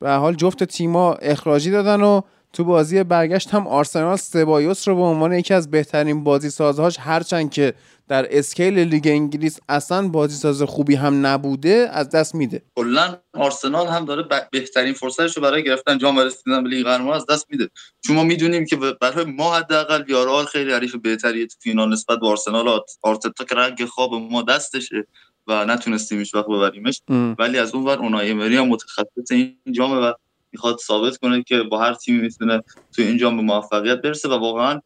به 0.00 0.05
هر 0.05 0.10
حال 0.10 0.34
جفت 0.34 0.64
تیما 0.64 1.12
اخراجی 1.12 1.70
دادن 1.70 2.00
و 2.00 2.20
تو 2.52 2.64
بازی 2.64 3.02
برگشت 3.02 3.50
هم 3.54 3.66
آرسنال 3.66 4.16
سبایوس 4.16 4.88
رو 4.88 4.96
به 4.96 5.02
عنوان 5.02 5.32
یکی 5.32 5.54
از 5.54 5.70
بهترین 5.70 6.24
بازی 6.24 6.50
سازهاش 6.50 6.96
هرچند 7.00 7.50
که 7.50 7.74
در 8.08 8.38
scale 8.38 8.78
لیگ 8.78 9.06
انگلیس 9.06 9.58
اصلا 9.68 10.08
بازی 10.08 10.36
ساز 10.36 10.62
خوبی 10.62 10.94
هم 10.94 11.26
نبوده 11.26 11.88
از 11.92 12.10
دست 12.10 12.34
میده. 12.34 12.62
کلا 12.76 13.16
آرسنال 13.34 13.86
هم 13.86 14.04
داره 14.04 14.22
ب- 14.22 14.48
بهترین 14.50 14.92
فرصتش 14.92 15.36
رو 15.36 15.42
برای 15.42 15.64
گرفتن 15.64 15.98
جام 15.98 16.16
و 16.16 16.20
رسیدن 16.20 16.62
به 16.62 16.68
لیگ 16.68 16.84
قهرمانان 16.86 17.16
از 17.16 17.26
دست 17.26 17.46
میده. 17.50 17.68
چون 18.06 18.16
ما 18.16 18.24
می‌دونیم 18.24 18.64
که 18.64 18.76
برای 19.00 19.24
ما 19.24 19.54
حداقل 19.54 20.02
ویارال 20.02 20.44
خیلی 20.44 20.72
حریف 20.72 20.94
بهتریه 20.96 21.46
تو 21.46 21.54
فینال 21.60 21.92
نسبت 21.92 22.18
به 22.20 22.26
آرسنال. 22.26 22.68
آرت- 22.68 22.98
آرتتا 23.02 23.44
که 23.44 23.54
رنگ 23.54 23.84
خواب 23.84 24.14
ما 24.14 24.42
دستشه 24.42 25.06
و 25.46 25.64
نتونستیم 25.64 26.18
هیچ 26.18 26.34
وقت 26.34 26.46
ببریمش 26.46 27.02
ولی 27.38 27.58
از 27.58 27.74
اون 27.74 27.84
ور 27.84 27.98
اونای 27.98 28.30
امری 28.30 28.56
هم 28.56 28.68
متخصص 28.68 29.30
این 29.30 29.56
جامه 29.72 29.96
و 29.96 30.12
می‌خواد 30.52 30.78
ثابت 30.78 31.16
کنه 31.16 31.42
که 31.42 31.62
با 31.62 31.80
هر 31.80 31.94
تیمی 31.94 32.20
می‌تونه 32.20 32.62
تو 32.96 33.02
این 33.02 33.16
جام 33.16 33.36
به 33.36 33.42
موفقیت 33.42 34.02
برسه 34.02 34.28
و 34.28 34.32
واقعا 34.32 34.80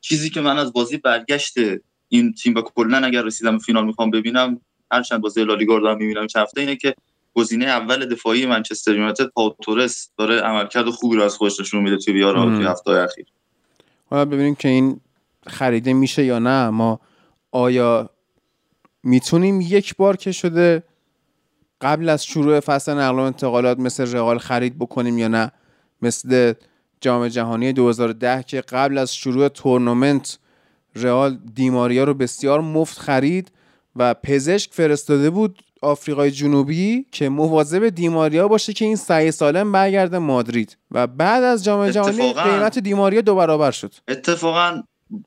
چیزی 0.00 0.30
که 0.30 0.40
من 0.40 0.58
از 0.58 0.72
بازی 0.72 0.96
برگشته 0.96 1.80
این 2.08 2.32
تیم 2.32 2.54
و 2.54 2.62
کلا 2.62 3.06
اگر 3.06 3.22
رسیدم 3.22 3.58
فینال 3.58 3.84
می‌خوام 3.84 4.10
ببینم 4.10 4.60
هرچند 4.92 5.20
بازی 5.20 5.44
لالیگا 5.44 5.76
رو 5.76 5.82
دارم 5.82 5.98
می‌بینم 5.98 6.26
چند 6.26 6.42
هفته 6.42 6.60
اینه 6.60 6.76
که 6.76 6.94
گزینه 7.34 7.64
اول 7.64 8.06
دفاعی 8.06 8.46
منچستر 8.46 8.94
یونایتد 8.94 9.26
پاو 9.26 9.56
تورس 9.62 10.10
داره 10.18 10.40
عملکرد 10.40 10.90
خوبی 10.90 11.16
رو 11.16 11.22
از 11.22 11.36
خودش 11.36 11.60
نشون 11.60 11.82
میده 11.82 11.96
توی 11.96 12.14
بیارا 12.14 12.44
توی 12.44 12.66
هفته 12.66 12.90
اخیر. 12.90 13.26
حالا 14.10 14.24
ببینیم 14.24 14.54
که 14.54 14.68
این 14.68 15.00
خریده 15.46 15.92
میشه 15.92 16.24
یا 16.24 16.38
نه. 16.38 16.68
ما 16.68 17.00
آیا 17.50 18.10
می‌تونیم 19.02 19.60
یک 19.60 19.96
بار 19.96 20.16
که 20.16 20.32
شده 20.32 20.82
قبل 21.80 22.08
از 22.08 22.24
شروع 22.24 22.60
فصل 22.60 22.92
نقل 22.92 23.18
و 23.18 23.22
انتقالات 23.22 23.78
مثل 23.78 24.12
رئال 24.12 24.38
خرید 24.38 24.78
بکنیم 24.78 25.18
یا 25.18 25.28
نه؟ 25.28 25.52
مثل 26.02 26.52
جام 27.00 27.28
جهانی 27.28 27.72
2010 27.72 28.42
که 28.42 28.60
قبل 28.60 28.98
از 28.98 29.14
شروع 29.14 29.48
تورنمنت 29.48 30.38
رئال 30.94 31.38
دیماریا 31.54 32.04
رو 32.04 32.14
بسیار 32.14 32.60
مفت 32.60 32.98
خرید 32.98 33.52
و 33.96 34.14
پزشک 34.14 34.72
فرستاده 34.72 35.30
بود 35.30 35.62
آفریقای 35.82 36.30
جنوبی 36.30 37.06
که 37.12 37.28
مواظب 37.28 37.88
دیماریا 37.88 38.48
باشه 38.48 38.72
که 38.72 38.84
این 38.84 38.96
سعی 38.96 39.30
سالم 39.30 39.72
برگرده 39.72 40.18
مادرید. 40.18 40.76
و 40.90 41.06
بعد 41.06 41.44
از 41.44 41.64
جام 41.64 41.90
جهانی 41.90 42.32
قیمت 42.32 42.78
دیماریا 42.78 43.20
دو 43.20 43.34
برابر 43.34 43.70
شد. 43.70 43.94
اتفاقا 44.08 44.82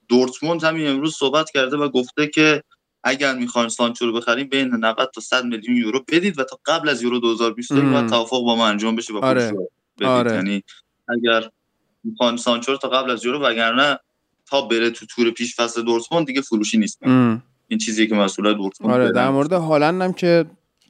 دورتموند 0.08 0.64
همین 0.64 0.88
امروز 0.88 1.16
صحبت 1.16 1.49
کرده 1.49 1.78
و 1.78 1.89
گفته 1.89 2.28
که 2.28 2.64
اگر 3.04 3.36
می‌خواین 3.36 3.70
سانچو 3.70 4.06
رو 4.06 4.14
بخریم 4.14 4.47
بین 4.47 4.68
90 4.68 5.12
تا 5.16 5.22
100 5.22 5.45
میلیون 5.45 5.78
یورو 5.78 6.04
بدید 6.08 6.39
و 6.39 6.43
تا 6.43 6.60
قبل 6.66 6.89
از 6.89 7.02
یورو 7.02 7.20
2020 7.20 7.74
باید 7.74 8.10
توافق 8.10 8.41
با 8.41 8.56
ما 8.56 8.68
انجام 8.68 8.95
بشه 8.95 9.14
با 9.14 9.20
آره. 9.20 9.52
آره. 10.04 10.34
یعنی 10.34 10.64
اگر 11.10 11.49
می‌خوان 12.04 12.38
سانچو 12.38 12.72
رو 12.72 12.78
تا 12.78 12.89
قبل 12.89 13.12
از 13.12 13.26
یورو 13.26 13.39
وگرنه 13.39 13.99
تا 14.45 14.62
بره 14.62 14.89
تو 14.89 15.06
تور 15.06 15.32
پیش 15.32 15.56
فصل 15.56 15.82
دورتموند 15.82 16.28
دیگه 16.28 16.41
فروشی 16.41 16.78
نیست. 16.78 16.99
این 17.68 17.80
چیزی 17.80 18.08
که 18.08 18.16
مسئول 18.16 18.54
دورتموند 18.54 18.93
آره 18.93 19.12
در 19.12 19.30
مورد 19.30 19.54
هالند 19.54 20.02
هم 20.02 20.14
که 20.14 20.45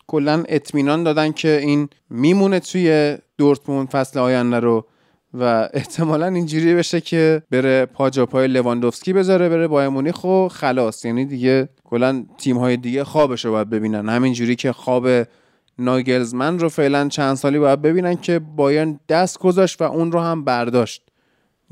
کلا 0.08 0.44
اطمینان 0.48 1.04
دادن 1.04 1.32
که 1.32 1.60
این 1.62 1.90
میمونه 2.10 2.60
توی 2.60 3.18
دورتموند 3.38 3.90
فصل 3.90 4.20
آینده 4.20 4.60
رو. 4.60 4.88
و 5.34 5.70
احتمالا 5.74 6.28
اینجوری 6.28 6.76
بشه 6.76 7.02
که 7.02 7.44
بره 7.52 7.86
پا 7.86 8.10
پای 8.10 8.48
لواندوفسکی 8.48 9.14
بذاره 9.14 9.50
بره 9.50 9.68
با 9.68 9.90
مونیخ 9.90 10.24
و 10.24 10.48
خلاص. 10.48 11.06
یعنی 11.06 11.26
دیگه 11.26 11.70
کلا 11.84 12.26
تیم 12.38 12.58
های 12.58 12.78
دیگه 12.78 13.04
خوابش 13.04 13.46
رو 13.46 13.52
باید 13.52 13.70
ببینن. 13.70 14.10
همینجوری 14.10 14.56
که 14.56 14.72
خواب 14.72 15.08
ناگلزمن 15.80 16.60
رو 16.60 16.70
فعلا 16.70 17.08
چند 17.08 17.36
سالی 17.36 17.60
باید 17.60 17.82
ببینن 17.82 18.16
که 18.16 18.40
بایرن 18.40 19.00
دست 19.10 19.40
گذاشت 19.40 19.82
و 19.82 19.84
اون 19.84 20.12
رو 20.12 20.20
هم 20.20 20.44
برداشت. 20.44 21.04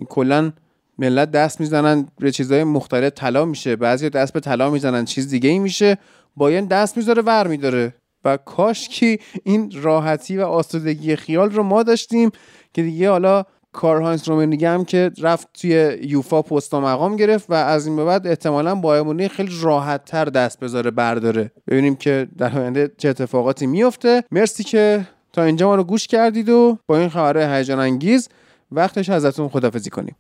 کلا 0.10 0.52
ملت 0.98 1.32
دست 1.32 1.60
می‌زنن 1.62 2.08
به 2.20 2.32
چیزهای 2.32 2.64
مختلف 2.64 3.14
طلا 3.14 3.46
میشه. 3.46 3.76
بعضی 3.76 4.10
دست 4.10 4.34
به 4.34 4.40
طلا 4.40 4.70
می‌زنن 4.70 5.06
چیز 5.06 5.30
دیگه 5.30 5.50
ای 5.50 5.60
میشه. 5.60 5.98
بایرن 6.36 6.66
دست 6.66 6.98
می‌ذاره 6.98 7.22
ور 7.22 7.48
میداره. 7.48 7.94
و 8.26 8.38
کاش 8.38 8.90
که 8.90 9.20
این 9.44 9.72
راحتی 9.82 10.38
و 10.38 10.42
آسودگی 10.42 11.16
خیال 11.16 11.52
رو 11.52 11.64
ما 11.64 11.84
داشتیم 11.84 12.30
که 12.74 12.82
دیگه 12.82 13.10
حالا 13.10 13.44
کارهاینز 13.72 14.28
رومنیگه 14.28 14.70
هم 14.70 14.86
که 14.86 15.12
رفت 15.22 15.48
توی 15.62 15.98
یوفا 16.02 16.42
پست 16.42 16.74
و 16.74 16.82
مقام 16.82 17.16
گرفت 17.16 17.50
و 17.50 17.54
از 17.54 17.88
این 17.88 17.96
به 17.96 18.06
بعد 18.06 18.28
احتمالا 18.28 18.76
بایمونی 18.76 19.28
خیلی 19.28 19.52
راحت 19.62 20.06
تر 20.06 20.26
دست 20.26 20.60
بذاره 20.60 20.92
برداره. 20.92 21.52
ببینیم 21.68 21.96
که 21.96 22.28
در 22.38 22.60
آینده 22.60 22.92
چه 22.98 23.10
اتفاقاتی 23.10 23.68
میفته 23.68 24.24
مرسی 24.32 24.64
که 24.64 25.08
تا 25.34 25.44
اینجا 25.44 25.68
ما 25.68 25.76
رو 25.76 25.84
گوش 25.84 26.08
کردید 26.08 26.50
و 26.50 26.78
با 26.88 26.98
این 26.98 27.10
خبرهای 27.10 27.58
هیجان 27.58 27.80
انگیز 27.80 28.30
وقتش 28.72 29.10
ازتون 29.10 29.50
خدافزی 29.50 29.90
کنیم. 29.90 30.16